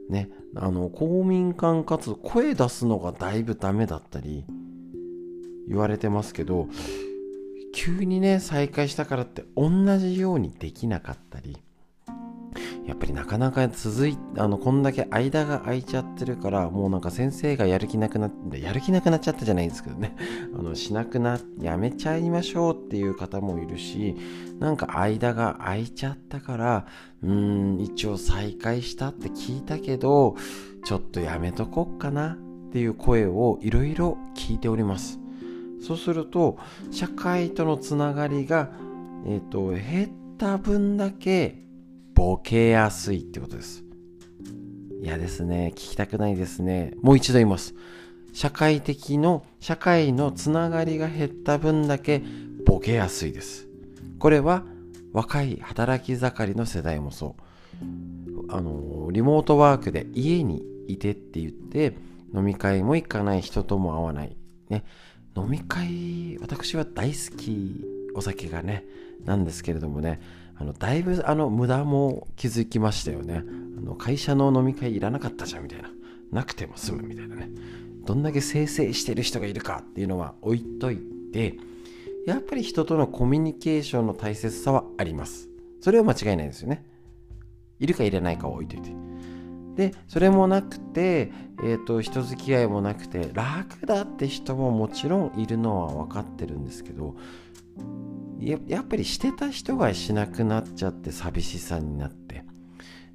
[0.08, 4.44] ねあの公民館活動声出すのがだいぶダメだったり
[5.68, 6.68] 言われてますけど
[7.72, 11.56] 急にね再開したからって同じようにできなかったり
[12.86, 20.16] やっぱりなかなか続いあのこんだけ間が空いちゃってるからもうなんか先生がやる気なくなってやる気なくなっちゃったじゃないですけどね。
[20.58, 24.16] あのしなくなやめちゃいましょうっていう方もいるし
[24.58, 26.86] なんか間が空いちゃったから
[27.22, 30.34] うーん一応再開したって聞いたけど
[30.84, 32.36] ちょっとやめとこっかなっ
[32.72, 35.20] ていう声をいろいろ聞いております。
[35.80, 36.58] そうすると
[36.90, 38.70] 社会とのつながりが、
[39.26, 41.58] えーと、減った分だけ
[42.14, 43.84] ボケやすいってことです。
[45.02, 45.72] 嫌ですね。
[45.74, 46.92] 聞きたくないですね。
[47.00, 47.74] もう一度言います。
[48.32, 52.22] 社会的の社会のつながりが減った分だけ
[52.66, 53.66] ボケやすいです。
[54.18, 54.64] これは
[55.12, 57.42] 若い働き盛りの世代もそう。
[58.50, 61.96] あのリモートワークで家にいてって言って
[62.34, 64.36] 飲み会も行かない人とも会わない。
[64.68, 64.84] ね。
[65.40, 67.84] 飲み会私は大好き
[68.14, 68.84] お酒がね
[69.24, 70.20] なんですけれどもね
[70.56, 73.44] あのだいぶあの無駄も気づきましたよね。
[73.78, 75.90] あの会社の飲み会いらなかったじゃんみたいな。
[76.32, 77.48] なくても済むみたいなね。
[78.04, 80.98] どんだけ生成してる人がいるかっていうのは置いとい
[81.32, 81.54] て
[82.26, 85.48] やっぱり人とのコミュニケーションの大切さはあります。
[85.80, 86.84] それは間違いないですよね。
[87.78, 89.09] いるかいらないかを置いといて。
[89.76, 97.14] でそれもなくて、えーと、人付き合いもなくて楽だって人ももちろんいるのは分かってるんですけど
[98.38, 102.44] ややっぱりしてた人がしなくなっちゃって寂しさになって。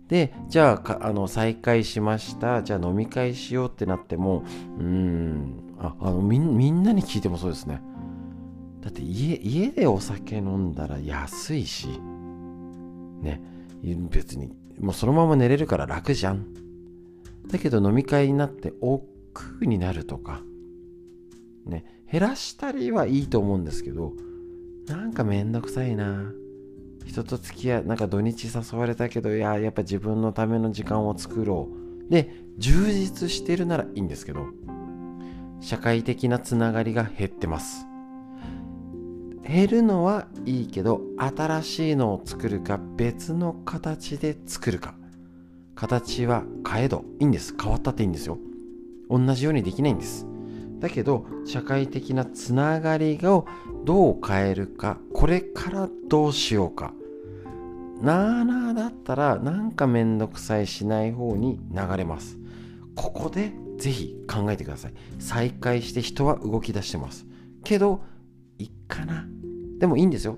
[0.07, 2.61] でじゃああの再開しました。
[2.61, 4.43] じゃあ飲み会しようってなっても
[4.79, 7.81] うんああのみみんなに聞いてもそうですね。
[8.81, 11.87] だって家家でお酒飲んだら安いし
[13.21, 13.41] ね。
[14.11, 16.45] 別にもうそのまま寝れるから楽じゃん。
[17.47, 20.41] だけど飲み会になって億劫になるとか
[21.65, 24.13] ね減らしたりはいいと思うんですけど
[24.87, 26.31] なんかめんどくさいな。
[27.05, 31.69] 人と付き合いなんか土日誘われたけどいややっぱ自分のための時間を作ろ
[32.07, 32.11] う。
[32.11, 34.47] で充実してるならいいんですけど
[35.61, 37.85] 社会的なつながりが減ってます。
[39.47, 44.95] 減るのはいいけど新しいのを作るか別の形で作るか。
[45.75, 47.53] 形は変えどいいんです。
[47.59, 48.39] 変わったっていいんですよ。
[49.09, 50.25] 同じようにできないんです。
[50.79, 53.45] だけど社会的なつながりを
[53.85, 56.93] どう変えるかこれからどうしようか。
[58.01, 62.37] なあなあだったらなんかめんどくさいしない方に流れます。
[62.95, 64.93] ここでぜひ考えてください。
[65.19, 67.27] 再開して人は動き出してます。
[67.63, 68.01] けど
[68.87, 69.25] かな。
[69.79, 70.37] でもいいんですよ。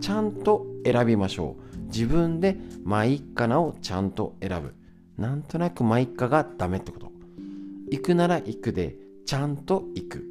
[0.00, 1.78] ちゃんと選びましょう。
[1.86, 4.74] 自分でまいっかなをちゃんと選ぶ。
[5.16, 7.12] なんとなくまいっかがダメってこと。
[7.90, 10.24] 行くなら行くでちゃんと行く。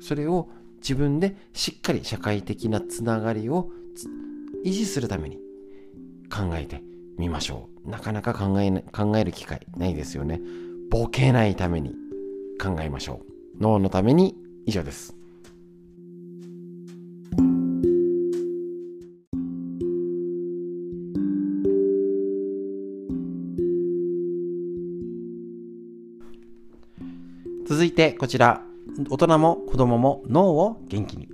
[0.00, 0.48] それを
[0.80, 3.70] 自分でしっかり社会的なつながりを
[4.64, 5.36] 維持するために
[6.30, 6.82] 考えて
[7.18, 7.90] みましょう。
[7.90, 10.40] なかなか考え考える機会ないですよね。
[10.90, 11.94] ボケないために
[12.60, 13.20] 考えましょ
[13.58, 13.62] う。
[13.62, 15.19] 脳のために以上です。
[27.80, 28.60] 続いてこちら。
[29.08, 31.30] 大人も子供も脳を元気に。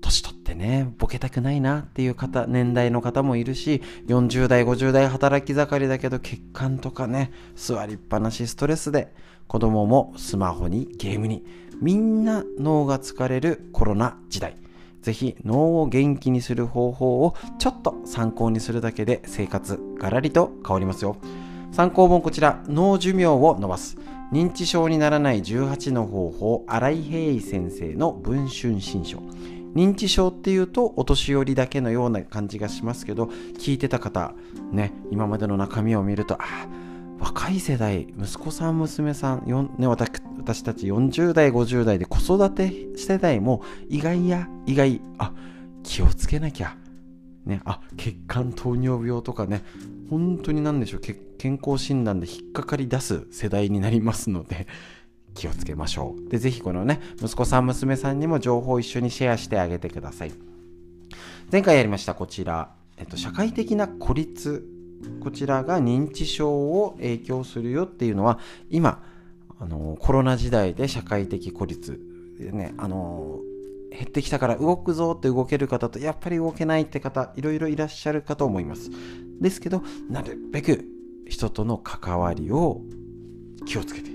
[0.00, 9.12] 年取ってねボケたくないなっていう方年代の方もいるし40代50代働き盛りだけど血管とかね座りっぱなしストレスで
[9.48, 11.44] 子供もスマホにゲームに
[11.80, 14.56] みんな脳が疲れるコロナ時代。
[15.00, 21.16] ぜひ脳を元気にする方法をちょっと参考にするだけで生活ガラリと変わりますよ。
[21.72, 22.62] 参考本こちら。
[22.68, 23.96] 脳寿命を伸ばす。
[24.32, 29.18] 認知症にならない18の方法新井平井先生の文春新書。
[29.74, 33.24] 認知症っていうとお年寄りだけのような感じがしますけど
[33.58, 34.34] 聞いてた方
[34.70, 36.68] ね今までの中身を見るとあ
[37.18, 45.32] 若い世代息子さん娘さんね、私私たち40代50代で子育て世代も意外や意外あ
[45.82, 46.76] 気をつけなきゃ
[47.46, 49.62] ねあ血管糖尿病とかね
[50.10, 54.68] 本当に何でしょう血健康診断で引っかかり出す世代になりますので
[55.34, 56.30] 気をつけましょう。
[56.30, 60.32] でぜひこのね息子さん娘さんにも情報を一緒にシェアしてあげてください。
[61.50, 64.68] 前回やりましたこちら、えっと、社会的な孤立。
[65.18, 68.38] こちらが認知症を影響するよっていうのは
[68.70, 69.02] 今
[69.58, 72.00] あのコロナ時代で社会的孤立
[72.38, 73.40] ねあの
[73.90, 78.92] 減ってきたから動くぞって動ける方とやっぱり動けないって方いろいろいらっしゃるかと思います。
[79.40, 81.01] ですけどなるべく
[81.32, 82.82] 人との関わりを
[83.66, 84.10] 気をつけて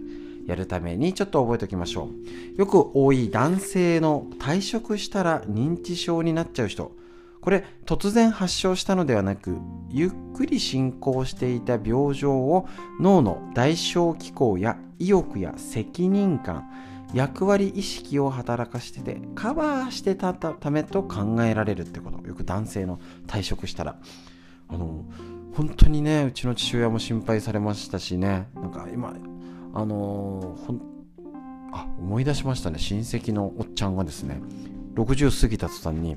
[0.46, 2.10] やるためにちょっと覚えておきましょ
[2.56, 2.58] う。
[2.58, 6.96] よく多い男性の退職したら認知症になっちゃう人。
[7.42, 9.58] これ突然発症したのではなく
[9.90, 12.68] ゆっくり進行していた病状を
[13.00, 16.70] 脳の代償機構や意欲や責任感
[17.14, 22.28] 役割意識を働かしててカバーしてたためと考えられるってこと。
[22.28, 23.98] よく男性の退職したら。
[24.70, 25.06] あの
[25.54, 28.48] 本当にねうちの父親も心配されましたしね。
[28.56, 29.16] なんか今
[29.74, 30.82] あのー、ほん
[31.72, 32.80] あ思い出しましたね。
[32.80, 34.42] 親戚のおっちゃんがですね
[34.96, 36.16] 60過ぎた途端に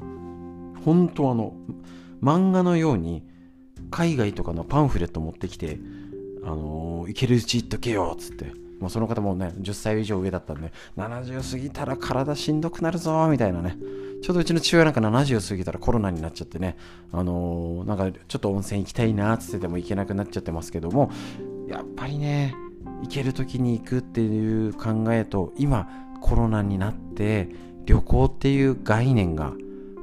[0.85, 1.55] 本当あの
[2.22, 3.24] 漫画のように
[3.91, 5.78] 海外とかのパンフレット持ってきて
[6.43, 13.76] あのー、行けるうち行っとけよっつってもうその方もね、10歳以上上だったんで、70過ぎたら体しんどくなるぞ、みたいなね。
[14.22, 16.76] ちょうどうちの父親なんか70過ぎたらコロナになっちゃってね、
[17.12, 21.11] あのー、なんかちょっと温泉行きたいな、つってても行けなくなっちゃってますけども、
[21.68, 22.55] やっぱりね、
[23.03, 25.89] 行ける時に行くっていう考えと、今、
[26.20, 27.49] コロナになって、
[27.85, 29.53] 旅行っていう概念が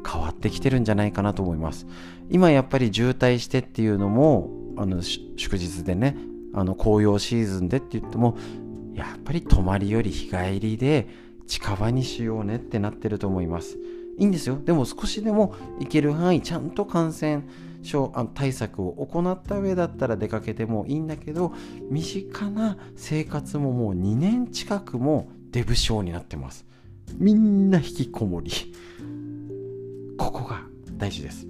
[0.06, 1.88] 変わってきてるんじゃないかなと思います。
[2.30, 6.18] 今やっぱり渋滞してっていうのも、あの祝日でね、
[6.54, 8.38] あの紅葉シーズンでって言っても
[8.98, 11.08] やっぱり泊まりより日帰りで
[11.45, 13.78] 近場にしようねってなってると思います。
[14.18, 14.60] いいんですよ。
[14.64, 17.43] でも少しでも行ける範囲、ちゃんと感染
[17.84, 21.54] 症対策を行った上だったら出かけてもいいんだけど、
[21.91, 26.66] 身近な生活ももう2年近くもデブ症になってます。
[27.18, 28.52] みんな引きこもり。
[30.18, 30.64] ここが
[30.98, 31.45] 大事です。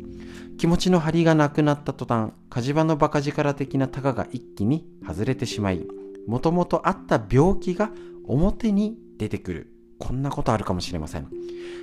[0.57, 5.87] 気持ちの張りがなくなった途端、火事場のバカ力的なタガが一気に外れてしまい、
[6.27, 7.91] もともとあった病気が
[8.25, 9.73] 表に出てくる。
[9.97, 11.27] こんなことあるかもしれません。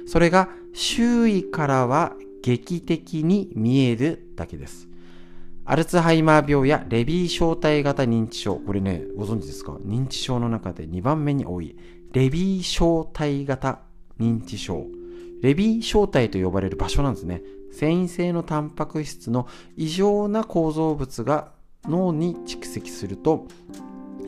[0.07, 4.89] それが周囲からは劇的に見えるだけです。
[5.65, 8.57] アルツハイマー病やレビー小体型認知症。
[8.57, 9.73] これね、ご存知ですか？
[9.73, 11.75] 認知症の中で2番目に多い。
[12.13, 13.81] レビー小体型
[14.21, 14.87] 認知症。
[15.41, 17.43] レビー小体と呼ばれる場所なんですね。
[17.73, 21.53] 繊維性のタンパク質の異常な構造物が
[21.87, 23.49] 脳に蓄積すると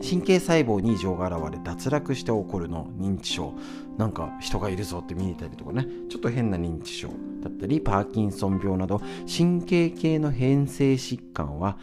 [0.01, 3.53] 神経細胞に異常が現れ脱落して起こるの認知症。
[3.97, 5.87] なんか人がいるぞって見えたりとかね。
[6.09, 7.09] ちょっと変な認知症
[7.41, 11.77] だったりパーキンソン病など神経系の変性疾患は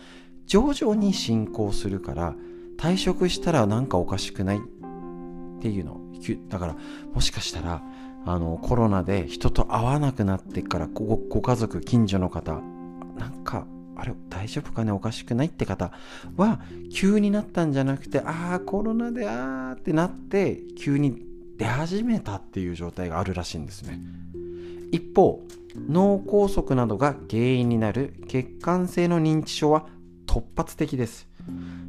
[0.46, 2.34] 徐々に進行するから
[2.76, 4.60] 退職したらなんかおかしくないっ
[5.60, 6.00] ていうの
[6.48, 6.76] だから
[7.12, 7.82] もしかしたら
[8.24, 12.62] あのコロナで人と会わなくなってからごご家族近所の方
[13.18, 13.66] なんか
[13.96, 14.92] あれ大丈夫かね？
[14.92, 15.48] おかしくない？
[15.48, 15.92] って方
[16.36, 16.60] は
[16.92, 21.22] 急になったんじゃなくてああコロナであーってなって急に
[21.56, 24.00] 出始めたっていう状態があるらしいんですね。
[24.90, 25.40] 一方
[25.88, 29.86] 脳梗塞などが原因になる血管性の認知症は
[30.26, 31.28] 突発的です。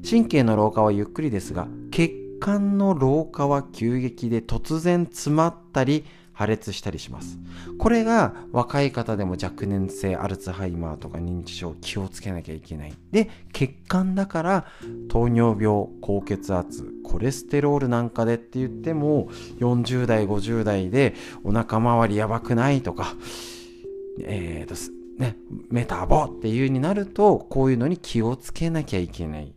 [0.08, 7.40] 神経の老化はゆっくりですが血管の老化は急激で突然詰まったり破裂したりします。
[7.80, 12.94] これが若い方でも若年性アルツハイマーとか認知症気をつけなきゃいけない。
[13.12, 14.66] で血管だから
[15.08, 19.30] 糖尿病高血圧コレステロールなんかでって言っても
[19.60, 23.16] 40代50代でお腹周りやばくないとか
[24.20, 24.76] えーと
[25.18, 25.38] ね、
[25.70, 29.54] メタボっていうになるとこういうのに気をつけなきゃいけない。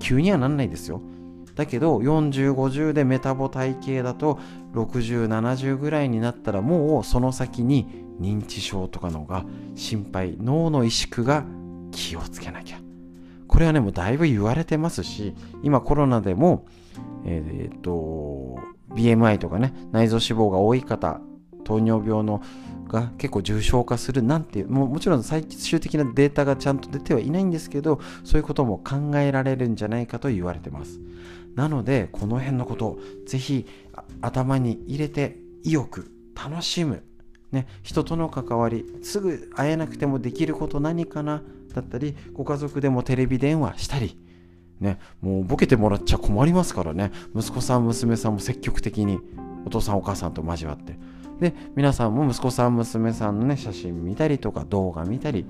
[0.00, 1.00] 急にはなんないですよ。
[1.62, 4.40] だけど4050でメタボ体型だと
[4.74, 9.44] 6070ぐらいになったらもうその先に認知症とかのが
[9.76, 11.44] 心配脳の萎縮が
[11.92, 12.78] 気をつけなきゃ。
[13.46, 16.64] これはねもうだいぶ言われてますし今コロナでも
[17.26, 18.58] えー、っと
[18.94, 21.20] BMI とかね内臓脂肪が多い方
[21.64, 22.42] 糖尿病の
[22.88, 30.98] が結構重症化するなんていうももちろん最終的なデータがちゃんと出てはいないんですけどそういうことも考えられるんじゃないかと言われてます。
[31.54, 33.66] なのでこの辺のことをぜひ
[34.20, 37.02] 頭に入れて意欲楽しむ、
[37.50, 41.42] ね、人との関わりすぐ会えなくてもできること何かな
[41.74, 44.18] だったりご家族でもテレビ電話したり
[44.82, 47.12] ね、もうボケてもらっちゃ困りますからね。
[47.36, 49.20] 息子さん娘さんも積極的に
[49.64, 50.98] お父さんお母さんと交わって。
[51.40, 55.46] で皆さんも息子さん娘さんのね写真見たりとか動画見たり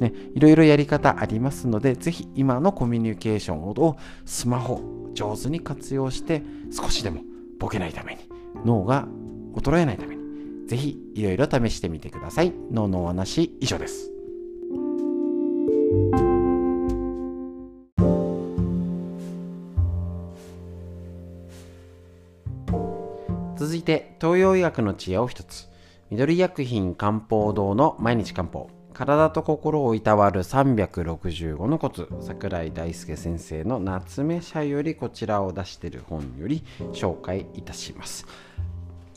[0.00, 4.82] ね、いろいろやり方ありますので、ぜひ今のコミュニケーションをスマホ
[5.14, 6.42] 上手に活用して
[6.72, 7.20] 少しでも
[7.58, 8.20] ボケないために
[8.64, 9.06] 脳が
[9.54, 12.52] 衰えないためにぜひいろいろ試してみてください。
[12.70, 14.10] 脳のお話以上です。
[23.56, 25.68] 続いて東洋医学の知恵を一つ。
[26.10, 28.79] 緑薬品漢方堂の毎日漢方。
[29.00, 32.06] 体と心をいたわる365のコツ。
[32.20, 38.26] 桜井大輔先生の夏目社よりこちらを出している本より紹介いたします。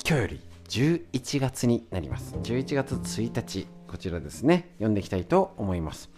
[0.07, 2.33] 今日より11月になります。
[2.43, 4.69] 11月1日こちらですね。
[4.75, 6.09] 読んでいきたいと思います。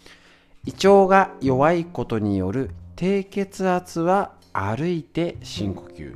[0.66, 6.16] 胃腸が弱いことによる低血圧は歩いて深呼吸。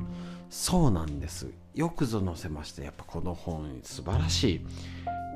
[0.51, 1.47] そうなんです。
[1.73, 4.65] よくぞ載せましたやっぱこの本素晴らしい。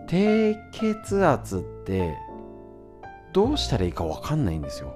[0.07, 2.17] 低血圧って
[3.31, 4.95] どうしたらいいか分かんないんですよ。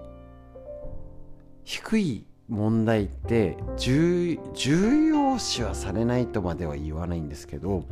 [1.64, 4.38] 低い問題って重
[5.08, 7.84] 要視はされないとまでは言わないんですけど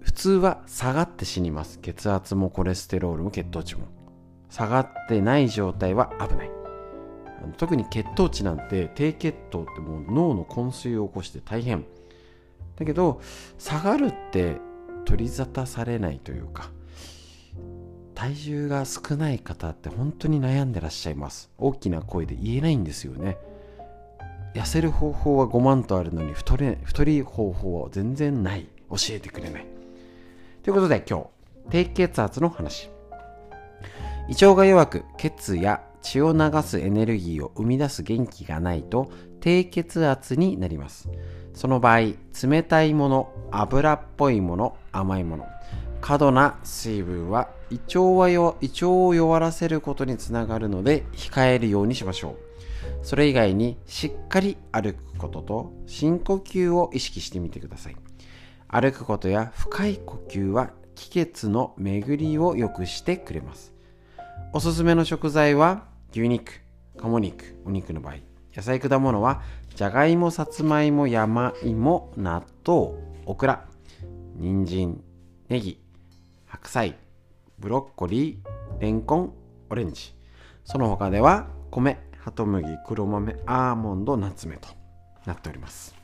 [0.00, 1.78] 普通は下がって死にます。
[1.80, 3.86] 血圧もコレステロールも血糖値も。
[4.50, 6.50] 下がってない状態は危ない。
[7.56, 11.84] 特に血糖値なんて低血糖ってもう脳の昏睡を起こして大変。
[12.76, 13.20] だけど
[13.58, 14.58] 下がるって
[15.04, 16.70] 取り沙汰されないというか
[18.14, 21.50] 体重が少ない方って本当に悩んでらっしゃいます。
[21.58, 23.36] 大きな声で言えないんですよね。
[24.54, 28.68] 痩せる方法は5万とあるのに太れ太り方法は全然ない。
[28.88, 29.66] 教えてくれない。
[30.62, 31.26] ということで今日
[31.70, 32.88] 低血圧の話。
[34.28, 39.10] 胃腸が弱く血や血を流すエネルギーを生み出す元気がないと
[39.40, 41.08] 低血圧になります。
[41.54, 45.46] その場合冷たいもの油っぽいもの甘いもの。
[46.00, 52.36] 過度な水分は胃腸は胃腸を弱らせることにつながるので控えるようにしましょ
[53.02, 53.06] う。
[53.06, 57.96] それ以外にしっかり歩くことと深呼吸を意識してみてください。
[58.68, 63.72] 歩くことや深い呼吸は気血の巡りを良くしてくれます。
[64.52, 66.60] おすすめの食材は牛肉
[66.98, 68.16] 鴨肉お肉の場合。
[68.54, 69.42] 野菜果物は
[69.74, 72.92] じゃがいもさつまいも山芋納豆
[73.26, 73.64] オクラ
[74.36, 75.02] 人参
[75.48, 75.80] ネギ
[76.46, 76.96] 白菜
[77.58, 79.34] ブロッコリーレンコン
[79.70, 80.14] オレンジ。
[80.64, 84.68] その他では米ハトムギ黒豆アーモンドナツメと
[85.26, 85.96] なっております。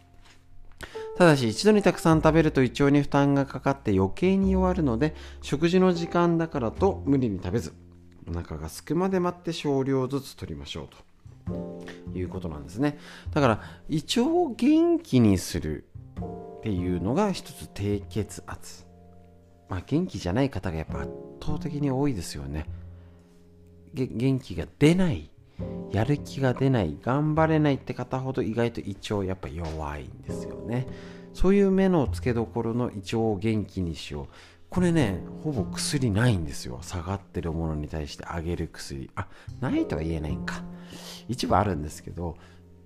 [1.17, 7.73] ただし一度にたくさん食べると胃腸に負担がかかって余計に弱るので食事の時間だからと無理に食べず
[8.29, 11.10] お腹が空くまで待って少量ずつ取りましょうと。
[12.15, 12.99] いうことなんですね。
[13.33, 15.85] だから胃腸を元気にする
[16.61, 18.87] っていうのが一つ低血圧。
[19.69, 21.11] まあ元気じゃない方がやっぱ圧
[21.43, 22.67] 倒的に多いですよね。
[23.95, 25.31] 元気が出ない。
[25.91, 30.87] やる気が出ない頑張れないって方ほど意外と胃腸やっぱ弱いんですよね。
[31.35, 34.27] そういう目の付けどころの胃腸を元気にしよう。
[34.69, 36.79] これねほぼ薬ないんですよ。
[36.83, 39.11] 下がってるものに対してあげる薬。
[39.17, 39.27] あ
[39.61, 40.63] ないとは言えないんか。
[41.29, 42.37] 一部あるんですけど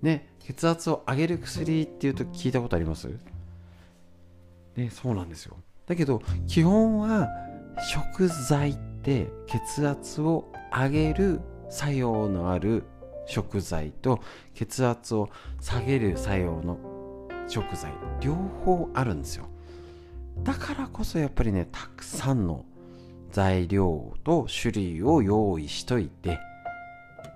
[0.01, 3.09] ね血圧を上げる薬っていうと聞いたことあります？
[4.75, 5.57] ねそうなんですよ。
[5.87, 7.29] だけど基本は
[7.91, 12.83] 食材って血圧を上げる作用のある
[13.27, 14.19] 食材と
[14.53, 15.29] 血圧を
[15.59, 16.77] 下げる作用の
[17.47, 17.91] 食材
[18.21, 19.47] 両方あるんですよ。
[20.43, 22.65] だからこそやっぱりねたくさんの
[23.31, 26.39] 材料と種類を用意しといて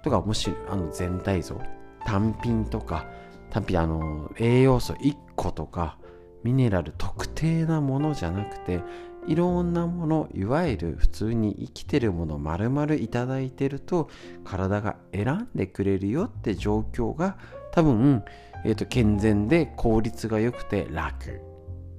[0.04, 1.60] とかもしあの全体像
[2.06, 3.06] 単品とか
[3.50, 5.98] 単品あの栄養素1個とか
[6.44, 8.82] ミネラル特定なものじゃなくて
[9.28, 14.10] いろんなものいわゆる普通に生きてるもの丸々いただいてると
[14.44, 17.38] 体が選んでくれるよって状況が
[17.72, 18.24] 多分、
[18.66, 21.42] えーと、健全で効率が良くて楽。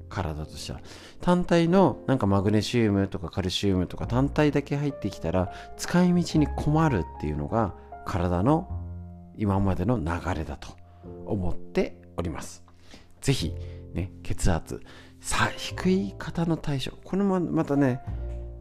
[0.08, 0.80] 体としては。
[1.20, 7.74] 単体のなんかマグネシウムとかカルシウムとか単体だけ入ってきたら使い道に困るっていうのが
[8.10, 8.68] 体の
[9.36, 10.04] 今までの流
[10.34, 10.76] れだと
[11.26, 12.64] 思っております。
[13.20, 13.54] 是非
[13.94, 14.80] ね血圧
[15.20, 16.96] さ低い方の対処。
[17.04, 18.00] これもまたね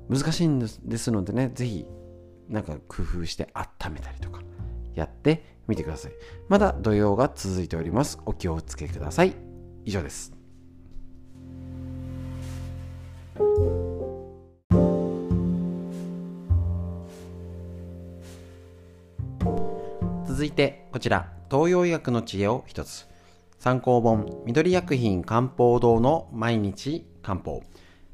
[0.07, 1.88] 難しいんですのでね是非
[2.47, 4.41] なんか工夫して温めたりとか
[4.93, 6.11] やってみてください。
[6.47, 8.19] まだ土曜が続いております。
[8.27, 9.34] お気をつけください。
[9.84, 10.38] 以上です。
[20.39, 23.09] 続いてこちら東洋医学の知恵を一つ。
[23.57, 27.61] 参考本緑薬品漢方堂の毎日漢方。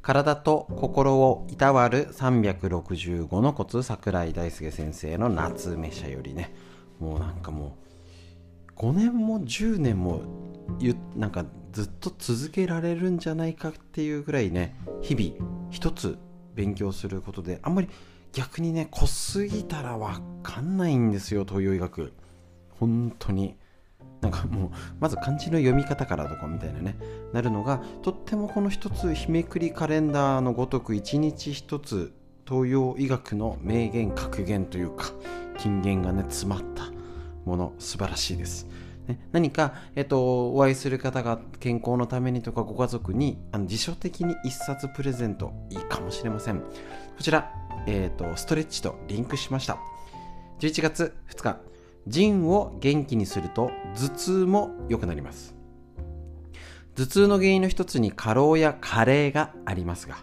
[0.01, 6.51] 体と心をいたわる365のコツ桜井大輔先生の夏目社よりね。
[6.97, 7.77] もうなんかも
[8.75, 10.21] う5年も10年も
[11.15, 16.17] なんかずっと続けられるんじゃないかっていうぐらいね日々一つ
[16.55, 17.89] 勉強することであんまり
[18.35, 22.13] 逆にね濃すぎたらわかんないんですよ東洋医学
[22.79, 23.55] 本当に
[24.19, 26.97] なんかもうまず漢字の読み方からとかみたいなね
[27.31, 32.13] なるのがとってもこの一つ日めくりカレンダーのごとく一日一つ
[32.45, 35.11] 東洋医学の名言格言というか
[35.57, 36.91] 金言がね詰まった
[37.45, 38.67] もの素晴らしいです。
[39.07, 46.59] ね、何か、えっと、お会いする方が健康のためにとかご家族にあの辞書的に一冊プレゼントいいかもしれません。
[46.59, 46.65] こ
[47.21, 47.51] ちら、
[47.87, 49.77] えっと、ストレッチとリンクしました。
[50.59, 51.59] 11月2日、
[52.07, 55.55] 腎を元気にすると頭痛も良くなります。
[56.95, 60.15] 頭痛の原因の一つに過労や加齢がありますが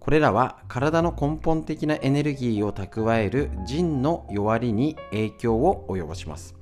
[0.00, 6.54] これらは体の根本的なエネルギーを蓄える腎の弱りに影響を及ぼします。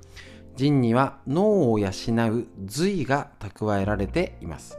[0.57, 4.79] 腎には脳を養う髄が蓄えられています。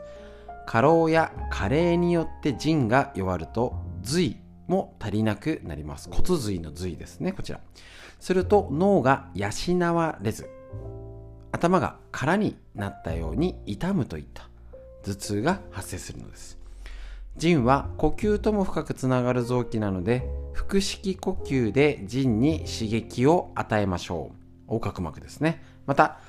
[0.65, 4.35] 過労や加齢によって腎が弱ると髄
[4.67, 6.09] も足りなくなります。
[6.11, 7.31] 骨髄の髄ですね。
[7.31, 7.59] こちら。
[8.19, 9.49] すると脳が養
[9.93, 10.49] われず
[11.51, 14.49] 頭が空になったように痛むといった。
[15.03, 16.57] 頭痛が発生するのです。
[17.37, 24.37] 腎は呼吸とも深くつながる臓器なので腹式呼吸で腎に刺激を与えましょう。
[24.67, 25.63] 横隔膜ですね。
[25.85, 26.19] また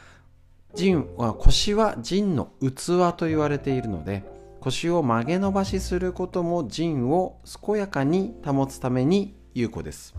[0.74, 4.22] 腎は腰は腎の器と言われているので
[4.60, 10.14] 腰を曲げ伸ばしすることも腎を健やかに保つために有効です。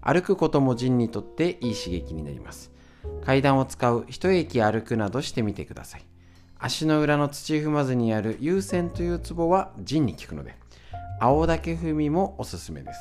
[0.00, 2.70] 歩くことも腎にとっていい刺激になります。
[3.24, 6.04] 階段を使う一駅歩くなどしてみてください。
[6.58, 10.56] 足の裏の土踏まずにある優先というツボは腎に効くので
[11.20, 13.00] 青竹踏みもおすすめです。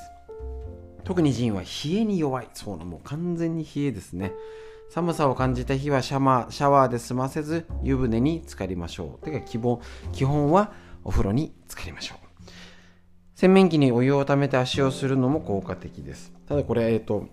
[1.04, 1.68] 特に腎は冷
[2.00, 2.48] えに弱い。
[2.54, 4.34] そうなもう完全に冷えですね。
[4.94, 9.26] 寒さを感じた日はシャワーシャワーで済ませず湯船に浸かりましょう。
[9.26, 10.72] てか基本基本は
[11.04, 12.52] お風呂に浸かりましょう。
[13.34, 16.32] 洗面器にお湯をためて足をするのも効果的です。
[16.48, 17.26] ただこれえっ、ー、と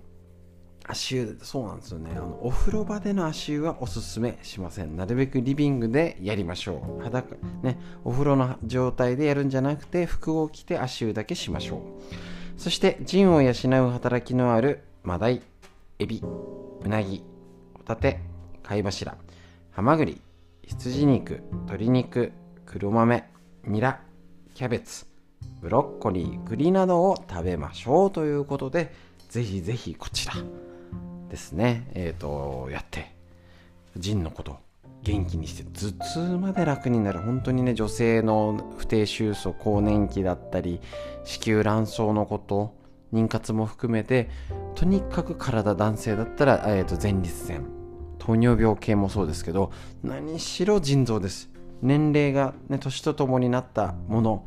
[0.87, 2.13] 足湯そうなんですよね。
[2.17, 4.97] あのお風呂場での足湯はおすすめしません。
[4.97, 7.03] なるべくリビングでやりましょう。
[7.03, 11.81] 裸ねお風呂の状態でやるんじゃなくて服を着て足湯だけしましょう。
[12.59, 15.43] そして腎を養う働きのあるマダイ
[15.99, 16.23] エビ
[16.83, 17.23] うなぎ
[17.81, 18.21] ホタテ
[18.63, 19.17] 貝柱
[19.71, 20.21] ハマグリ
[20.67, 22.33] 羊肉鶏肉
[22.67, 23.25] 黒豆
[23.65, 24.03] ニラ
[24.55, 25.07] キャベツ
[25.63, 28.93] ブロッコリー栗などを食べましょうということで
[29.31, 30.35] ぜひぜひこちら
[31.31, 31.89] ですね。
[31.95, 33.15] えっ、ー、とやって
[33.97, 34.59] 腎のこと
[35.03, 37.21] 元気にして頭痛まで楽になる。
[37.21, 40.81] 本当にね女性の不定収束更年期だったり
[41.25, 42.75] 子宮卵巣のこと
[43.13, 44.29] 妊活も含めて
[44.81, 47.67] とにかく体男性だったら、えー、と前立腺。
[48.19, 51.51] 糖尿病系もそうですけど何しろ腎臓です。
[51.83, 54.47] 年齢が、ね、年とともになったもの、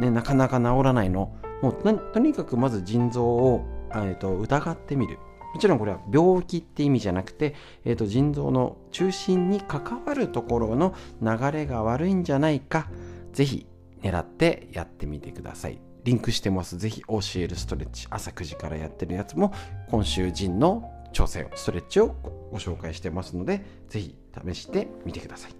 [0.00, 1.34] ね、なかなか治らないの。
[1.62, 5.16] もうとにかくまず腎臓を、えー、と疑ってみる。
[5.54, 7.54] もちろんこれは病気って意味じゃなくて、
[7.86, 12.90] えー、と腎臓の中心に関わるところの流れが悪いんじゃないか。
[13.32, 13.66] ぜひ
[14.02, 15.80] 狙ってやってみてください。
[16.04, 16.76] リンクしてます。
[16.76, 18.06] ぜひ教えるストレッチ。
[18.10, 19.52] 朝9時からやってるやつも
[19.90, 22.14] 今週腎の調整ストレッチを
[22.52, 24.16] ご紹介してますのでぜひ
[24.46, 25.52] 試してみてください。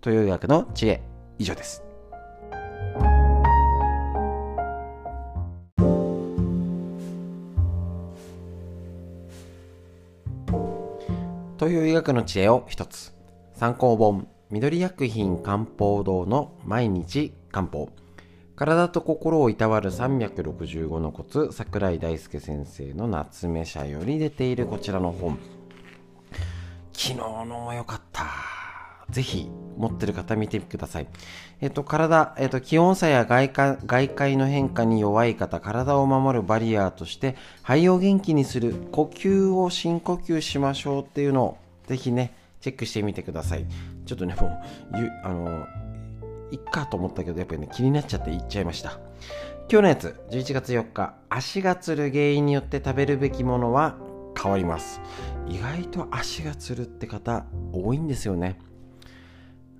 [0.00, 1.02] という学の知恵
[1.38, 1.82] 以上です。
[11.56, 13.14] という医学の知恵を一つ。
[13.54, 18.01] 参考本緑薬品漢方堂の毎日漢方。
[18.62, 25.36] 体と心をいたわる365のコツ桜井大輔先生の夏目社より出ているこちらの本
[26.92, 28.24] 昨日のも良かった
[29.10, 31.08] ぜひ持ってる方見てください。
[31.60, 41.58] えっと、体、えっと、気温差や外界外界の変化に弱い方、体を守るバリアーとして、肺を元気にする、呼吸を深呼吸しましょうっていうのを、
[41.88, 43.66] ぜひね、チェックしてみてください。
[44.06, 45.66] ちょっとね、もう、ゆあの、
[46.52, 49.00] いっかと思ったけど、やっぱりね、気になっちゃって言っちゃいました。
[49.70, 53.96] 今日のやつ、11月4日、足がつる原因によって食べるべきものは
[54.40, 55.00] 変わります。
[55.48, 58.58] 意外と足がつるって方多いんですよね。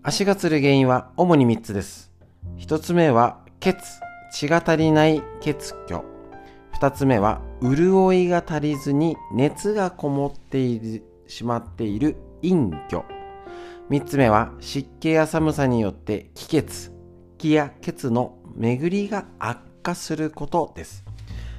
[0.03, 2.11] 足がつる原因は主に3つです。
[2.59, 3.77] 1つ目は血、
[4.33, 6.03] 血が足りない血虚。
[6.81, 13.05] 2つ目は潤いが足りずに熱がこもっているしまっている陰虚。
[13.93, 16.91] 3つ目は湿気や寒さによって気血、
[17.37, 21.05] 気や血の巡りが悪化することです。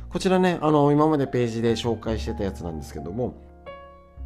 [0.09, 3.35] こちらね、あの、今までページで紹介してたやつなんですけども、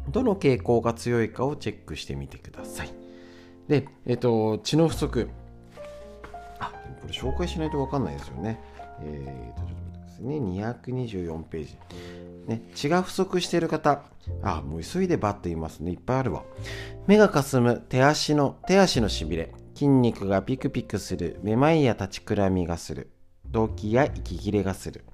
[0.08, 2.94] どの傾向が強いかをチェックしてみてください。
[3.68, 5.28] で、えっと、血の不足。
[6.60, 6.72] あ、
[7.02, 8.58] これ紹介しないと分かんないですよね。
[9.02, 10.38] えー、と、ちょっと待ってくださいね。
[10.38, 11.76] 224ページ。
[12.48, 14.02] ね、血が不足している方。
[14.42, 15.92] あ、もう急いでバッと言いますね。
[15.92, 16.44] いっぱいあるわ。
[17.06, 19.52] 目がかすむ、手足の、手足のしびれ。
[19.74, 21.38] 筋肉がピクピクする。
[21.42, 23.10] めまいや立ちくらみがする。
[23.50, 25.04] 動悸や息切れがする。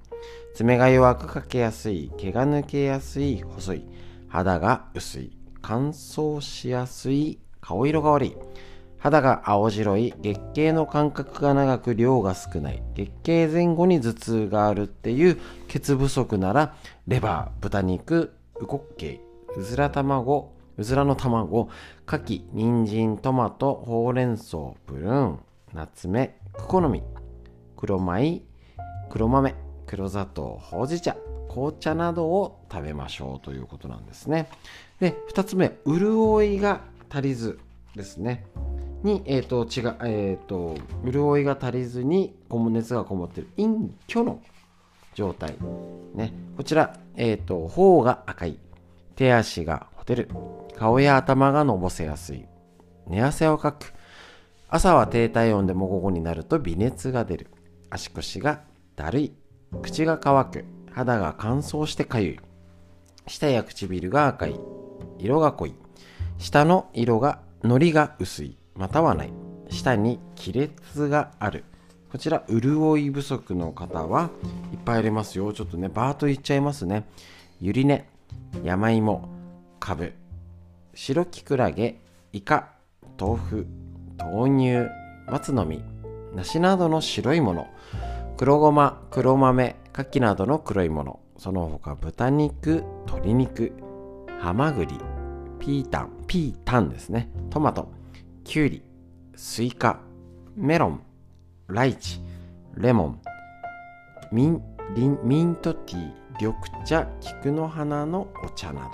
[0.55, 2.11] 爪が弱くかけやすい。
[2.17, 3.41] 毛が抜けやすい。
[3.41, 3.85] 細い。
[4.29, 5.37] 肌が薄い。
[5.61, 7.39] 乾燥しやすい。
[7.59, 8.37] 顔色が悪い。
[9.05, 15.37] 肌が青白い、月経の間隔が長く量が少ない、月経前後に頭痛があるっていう
[15.67, 16.75] 血不足なら、
[17.07, 19.19] レバー、豚肉、ウコッケイ、
[19.55, 21.69] うずら卵、うずらの卵、
[22.07, 25.39] 牡蠣、人参、トマト、ほうれん草、プルーン、
[25.71, 27.03] ナツメ、クコの実、
[27.77, 28.41] 黒米、
[29.11, 29.53] 黒豆、
[29.85, 31.15] 黒砂糖、ほうじ茶、
[31.47, 34.49] 紅茶などを食べましょうということなんですね。
[34.99, 37.59] で、2つ目、潤いが足りず
[37.95, 38.47] ですね。
[39.03, 40.75] に、えっ、ー、と、血が、えっ、ー、と、
[41.05, 44.41] 潤いが足りずに、熱がこもっている陰虚の
[45.15, 45.55] 状態。
[46.13, 46.33] ね。
[46.55, 48.59] こちら、えっ、ー、と、頬が赤い。
[49.15, 50.29] 手足がほてる。
[50.75, 52.45] 顔や頭がのぼせやすい。
[53.07, 53.93] 寝汗をかく。
[54.67, 57.47] 朝は低体温でも午後になると微熱が出る。
[57.89, 58.61] 足腰が
[58.95, 59.33] だるい。
[59.81, 60.65] 口が乾く。
[60.91, 62.39] 肌が乾燥してかゆい。
[63.27, 64.59] 舌や唇が赤い。
[65.17, 65.75] 色が濃い。
[66.37, 69.33] 下の色が、のりが薄い、またはない。
[69.69, 71.63] 下に亀裂がある。
[72.15, 74.29] こちら、潤い不足の方は
[74.71, 75.51] いっぱいありますよ。
[75.51, 77.03] ちょっとね、バーと言っちゃいますね。
[77.59, 78.07] ゆり根、
[78.63, 79.27] 山芋、
[79.81, 80.13] かぶ、
[80.93, 81.99] 白きくらげ、
[82.31, 82.69] イカ、
[83.19, 83.67] 豆腐、
[84.17, 84.89] 豆乳、
[85.29, 85.81] 松の実、
[86.33, 87.67] 梨などの白いもの、
[88.37, 93.73] 黒ごま、黒豆、牡蠣などの黒いもの、その他豚肉、鶏肉、
[94.39, 94.97] ハマグリ、
[95.59, 97.29] ピータン、ピータンですね。
[97.49, 97.91] トマト、
[98.45, 98.83] キュウリ、
[99.35, 99.99] スイカ、
[100.55, 101.01] メロン、
[101.67, 102.21] ライチ、
[102.77, 103.21] レモン、
[104.31, 104.61] ミン
[104.95, 106.55] リンミントティー、緑
[106.85, 108.91] 茶、菊の花のお茶など。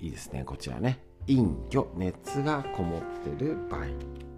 [0.00, 1.00] いいですね、こちらね。
[1.26, 3.86] 陰魚、熱がこもってる場合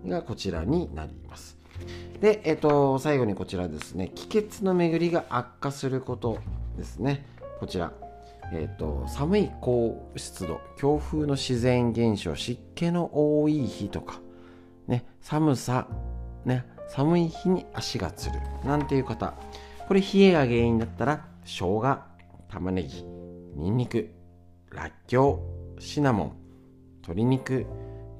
[0.09, 1.59] がこちらになります。
[2.21, 6.39] で、えっと、最後にこちらですね、気血の巡りが悪化すること
[6.79, 7.27] ですね。
[7.59, 7.93] こちら。
[8.53, 13.11] えーと、寒い高湿度強風の自然現象湿気の
[13.43, 14.21] 多い日とか、
[14.89, 15.87] ね、寒さ、
[16.45, 16.65] ね、
[16.95, 19.35] 寒い日に足がつるなんていう方。
[19.87, 21.99] これ冷えが原因だったら生姜
[22.49, 23.05] 玉ねぎ
[23.57, 24.11] にんにく
[24.71, 25.43] らっきょ
[25.77, 26.33] うシナモン
[27.03, 27.67] 鶏肉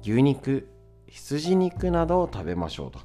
[0.01, 0.67] 牛肉
[1.07, 2.99] 羊肉などを食べましょうと。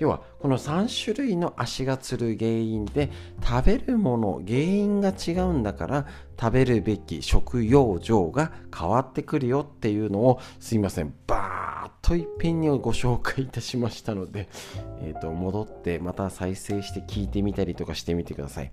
[0.00, 3.10] 要はこの3種類の足がつる原因で
[3.44, 6.06] 食べるもの原因が違うんだから
[6.40, 14.48] 食べるべき食用上が変わってくるよっていうのをすいませんバーッといっぺんにご紹介いたしましたので、
[15.04, 18.72] えー、と戻ってまた再生して聞いてみたりとかしてみてください。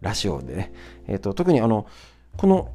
[0.00, 0.72] ラジオでね、
[1.06, 1.86] えー、と特にあの
[2.36, 2.72] この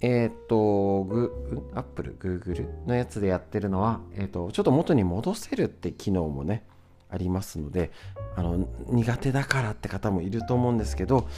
[0.00, 6.64] えっ、と、グ、アップル、グーグルのやつでやってるのは、えっ、と、ちょっと元に戻せるって機能もね、
[7.10, 7.90] ありますので
[8.36, 11.28] あの苦手だからって方もいると思うんですけど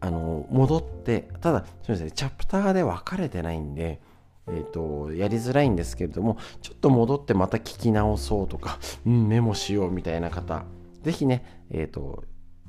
[0.00, 4.00] あの戻ってただすみませんチャプターで分かれてないんで
[4.48, 10.64] えーと、やりづらいんですけれどもちょっと戻ってまた聞き直そうとか、うん、メモしようみたいな方
[11.02, 12.22] ぜひね、えーと、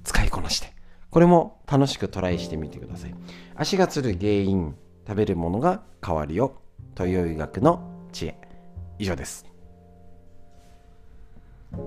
[0.04, 0.74] 使いこなして
[1.10, 3.16] これも楽しくトライしてみてください。
[3.56, 4.76] 足がつる原因
[5.08, 6.62] 食べるものが変わるよ
[6.96, 8.38] 東洋医学の知恵。
[9.00, 9.57] 以上です。
[11.74, 11.80] は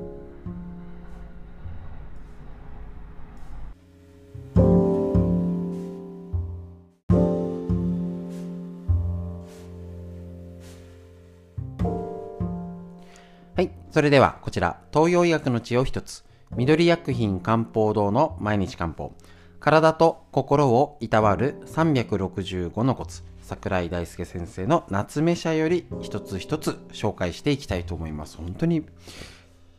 [13.62, 13.70] い。
[13.90, 16.24] それでは、こちら、東洋医学の知を一つ。
[16.56, 19.12] 緑薬品漢方堂の毎日漢方。
[19.60, 23.22] 体と心をいたわる365のコツ。
[23.42, 28.36] 桜井大輔先生の夏目社より一つ一つ紹介していきたいと思います。
[28.36, 28.84] 本当に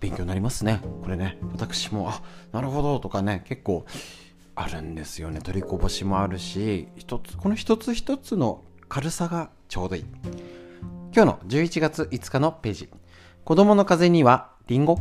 [0.02, 0.82] 勉強になりますね。
[1.03, 2.22] これね、私も、あ、
[2.52, 3.86] なるほどとかね、結構
[4.56, 5.40] あるんですよね。
[5.40, 10.06] 取りこぼしもあるし、一つ、この一つ一つの軽さがちょうどいい。
[11.15, 12.90] 今日の11月5日のページ。
[13.45, 14.98] 子供の風邪にはリンゴ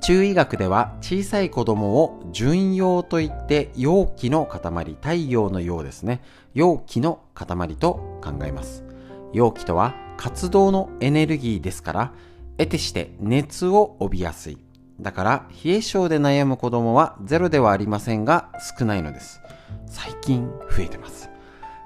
[0.00, 6.22] 中医学では小さい子供を純陽といって陽気の塊、太陽の陽ですね。
[6.54, 8.84] 陽気の塊と考えます。
[9.32, 12.12] 陽気とは活動のエネルギーですから、
[12.58, 14.58] 得てして熱を帯びやすい。
[15.00, 19.40] だから冷え性で悩む子供はゼロではありませんが少ないのです。
[19.86, 21.30] 最近増えてます。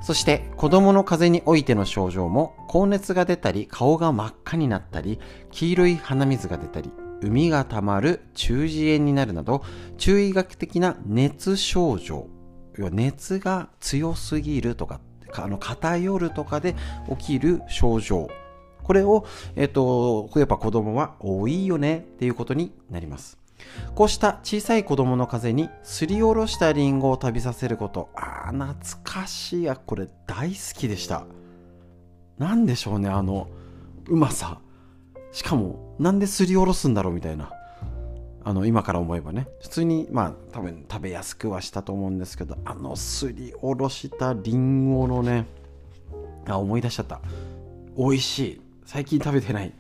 [0.03, 5.21] そして子供の風邪においての症状も高熱が出たり顔が真っ赤になったり
[5.53, 6.91] 黄色い鼻水が出たり
[7.21, 9.63] 海がたまる中耳炎になるなど
[9.99, 12.27] 中医学的な熱症状
[12.77, 15.01] 要は熱が強すぎるとか
[15.35, 16.75] あの偏るとかで
[17.17, 18.29] 起きる症状
[18.93, 19.25] これを、
[19.57, 23.39] えっ、と、やっぱ子供は多いよねっていうことになります。
[23.95, 28.11] こうした小さい子供の風にすりおろしたリンゴを食べさせること。
[28.15, 31.25] ああ、懐かしいや、これ大好きでした。
[32.37, 33.49] なんでしょうね、あの、
[34.09, 34.61] うまさ。
[35.31, 37.51] しかも、なんですりおろすんだろうみたいな。
[38.45, 39.49] あの、今から思えばね。
[39.63, 45.47] 普通に、まあ、多分食べやすくはしたと思うんですけど、あのすりおろしたリンゴのね、
[46.47, 47.23] あ、思い出しちゃった。
[47.97, 48.62] 美味しい。
[48.93, 49.73] 最近食べてない。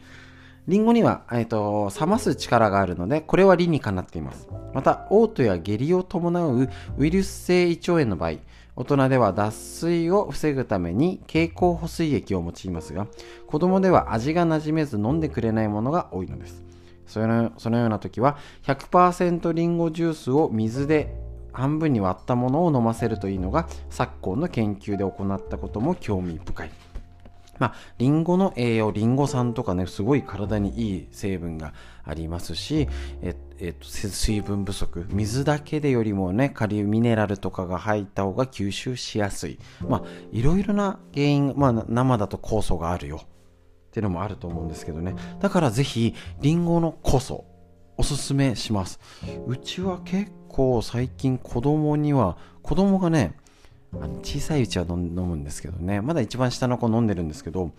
[0.68, 4.48] リンゴには、えーと、冷ます力があるので、これは理にかなっています。
[4.72, 8.38] また、嘔吐や下痢を伴うウイルス性胃腸炎の場合、
[8.74, 13.06] 大人では脱水を防ぐために経口補水液を用いますが、
[13.46, 16.64] 子供では味が馴染めず飲んでくれないものが多いのです。
[17.06, 21.14] そのそのような時は、100%リンゴジュースを水で
[21.52, 26.91] 半分に割ったものを飲ませるといいのが、昨今の研究で行ったことも興味深い。
[27.58, 31.74] まあ、リンゴの栄養、リンゴ酸とかね、すごい体にいい成分が
[32.04, 32.88] ありますし、
[33.20, 39.58] ええっと、水分不足、水だけでよりもね、カリウムミネラルとかが入った方が吸収しやすい。
[39.88, 40.02] まあ、
[40.32, 43.20] いろいろな原因、まあ、生だと酵素があるよ。
[43.24, 45.14] っていうのもあると思うんですけどね。
[45.40, 47.44] だからぜひ、リンゴの酵素、
[47.98, 48.98] おすすめします。
[49.46, 53.34] うちは結構最近子供には、子供がね、
[53.94, 56.00] あの小さいうちは飲むんですけどね。
[56.00, 57.72] まだ一番下の子飲んでるんですけど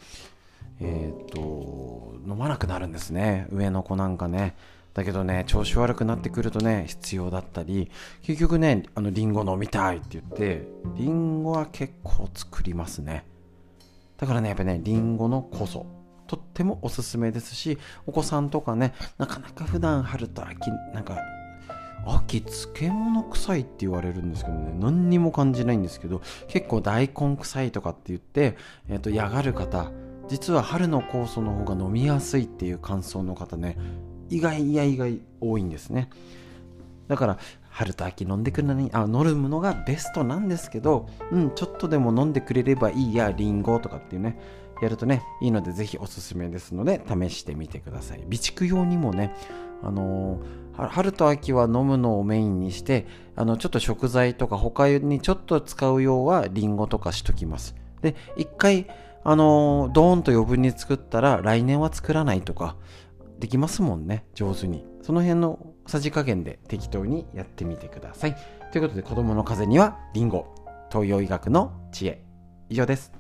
[0.80, 3.48] えっ、と飲まなくなるんですね。
[3.52, 4.56] 上の子なんかね。
[4.94, 7.90] だけどね調子悪くなってくるとね必要だったり
[8.22, 13.26] 結局ねあのリンゴ飲みたいって言ってリンゴは結構作りますね。
[14.18, 15.86] だからねやっぱねリンゴの酵素
[16.28, 21.18] とってもおすすめですしお子さんとかねなかなか普段春と秋なんか
[22.06, 24.74] 秋漬物臭いって言われるんですけどね。
[24.80, 28.58] 何にも感じないんですけど結構大根臭いとかって言って、
[28.90, 29.92] えー、と嫌がる方
[30.28, 33.78] 実は春の酵素の方が飲みやすいっていう感想の方ね
[34.30, 36.10] 意外いや意外多いんですね。
[37.08, 37.38] だから
[37.70, 44.40] 春と秋飲んでくるのにあ飲むのがベストなんですけど、うん、ちょっとでも飲んでくれればいいやリンゴとかっていうね
[44.82, 48.20] やるとねいいのでぜひおすすめですので試してみてください。
[48.20, 49.36] 備蓄用にもね
[49.82, 50.44] あのー、
[50.76, 53.06] 春と秋は飲むのをメインにして
[53.36, 57.76] あのちょっと食材とか他にちょっと使う用はリンゴとかしときます。
[58.02, 58.88] で一回
[59.26, 62.76] あの、ドーンと余分に作ったら来年は作らないとか
[63.40, 64.86] できますもんね上手に。
[65.02, 68.36] その辺のさじ加減で適当にやってみてください。
[68.72, 70.54] ということで子供の風邪にはリンゴ
[70.92, 72.24] 東洋医学の知恵。
[72.70, 73.12] 以上です。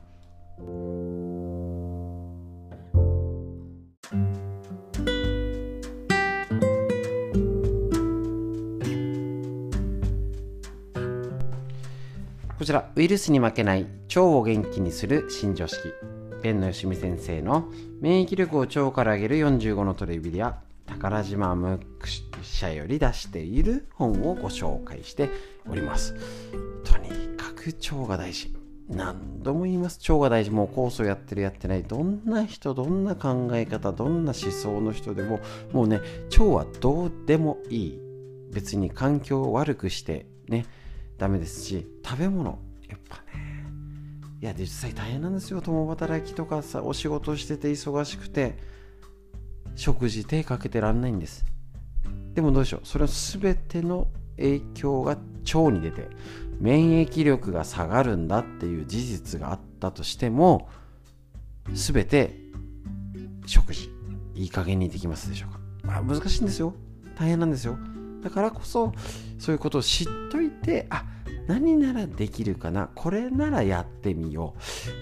[12.63, 15.93] こちらウイルスに負けない腸を元気にする新常識。
[16.41, 17.69] ペンのよしみ先生の
[17.99, 20.61] 免疫力を腸から上げる45のトレビリア。
[20.85, 22.07] 宝島ムック
[22.41, 25.29] 社より出している本をご紹介して
[25.69, 26.15] おります。
[26.85, 28.55] とにかく腸が大事。
[28.87, 29.99] 何度も言います。
[30.09, 30.51] 腸が大事。
[30.51, 31.83] もう酵素やってるやってない。
[31.83, 35.41] どんな人どんな考え方どんな思想の人でも
[35.73, 35.99] もうね
[36.31, 37.99] 腸はどうでもいい。
[38.53, 40.65] 別に環境を悪くしてね
[41.23, 42.59] ダメですし食べ物。
[42.89, 43.63] やっぱね。
[44.41, 45.61] いや実際大変なんですよ。
[45.61, 48.57] 共働きとかさお仕事してて忙しくて
[49.75, 51.45] 食事手かけてらんないんです。
[52.33, 52.81] でもどうでしょう。
[52.83, 56.09] それは全ての影響が腸に出て
[56.59, 60.67] 免疫力が下がるんだっていう事実があったとしても
[61.71, 62.37] 全て
[63.45, 63.89] 食事
[64.35, 66.73] いい加減にできますでしょうか、まあ、難しいんですよ。
[67.15, 67.77] 大変なんですよ。
[68.23, 68.93] だからこそ
[69.37, 71.05] そういうことを知っといてあ
[71.47, 72.89] 何ならできるかな。
[72.95, 74.55] これならやってみよ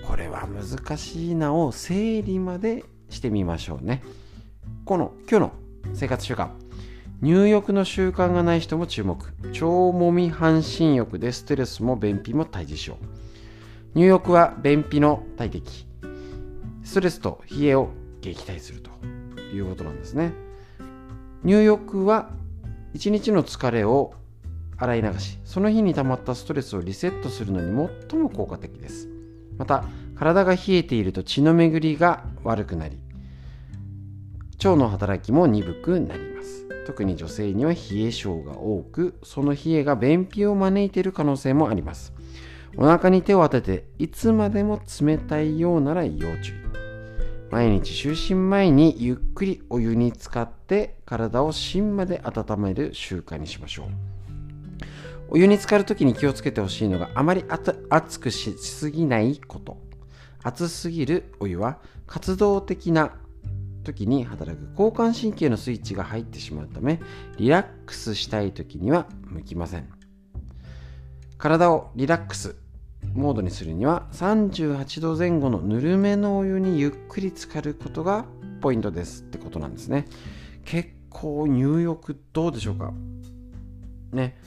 [0.03, 0.07] う。
[0.07, 4.01] これは難しいなを整理までしてみましょうね。
[4.85, 5.51] この今日の
[5.93, 6.49] 生活習慣。
[7.21, 9.23] 入浴の習慣がない人も注目。
[9.43, 13.99] 腸もみ半身浴でストレスも便秘も退治しよう。
[13.99, 15.85] 入浴は便秘の大敵。
[16.83, 17.89] ストレスと冷えを
[18.21, 18.89] 撃退すると
[19.53, 20.33] いうことなんですね。
[21.43, 22.31] 入浴は
[22.93, 24.13] 一日の疲れを
[24.77, 29.07] 洗い流しその日に溜まったストレスをリセットするのに最も効果的です。
[29.57, 29.83] また
[30.15, 32.97] 体が冷えていると血の巡りが悪くなり
[34.57, 36.67] 腸の働きも鈍くなります。
[36.85, 42.13] 特に女性には冷え性が多くその冷えが便秘を招いている可能性もあります。
[42.77, 46.70] お腹に手を当てていつまでも冷たいようなら要注意。
[47.51, 53.87] 毎日就寝前にゆっくりお湯に浸かって体を芯まで温める習慣にしましょう
[55.31, 56.89] お湯に浸かるときに気をつけてほしい。
[56.89, 57.45] のがあまり
[57.89, 59.39] 熱くしすぎない。
[59.39, 59.77] こと
[60.43, 63.13] 熱すぎるお湯は活動的な
[63.83, 66.99] 時に働く交感神経のスイッチが入ってしまうため
[67.37, 68.51] リラックスしたい。
[68.51, 69.89] 時には向きません
[71.37, 72.55] 体をリラックス
[73.13, 78.25] モードにするには38度前後のぬるめのお湯にゆっくり浸かることが
[78.61, 80.07] ポイントですってことなんですね。
[80.65, 82.93] 結構入浴どうでしょうか？
[84.13, 84.37] ね。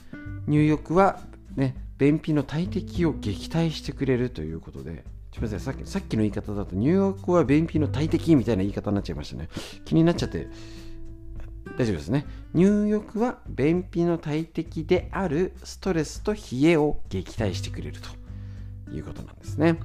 [0.47, 1.19] 入浴は
[1.55, 5.05] ね便秘の大敵を撃退してくれるということで。
[5.33, 9.49] すみませんさっきさっきの言い方だと入浴は便秘の大敵みたいな言い方になっちゃいましたね。
[9.83, 10.47] 気になっちゃって。
[11.77, 12.25] 大丈夫ですね。
[12.53, 18.09] 入浴は便秘の大敵であるストレスと冷えを撃退してくれると。
[18.91, 19.79] いうことなんですね。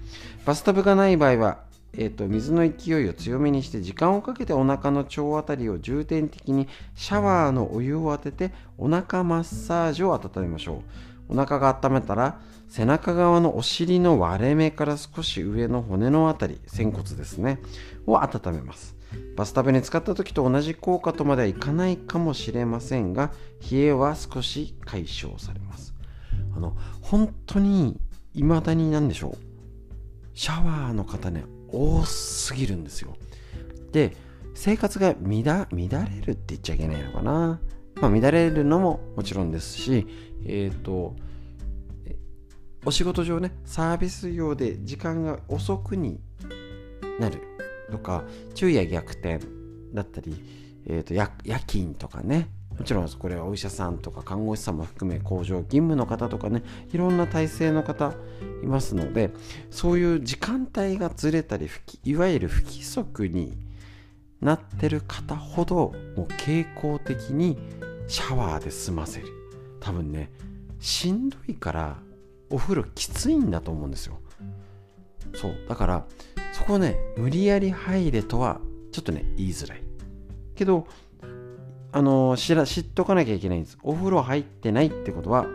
[0.44, 1.58] バスタブがない場合は、
[1.92, 10.82] えーと、水の勢いを強めにして時間をかけてお腹の腸あたりを重点的にシャワーのお湯を当ててお腹マッサージを温めましょ
[11.28, 11.32] う。
[11.32, 12.40] お腹が温めたら
[12.70, 17.60] 背中側のお尻の割れ目から少し上の骨のあたり、仙骨ですね、
[18.06, 18.96] を温めます。
[19.36, 23.32] バスタブに使った時と同じ効果とまではいかないかもしれませんが、
[23.72, 25.94] 冷えは少し解消されます。
[26.54, 27.98] あの、本当に
[28.34, 29.38] いまだになんでしょう？
[30.34, 33.16] シャワーの方ね多すぎるんですよ。
[33.92, 34.16] で
[34.54, 37.60] 生活が乱れるって言っちゃいけないのかな？
[38.00, 40.06] まあ乱れるのももちろんですし
[40.44, 41.16] えっ、ー、と
[42.84, 46.20] お仕事上ねサービス業で時間が遅くに
[47.18, 47.42] なる
[47.90, 48.24] とか
[48.54, 49.40] 昼夜逆転
[49.92, 50.34] だったり、
[50.86, 51.28] えーと夜
[51.66, 52.48] 勤とかね
[52.80, 56.62] もちろんこれはお医者さんとか看護師さんも含め工場勤務の方とかね
[56.94, 58.14] いろんな体制の方
[58.62, 59.32] いますので
[59.70, 61.68] そういう時間帯がずれたり
[62.04, 63.52] いわゆる不規則に
[64.40, 67.58] なってる方ほどもう傾向的に
[68.08, 69.26] シャワーで済ませる。
[69.80, 70.30] 多分ね
[70.78, 71.98] しんどいから
[72.48, 74.18] お風呂きついんだと思うんですよ。
[75.34, 76.06] そうだから
[76.54, 78.58] そこね無理やり入れとは
[78.90, 79.82] ちょっとね言いづらい。
[80.54, 80.86] けど
[81.92, 83.78] あの知ら知っとかなきゃいけないんです。
[83.82, 85.46] お風呂入ってないってことは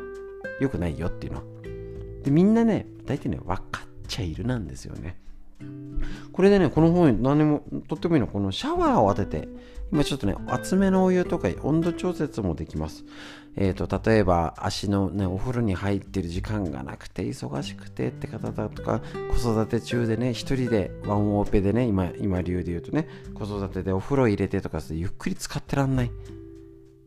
[0.60, 1.40] 良くないよっていうの。
[1.40, 1.46] は
[2.24, 5.20] でみんなね大体ね分かっちゃいるなんですよね。
[6.34, 9.48] これでねこの本何でもとってもいいのこのシャワーを当てて
[9.96, 13.06] 今ちょっとね厚めのお湯とか温度調節もできます。
[13.56, 19.00] え、ー、と例えば足のねお風呂に入ってる時間がなくて忙しくてって方だとか
[19.32, 26.12] 子育て中でね一人でワンオペでね今今流で言うとね子育てでお風呂入れてとかゆっくり使ってらんない。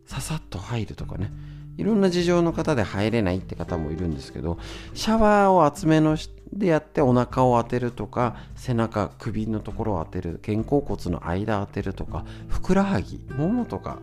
[0.06, 1.30] ささっと入るとかね。
[1.76, 4.58] いろんな事情の方で入れないって方もいるんですけど
[4.94, 6.16] シャワーを厚めの
[6.52, 13.98] でやってお腹を当てるとか背中首のところを当てる肩甲骨の間当てるとかふくらはぎももとか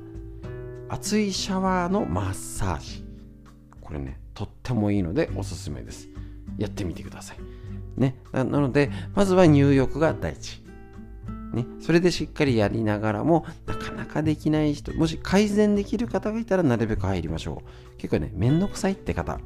[0.89, 3.03] 熱いシャワーのマッサージ。
[3.81, 6.07] これねとってもいいのでおすすめです。
[6.57, 7.37] やってみてください。
[7.97, 10.63] ねなのでまずは入浴が大事
[11.53, 17.63] ね、それでしっかりやりながらもなかなかできない人もし改善できる方がいたらなるべく入りましょ
[17.95, 17.97] う。
[17.97, 19.39] 結構ねめんどくさいって方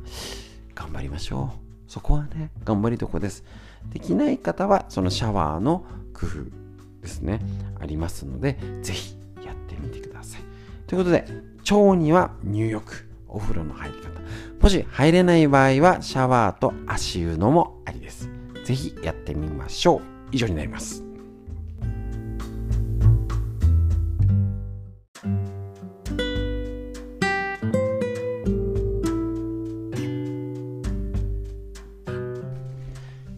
[0.73, 1.68] 頑張りましょう。
[1.90, 3.44] そこはね頑張りどこです。
[3.91, 5.84] できない方はそのシャワーの
[6.14, 7.41] 工夫ですね。
[7.80, 10.41] ありますのでぜひやってみてください。
[10.86, 11.26] ということで
[11.72, 14.22] 腸には入浴お風呂の入り方。
[14.61, 18.30] もし入れない場合はシャワーと足湯のもありです。
[18.64, 20.02] ぜひやってみましょう。
[20.32, 21.09] 以上になります。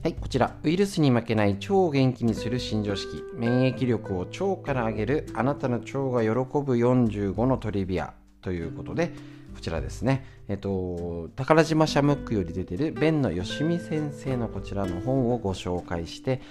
[0.04, 0.58] はい、こちら。
[0.64, 3.24] ウイルスに負けない腸を元気にする新常識。
[3.36, 5.28] 免疫力を腸から上げる。
[5.36, 8.12] あなたの腸が喜ぶ45のトリビア。
[8.42, 9.12] ということで
[9.54, 10.26] こちらですね。
[10.48, 16.42] えっと宝島シャムックより出てる弁野よしみ先生のこちらの本をご紹介して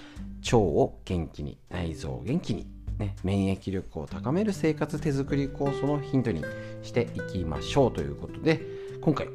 [0.45, 2.67] 腸を元気に内臓を元気に
[2.99, 6.43] ね、免疫力を高める生活手作り酵素のヒントに
[6.83, 8.61] していきましょうということで
[9.01, 9.27] 今回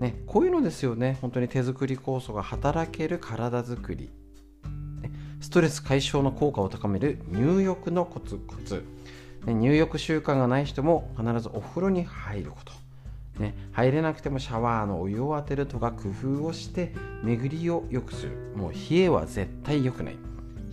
[0.00, 1.18] ね、こういうのですよね。
[1.20, 4.10] 本当に手作り酵素が働ける体づくり、
[5.02, 5.10] ね、
[5.40, 8.84] ストレス解消の効果を高める入浴のコツコツ、
[9.44, 12.72] ね、入浴習慣がない人も必ずお風呂に入ること、
[13.42, 16.94] ね、入れなくてもシャワーのお湯を当てるとか工夫をして
[17.24, 18.52] 巡りを良くする。
[18.54, 20.16] もう冷えは絶対良くない。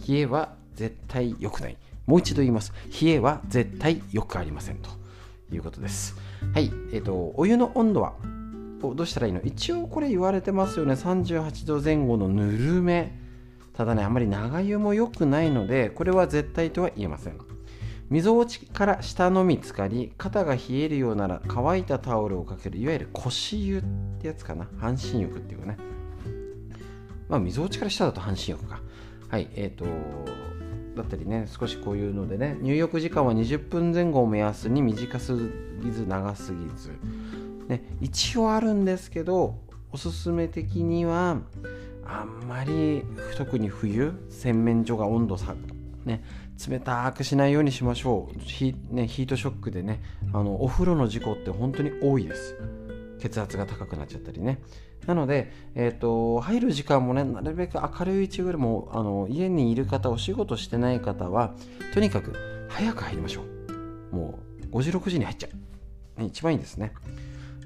[0.07, 1.77] 冷えは絶対良くない。
[2.05, 2.73] もう一度言います。
[3.01, 4.77] 冷えは絶対良くありません。
[4.77, 4.91] と
[5.51, 6.15] いうことです。
[6.53, 8.13] はいえっ、ー、とお湯の温度は
[8.93, 9.41] どうしたらいいの？
[9.41, 10.93] 一応これ言われてますよね。
[10.93, 13.17] 38度前後のぬるめ。
[13.73, 17.37] ただねあまり長湯も良くないのでこれは絶対とは言えません。
[18.09, 23.83] みぞおちから下のみ浸かり肩が冷えるようなら乾いたタオルをかけるいわゆる腰湯っ
[24.21, 24.67] てやつかな？
[24.77, 25.77] 半身浴っていうかね。
[27.27, 28.81] まあみぞおちから下だと半身浴か。
[29.29, 29.85] はいえっ、ー、と
[30.95, 32.57] だったりね少しこういうのでね。
[32.61, 35.33] 入浴時間は20分前後を目安に短す
[35.83, 36.91] ぎず長すぎず。
[37.67, 39.57] ね、一応あるんですけど
[39.91, 41.37] おすすめ的には
[42.05, 43.03] あんまり
[43.37, 45.55] 特に冬洗面所が温度差
[46.05, 46.23] ね
[46.69, 48.39] 冷たくしないようにしましょう。
[48.39, 50.01] ヒ,、ね、ヒートショックでね
[50.31, 52.55] あのお風呂の事故って本当に多いです。
[53.19, 54.61] 血圧が高くなっちゃったりね。
[55.07, 61.53] なので、えーと、入る時間もねなるべく明るいうちぐらいもあの家にいる方お仕事してない方は
[61.93, 62.33] とにかく
[62.69, 64.15] 早く入りましょう。
[64.15, 64.39] も
[64.71, 65.47] う5時6時に入っちゃ
[66.17, 66.93] う、ね、一番いいですね。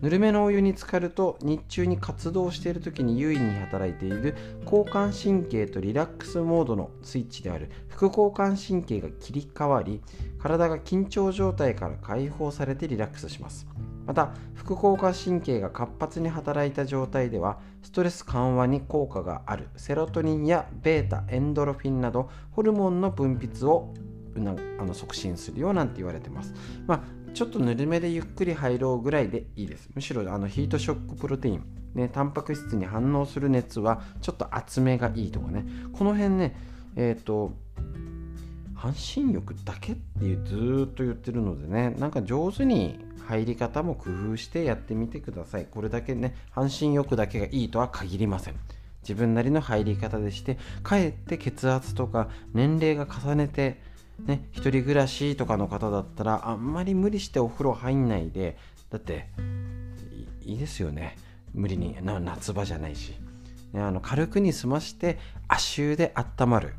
[0.02, 7.70] ぬるめのお湯に浸かると日中に活動している時に優位に働いている交感神経とリラックスモードのスイッチである。
[7.88, 10.02] 副交感神経が切り替わり
[10.38, 13.68] 体が緊張状態から解放されてリラックスします。
[14.06, 19.68] また副交感神経が活発に働いた状態ではストレス緩和に効果がある。
[19.76, 23.94] セロトニンやベータエンドロフィンなどホルモンの分泌を
[24.80, 26.54] あの促進するよなんて言われてます、
[26.88, 27.02] まあ
[27.34, 29.90] ちょっとぬるめでゆっくり入ろうぐらいでいいです。
[29.94, 35.66] むしろあのヒートショックプロテイン、ね、タンパク質に反応する熱はちょっと厚めがいいとかね。
[35.94, 36.56] この辺ね、
[36.96, 37.54] えっ、ー、と、
[38.76, 42.98] 半身浴だけっていうずっと言ってるのでね、なんか上手に
[43.28, 45.68] 入り方も工夫してやってみてください。
[45.70, 48.56] これだけね、半身浴だけがいいとは限りません。
[49.02, 53.82] 自分なりの入り方でして、かえって血圧とか年齢が重ねて
[54.26, 58.58] ね、一人暮らしとかの方だったらあんまり無理してお風呂入んないで
[58.90, 59.28] だって
[60.42, 61.18] いいですよね。
[61.54, 63.14] 無理に夏場じゃないし、
[63.74, 65.18] ね、あの軽くに済まして
[65.48, 66.74] 足湯で温まる。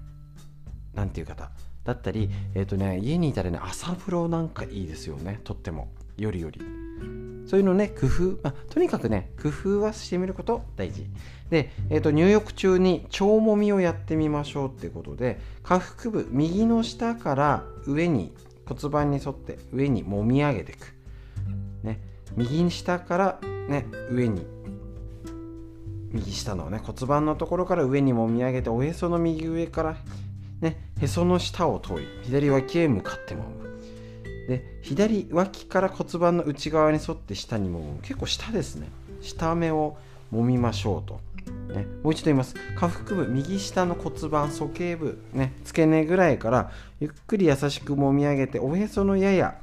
[0.95, 1.51] なんていう方。
[1.85, 5.41] だったり、えーとね、家にいたらね朝風呂なんかいいですよね。
[5.45, 5.89] とっても。
[6.17, 6.61] よりより。
[7.47, 11.07] そういうのね工夫、まあ、とにかくね工夫はしてみること大事。
[11.51, 18.33] で、えーと、入浴中に腸もみをやってみましょうってことで下腹部右の下から上に
[18.67, 20.95] 骨盤に沿って上にもみ上げていく、
[21.83, 22.01] ね、
[22.37, 24.47] 右下から、ね、上に。
[26.13, 29.97] 右下のね骨盤のところから上にもみ上げておへその右上から
[30.61, 33.70] ねへその下を通り左脇へ向かってもむ
[34.49, 38.89] で左脇から骨盤の内側に沿って下にも結構下ですね。
[39.21, 39.97] 下目を
[40.33, 41.21] 揉みましょうと、
[41.75, 42.55] ね、もう一度言います。
[42.77, 49.59] 下腹部右下の骨盤鼠径部、ね、付け根ぐらいからゆっくり優しく揉み上げておへそのやや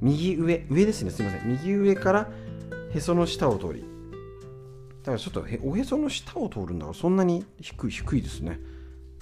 [0.00, 1.10] 右上上ですね。
[1.10, 1.48] すいません。
[1.48, 2.28] 右上から
[2.94, 3.84] へその下を通り。
[5.02, 8.58] だからちょっとおへその下を通るんだからそんなに低い低いですね。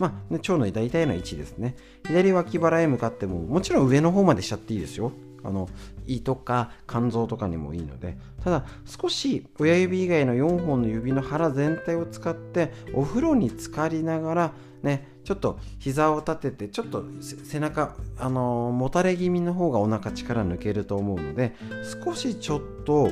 [0.02, 1.76] まあ、腸の大体の位置ですね。
[2.06, 5.12] 左脇腹へ向かっても、もちろん上の方までしちゃっていいですよ。
[5.44, 5.68] あの
[6.06, 14.52] 胃とか肝臓とかにもいいのでただ少し親指以外の4本の指の腹全体を使ってお風呂に浸かりながら
[14.84, 21.56] ねちょっと膝を立ててちょっと背中あのもたれ気味の方がお腹力抜けると思うので
[22.04, 23.10] 少しちょっと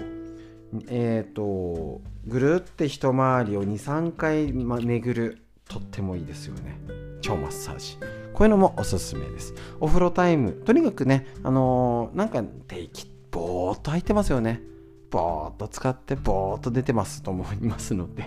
[0.89, 6.79] えっ、ー、とぐるって一回りを23回、巡るとってもいいですよね。
[7.23, 7.97] 超マッサージ。
[8.35, 9.55] こういうのもおすすめです。
[9.79, 10.53] お風呂タイム。
[10.53, 14.61] とにかくねあのー、なんか定期ぼーっと入ってますよね。
[15.11, 18.25] ぼーっと使ってぼーっと出てますと思いますので。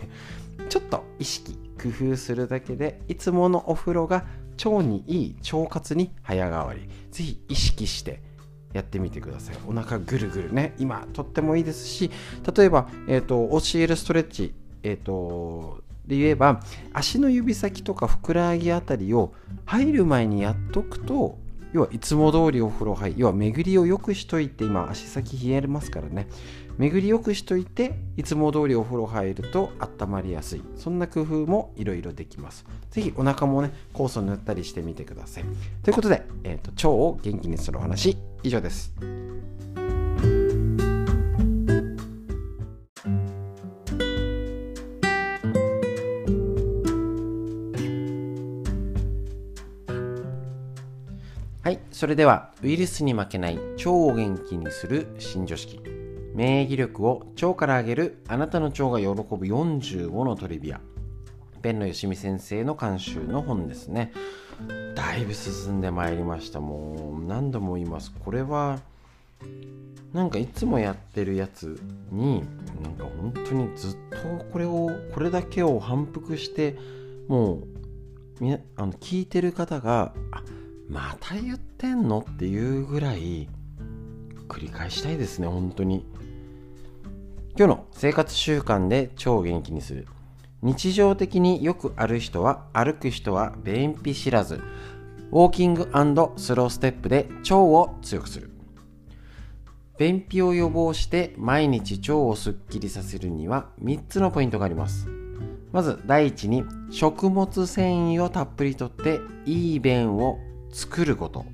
[0.70, 4.26] ちょっと意識工夫するだけでいつものお風呂が
[4.64, 6.90] 腸にいい腸活に早変わり。
[7.12, 8.22] ぜひ意識して
[8.72, 9.56] やってみてください。
[9.68, 10.74] お腹ぐるぐるね。
[10.80, 12.10] 今とってもいいですし
[12.56, 14.54] 例えば、えーと、教えるストレッチ、
[14.84, 16.62] えーと、で言えば
[16.94, 19.34] 足の指先とかふくらはぎあたりを
[19.66, 21.38] 入る前にやっとくと
[21.74, 26.28] 要はいつも通りお風呂入要は巡りをよくしといて今足先冷えますからね。
[26.78, 30.64] 巡りよくしといていつも通りお風呂入ると温まりやすい。
[30.76, 32.66] そんな工夫もいろいろできます。
[32.92, 35.46] 是非お腹もね酵素塗ったりしてみてください。
[35.84, 38.94] ということで、えーと、腸を元気にするお話以上です。
[51.64, 55.80] はい、それではウイルスに負けない腸を元気にする新常識。
[56.36, 60.82] 免疫力を腸から上げるあなたの腸が喜ぶ45のトリビア。
[61.62, 64.12] 弁野よしみ先生の監修の本ですね。
[64.94, 66.60] だいぶ進んでまいりました。
[66.60, 68.12] もう何度も言います。
[68.12, 68.82] これは
[70.12, 71.80] なんかいつもやってるやつ
[72.12, 72.44] に
[72.82, 76.76] なんか本当にずっとこれをこれだけを反復して
[77.30, 77.64] もう
[78.42, 80.44] みあの聞いてる方があ
[80.90, 82.20] また言ってんの？
[82.20, 83.48] っていうぐらい
[84.48, 86.06] 繰り返したいですね本当に。
[87.58, 90.08] 今日の生活習慣で超元気にする。
[90.62, 94.62] 日常的によく歩く人は歩く人は便秘知らず。
[95.32, 95.90] ウォーキング
[96.38, 98.52] スローステップで腸を強くする。
[99.98, 105.08] 便秘を予防して毎日腸をすっきりさせるには3つのポイントがあります。
[105.72, 110.40] まず第一に食物繊維をたっぷりとっていい便を
[110.74, 111.46] 作ること。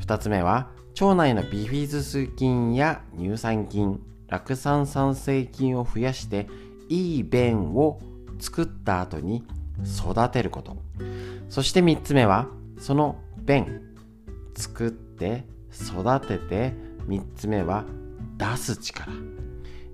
[0.00, 0.68] 2つ目は
[1.00, 6.48] 腸内のビフィズス菌や乳酸菌酪酸産生菌を増やして
[6.88, 8.00] いい便を
[8.38, 9.44] 作った後に
[9.84, 10.76] 育てること。
[11.48, 12.48] そして3つ目は
[12.78, 13.80] その便
[14.54, 16.74] 作って育てて
[17.06, 17.84] 3つ目は
[18.36, 19.12] 出す力。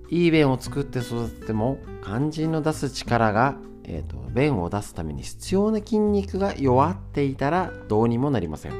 [0.09, 3.55] いい便を作って育てても肝心の出す力が、
[3.93, 8.71] えーと、便を出すために必要な筋肉が弱っていたらどうにもなりません。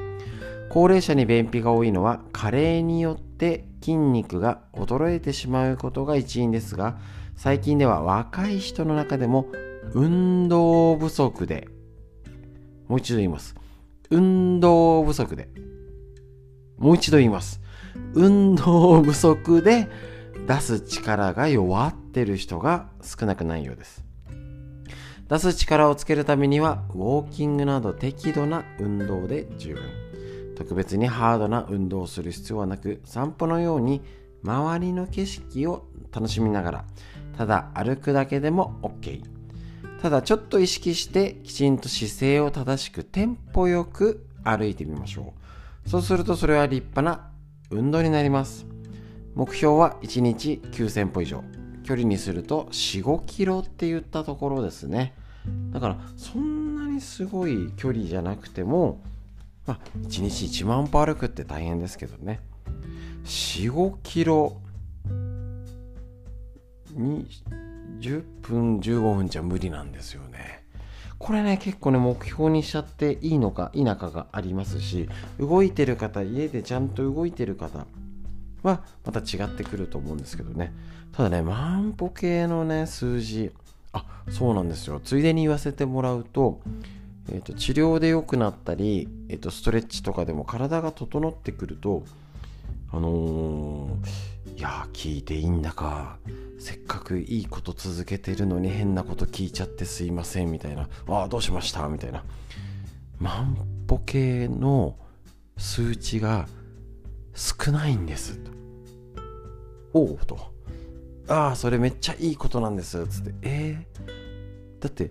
[0.69, 6.97] 高齢者に便秘が多いのは加齢によって筋肉が衰えてしまうことが一因ですが
[7.35, 9.47] 最近では若い人の中でも
[9.93, 11.67] 運動不足で
[12.87, 13.53] もう一度言います。
[14.09, 15.49] 運動不足で
[16.77, 17.59] もう一度言います。
[18.13, 19.89] 運動不足で
[20.47, 24.05] 出す力が弱ってる人が少なくないようです。
[25.31, 29.83] 出す力をつけるためにはウォーキングなど適度な運動で十分。
[30.57, 34.01] 特別にハードな運動をする必要はなく散歩のように
[34.43, 36.85] 周りの景色を楽しみながら
[37.37, 39.23] ただ歩くだけでも OK
[40.01, 45.33] ただちょっと意識してきちんと姿勢を正しくテンポよく歩いてみましょ
[45.85, 45.89] う。
[45.89, 47.31] そうするとそれは立派な
[47.69, 48.65] 運動になります。
[49.33, 51.60] 目標は1日9000歩以上。
[51.91, 55.13] 距離にすると45キロって言ったところですね。
[55.71, 59.01] だからそんなにすごい距離じゃなくても
[59.67, 62.39] まあ、1日1万歩歩くって大変ですけどね。
[63.25, 64.55] 45キロ
[66.91, 67.27] に
[67.99, 70.63] 10分15分じゃ無理なんですよね。
[71.17, 75.09] これね結構ね目標にしちゃっていいのか否かがありますし
[75.39, 77.85] 動いてる方家でちゃんと動いてる方
[78.63, 80.73] はまた違ってくると思うんですけどね。
[81.11, 83.51] ただね万歩計のね数字。
[83.93, 85.01] あそうなんですよ。
[85.03, 86.61] ついでに言わせてもらうと,、
[87.29, 92.03] えーと、治療で良くなったり、えーと、ストレッチとかでも体が整ってくると
[92.93, 96.17] あのー、いや聞いていいんだか
[96.59, 100.87] せっかくいいこと続けてるのに変なこと聞いちゃってすいませんみたいな。
[101.07, 102.23] ああどうしましたみたいな。
[103.19, 103.57] 万
[103.87, 104.95] 歩計の
[105.57, 106.47] 数値が
[107.41, 108.39] 少ないんです。
[109.93, 110.37] おおと。
[111.27, 113.07] ああそれめっちゃいいことなんです。
[113.07, 113.33] つって。
[113.41, 115.09] えー、だって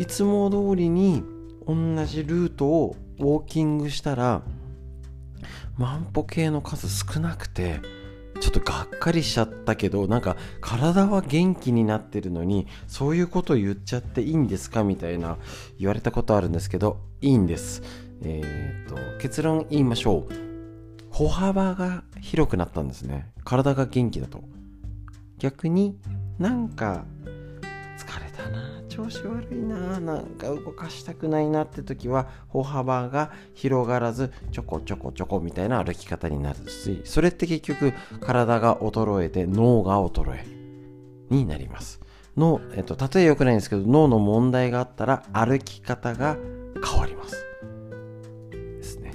[0.00, 1.22] いつも通りに
[1.66, 1.74] 同
[2.06, 4.42] じルートをウォーキングしたら
[5.76, 7.80] 万歩計の数少なくて
[8.40, 14.82] ちょっとがっかりしちゃったけどなんか体は元気になってるのにそういうこと言っちゃっていいんですか？
[14.82, 15.36] みたいな
[15.78, 17.82] 言われたことあるんですけどいいんです。
[18.22, 20.49] えー、っと結論言いましょう。
[21.10, 23.30] 歩幅が広くなったんですね。
[23.44, 24.42] 体が元気だと。
[25.38, 25.98] 逆に
[26.38, 27.04] なんか
[27.98, 40.46] 疲れたな調子悪いななんか動かしたくないなって時は歩幅が広がらずちょこちょこちょこみたいな歩き方になるしそれって結局体が衰えて脳が衰え
[41.30, 42.00] になります。
[42.36, 46.36] 脳、えっと、例え良くないんですけど脳の問題があったら歩き方が
[46.84, 47.46] 変わります。
[48.50, 49.12] ですね。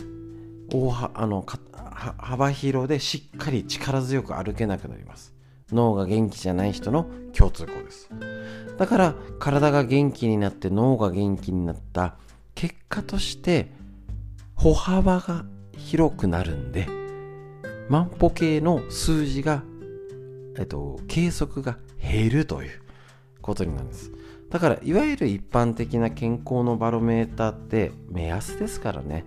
[0.72, 1.42] 大はあの
[1.96, 5.34] 幅広でしっかり力強く歩けなくなります。
[5.72, 8.10] 脳が元気じゃない人の共通項です。
[8.78, 12.18] だから体が元気になって脳が元気になった
[12.54, 13.72] 結果として
[14.56, 15.46] 歩幅が
[15.78, 16.88] 広くなるんで
[17.90, 19.64] 万歩計の数字が、
[20.58, 22.82] えっと、計測が減るという
[23.42, 24.12] ことになるんです。
[24.50, 29.26] だからいわゆる一般的な健康のバロメーターって目安ですからね。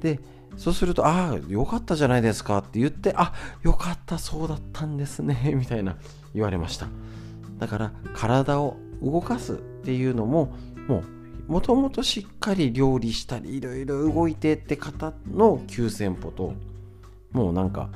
[0.00, 0.20] で
[0.56, 3.32] そうすると、ああ、よかったじゃないですかって言って、あ
[3.62, 5.96] よかった、そうだったんですね、 みたいな
[6.34, 6.88] 言われました。
[7.58, 10.54] だから、体を動かすっていうのも、
[10.88, 11.02] も
[11.48, 16.54] う、もともとしっかり料理したり、いろいろ動いてって方の9000歩と、
[17.32, 17.90] もうなんか、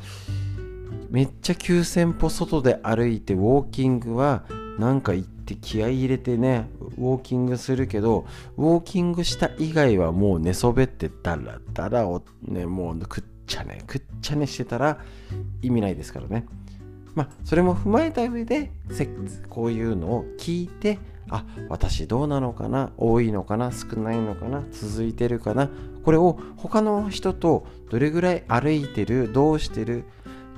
[1.11, 4.45] めっちゃ9000歩外で歩いてウォーキングは
[4.79, 8.27] なんか行って気合い入れてねウォーキングするけど
[8.57, 14.99] ウォーキングした以外はもう寝そべってダラダラをねもうくっちゃねくっちゃねしてたら
[15.61, 16.47] 意味ないですからね。
[17.15, 18.73] まあそれも踏まえた上で
[19.51, 20.99] こういうのを聞いて
[21.29, 25.71] あ私どうなのかな多いのかな少ないのかな続いてるかな
[26.05, 30.05] これを他の人とどれぐらい歩いてるどうしてる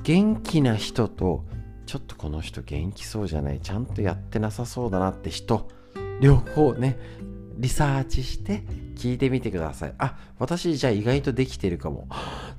[0.03, 1.45] 元気な人と
[1.87, 3.61] ちょっとこの人元気そうじゃない。
[3.61, 5.69] ちゃんとやってなさそうだなって人。
[6.21, 6.99] 両方ね
[7.59, 8.65] リサーチして
[8.97, 9.95] 聞いてみてください。
[9.99, 12.09] あ私じゃあ意外とできてるかも。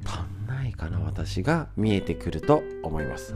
[0.06, 3.36] 足んないかな私が見えてくると思います。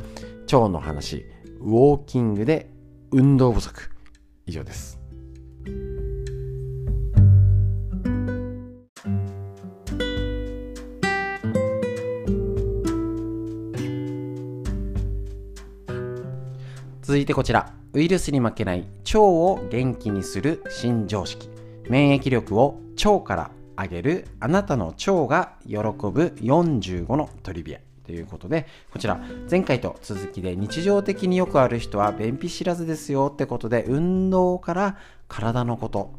[0.52, 1.26] 腸の話
[1.60, 2.70] ウォーキングで
[3.12, 3.92] 運動不足。
[4.48, 5.00] 以上です。
[17.12, 17.74] 続いてこちら。
[17.92, 21.50] ウイルスに負けない腸を元気にする新常識。
[21.90, 24.28] 免疫力を腸から上げる。
[24.40, 27.80] あなたの腸が喜ぶ45のトリビア。
[28.06, 29.22] ということでこちら。
[29.50, 34.98] 前回と続きで日常的によくある人は便秘知らずですよってことで運動から
[35.28, 36.14] 体のこと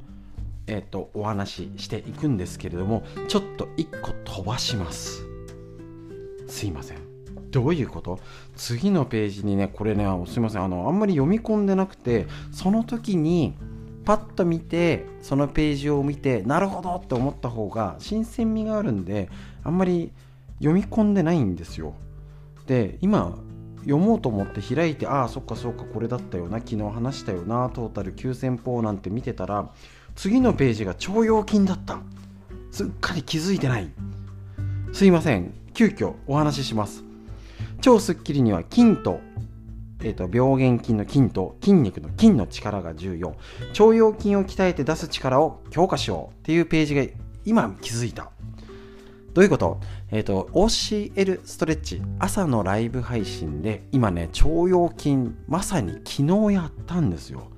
[0.67, 5.23] えっ、とお話ししていくんですけれどもちょっと1個飛ばします。
[6.49, 6.99] すいません。
[7.51, 8.19] どういうこと？
[8.57, 10.65] 次のページにねこれねすいません。
[10.65, 13.55] あのあんまり読み込んでなくてその時に
[14.05, 19.29] パッと見てそのページを見てなるほどって思った方が新鮮味があるんで
[19.63, 20.13] あんまり
[20.59, 21.95] 読み込んでないんですよ。
[22.67, 23.37] で今
[23.81, 29.71] 読もうと思って開いてああそっかそっかこれだったよな昨日話したよなトータル9000歩なんて見てたら
[30.15, 32.01] 次のページが腸腰筋だった。
[32.71, 33.91] すっかり気づいてない。
[34.93, 35.53] すいません。
[35.75, 37.12] 急遽お話しします。
[37.83, 39.19] 超スッキリには筋と,、
[40.03, 43.31] えーと、病原菌の筋と筋肉の筋の力が重要。
[43.71, 47.03] 腸腰筋を鍛えて出す力を強化しようっていうページが
[47.45, 48.31] 今気づいた。
[49.35, 49.81] どういうこと？
[50.13, 57.49] えっ、ー、と OCL ストレッチ朝のライブ配信で今ね腸腰筋まさに昨日やったんですよ。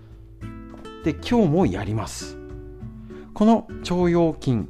[1.05, 2.39] で今日もやります。
[3.35, 4.69] この腸腰筋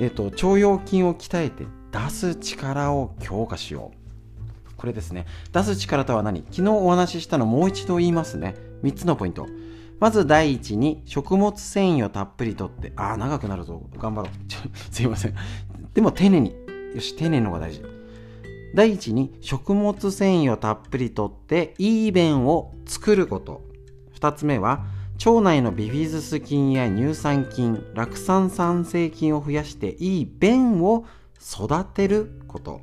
[0.00, 3.99] えっ、ー、と腸腰筋を鍛えて出す力を強化しよう。
[4.80, 5.26] これですね。
[5.52, 6.42] 出す力とは何？
[6.50, 8.56] 昨日お話ししたのもう一度言いますね。
[8.82, 9.46] 3つのポイント。
[9.98, 13.82] まず第一に食物繊維をたっぷりとってああ長くなるぞ。
[13.98, 14.30] 頑張ろう。
[14.90, 15.34] すいません。
[15.92, 16.54] でも丁寧に。
[16.94, 17.82] よし丁寧の方が大事。
[18.74, 23.62] 第一に食物繊維をたっぷりとっていい便を作ること。
[24.18, 24.86] 2つ目は
[25.26, 31.04] 腸内のビフィズス菌や乳酸菌酪酸産生菌を増やしていい便を
[31.38, 32.80] 育てること。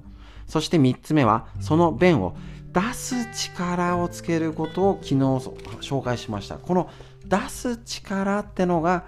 [0.48, 2.36] そして3つ目はその便を
[2.74, 6.58] 出す力をつけることを昨日紹介しました。
[6.58, 6.90] この
[7.26, 9.06] 出す力ってのが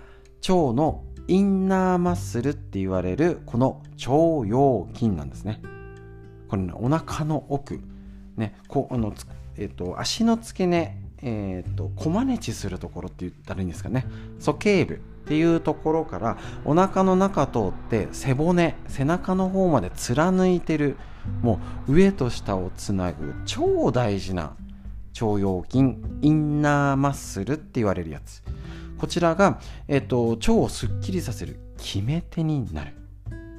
[0.48, 5.62] 腸のインナーマッスルって言われるこの腸腰筋なんですね。
[6.48, 7.80] これねお腹の奥。
[8.36, 9.14] ねこあの
[9.58, 14.06] えっと足の付け根えっとコマネチするところって言ったらいいんですかね。
[14.40, 14.98] 鼠径部っ
[15.28, 20.98] ていうところからお腹の中通って背骨背中の方まで貫いてる
[21.42, 24.56] もう上と下をつなぐ超大事な
[25.20, 28.44] 腸腰筋インナーマッスルって言われるやつ。
[28.98, 32.94] こちらが、えっと、腸をすっきりさせる決め手になる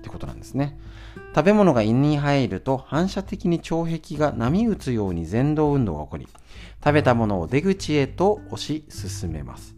[0.00, 0.78] ってことなんですね。
[1.34, 6.28] 食べ物が胃に入ると反射的に腸壁が波打つように前動運動が起こり
[6.84, 9.74] 食べたものを出口へと押し進めます。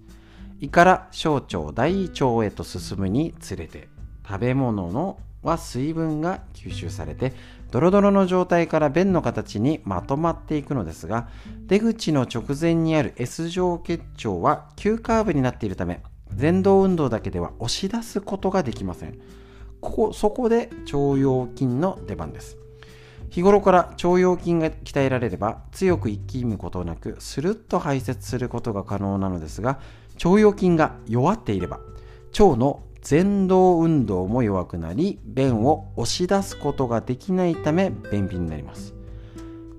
[0.60, 3.88] 胃から小腸大腸へと進むにつれて
[4.26, 7.32] 食べ物のは水分が吸収されて
[7.72, 11.28] ドロドロの状態から便の形にまとまっていくのですが
[11.66, 16.02] 出口の直前にある S 状結腸は急カーブになっているため
[16.38, 19.18] 前動運動だけでは押し出すことができません。
[19.80, 22.56] ここそこで腸腰筋の出番です。
[23.30, 29.80] 日頃から腸腰筋が鍛えられれば強く息むことなくスルッと排泄することが可能なのですが
[30.22, 31.80] 腸腰筋が弱っていれば
[32.38, 38.94] 腸の前動運動も弱くなり便を押し出すことができないため便秘になります。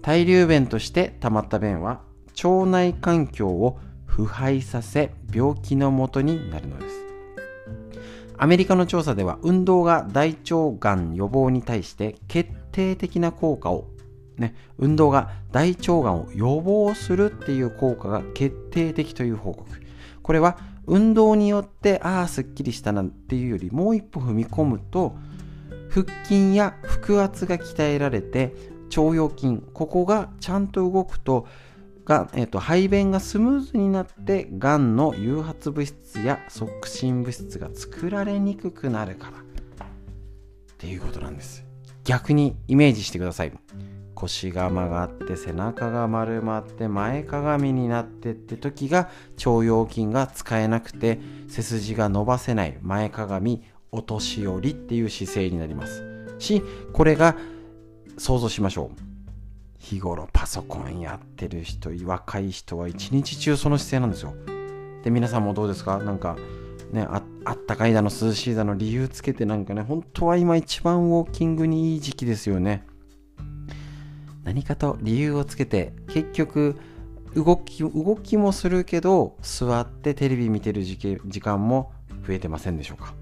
[0.01, 2.01] 対流便として溜まった便は
[2.43, 6.95] 腸内環境を腐敗させ病気のもとになるのです。
[8.37, 13.87] アメリカの調査では運動が大腸がん予防に対して決定的な効果を
[14.37, 19.69] ね、運動が大腸がんを予防するっていう効果が決定的という報告。
[20.21, 25.15] これは運動によってああすっきりしたなっていうよりもう一歩踏み込むと
[25.89, 28.53] 腹筋や腹圧が鍛えられて
[28.95, 31.47] 腸腰筋ここがちゃんと動くと
[32.05, 39.41] が、えーと、排便がスムーズになってがんの誘発物質や促進物質が作られにくくなるからっ
[40.77, 41.63] ていうことなんです。
[42.03, 43.53] 逆にイメージしてください。
[44.15, 56.03] 腰が曲がって背中が丸まって前かがみになってって時が腸腰筋が使えなくて背筋が伸ばせない前かがみお年寄りっていう姿勢になります。
[56.39, 56.61] し
[56.93, 57.35] これが
[58.17, 59.01] 想像しましょう。
[59.77, 64.33] 日頃パソコンやってる人若い人は一日中その姿勢なんですよ。
[65.03, 65.97] で皆さんもどうですか？
[65.97, 66.37] なんか
[66.91, 67.21] ねあ
[67.51, 72.85] ったかいだの涼しいだの理由つけてなんかね本当は今一番ウォーキングにいい時期ですよね。
[74.43, 76.79] 何かと理由をつけて結局
[77.35, 81.91] 動き動きもするけど座ってテレビ見てる時間も
[82.27, 83.13] 増えてませんでしょうか。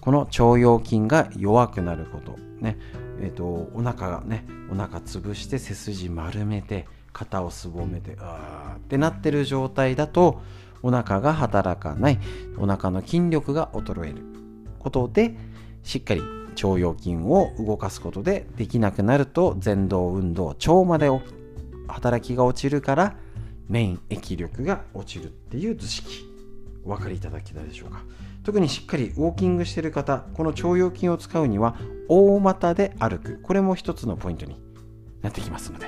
[0.00, 2.36] この腸腰筋が弱くなること。
[2.60, 2.78] ね。
[3.20, 3.44] えっ、ー、と
[3.74, 10.40] お腹がねお腹潰して背筋丸めて肩をすぼめてあーってなってる状態だと
[10.82, 12.18] お腹が働かない。
[12.58, 14.22] お腹の筋力が衰える
[14.78, 15.34] ことで
[15.82, 21.08] しっかり腸腰筋を動かすことでできなくなると前動運動腸まで
[21.88, 23.16] 働きが落ちるから
[23.68, 26.26] 免疫力が落ちるっていう図式
[26.84, 28.02] お分かりいただけたでしょうか。
[28.42, 31.76] 特にしっかりウォーキングしてる方この腸腰筋を使うには
[32.08, 33.40] 大股で歩く。
[33.42, 34.56] これも一つのポイントに
[35.22, 35.86] なってきますので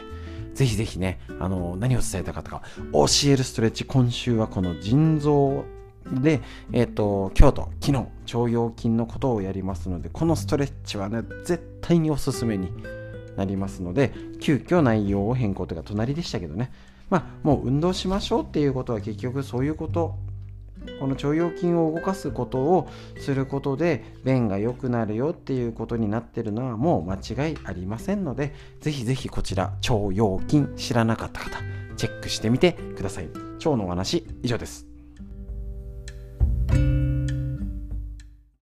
[0.54, 2.62] ぜひぜひねあの何を伝えたかとか
[2.92, 5.64] 教えるストレッチ今週はこの腎臓
[6.10, 6.40] で、
[6.72, 7.98] えっ、ー、と、今日と昨日、
[8.36, 12.72] 腸腰筋のことをやりますので、このストレッチはね、絶対におすすめに
[13.36, 16.72] なりますので、急遽内容を変更というか、隣でしたけどね、
[17.10, 20.16] まあ、もう運動しましょうっていうことは結局そういうこと、
[20.98, 22.88] この腸腰筋を動かすことを
[23.18, 31.58] することで便が良くなるよっていうことになってるのはもう間違いありませんので、ぜひぜひこちら腸腰筋知らなかった方、
[31.96, 33.28] チェックしてみてください。
[33.58, 34.91] 腸のお話以上です。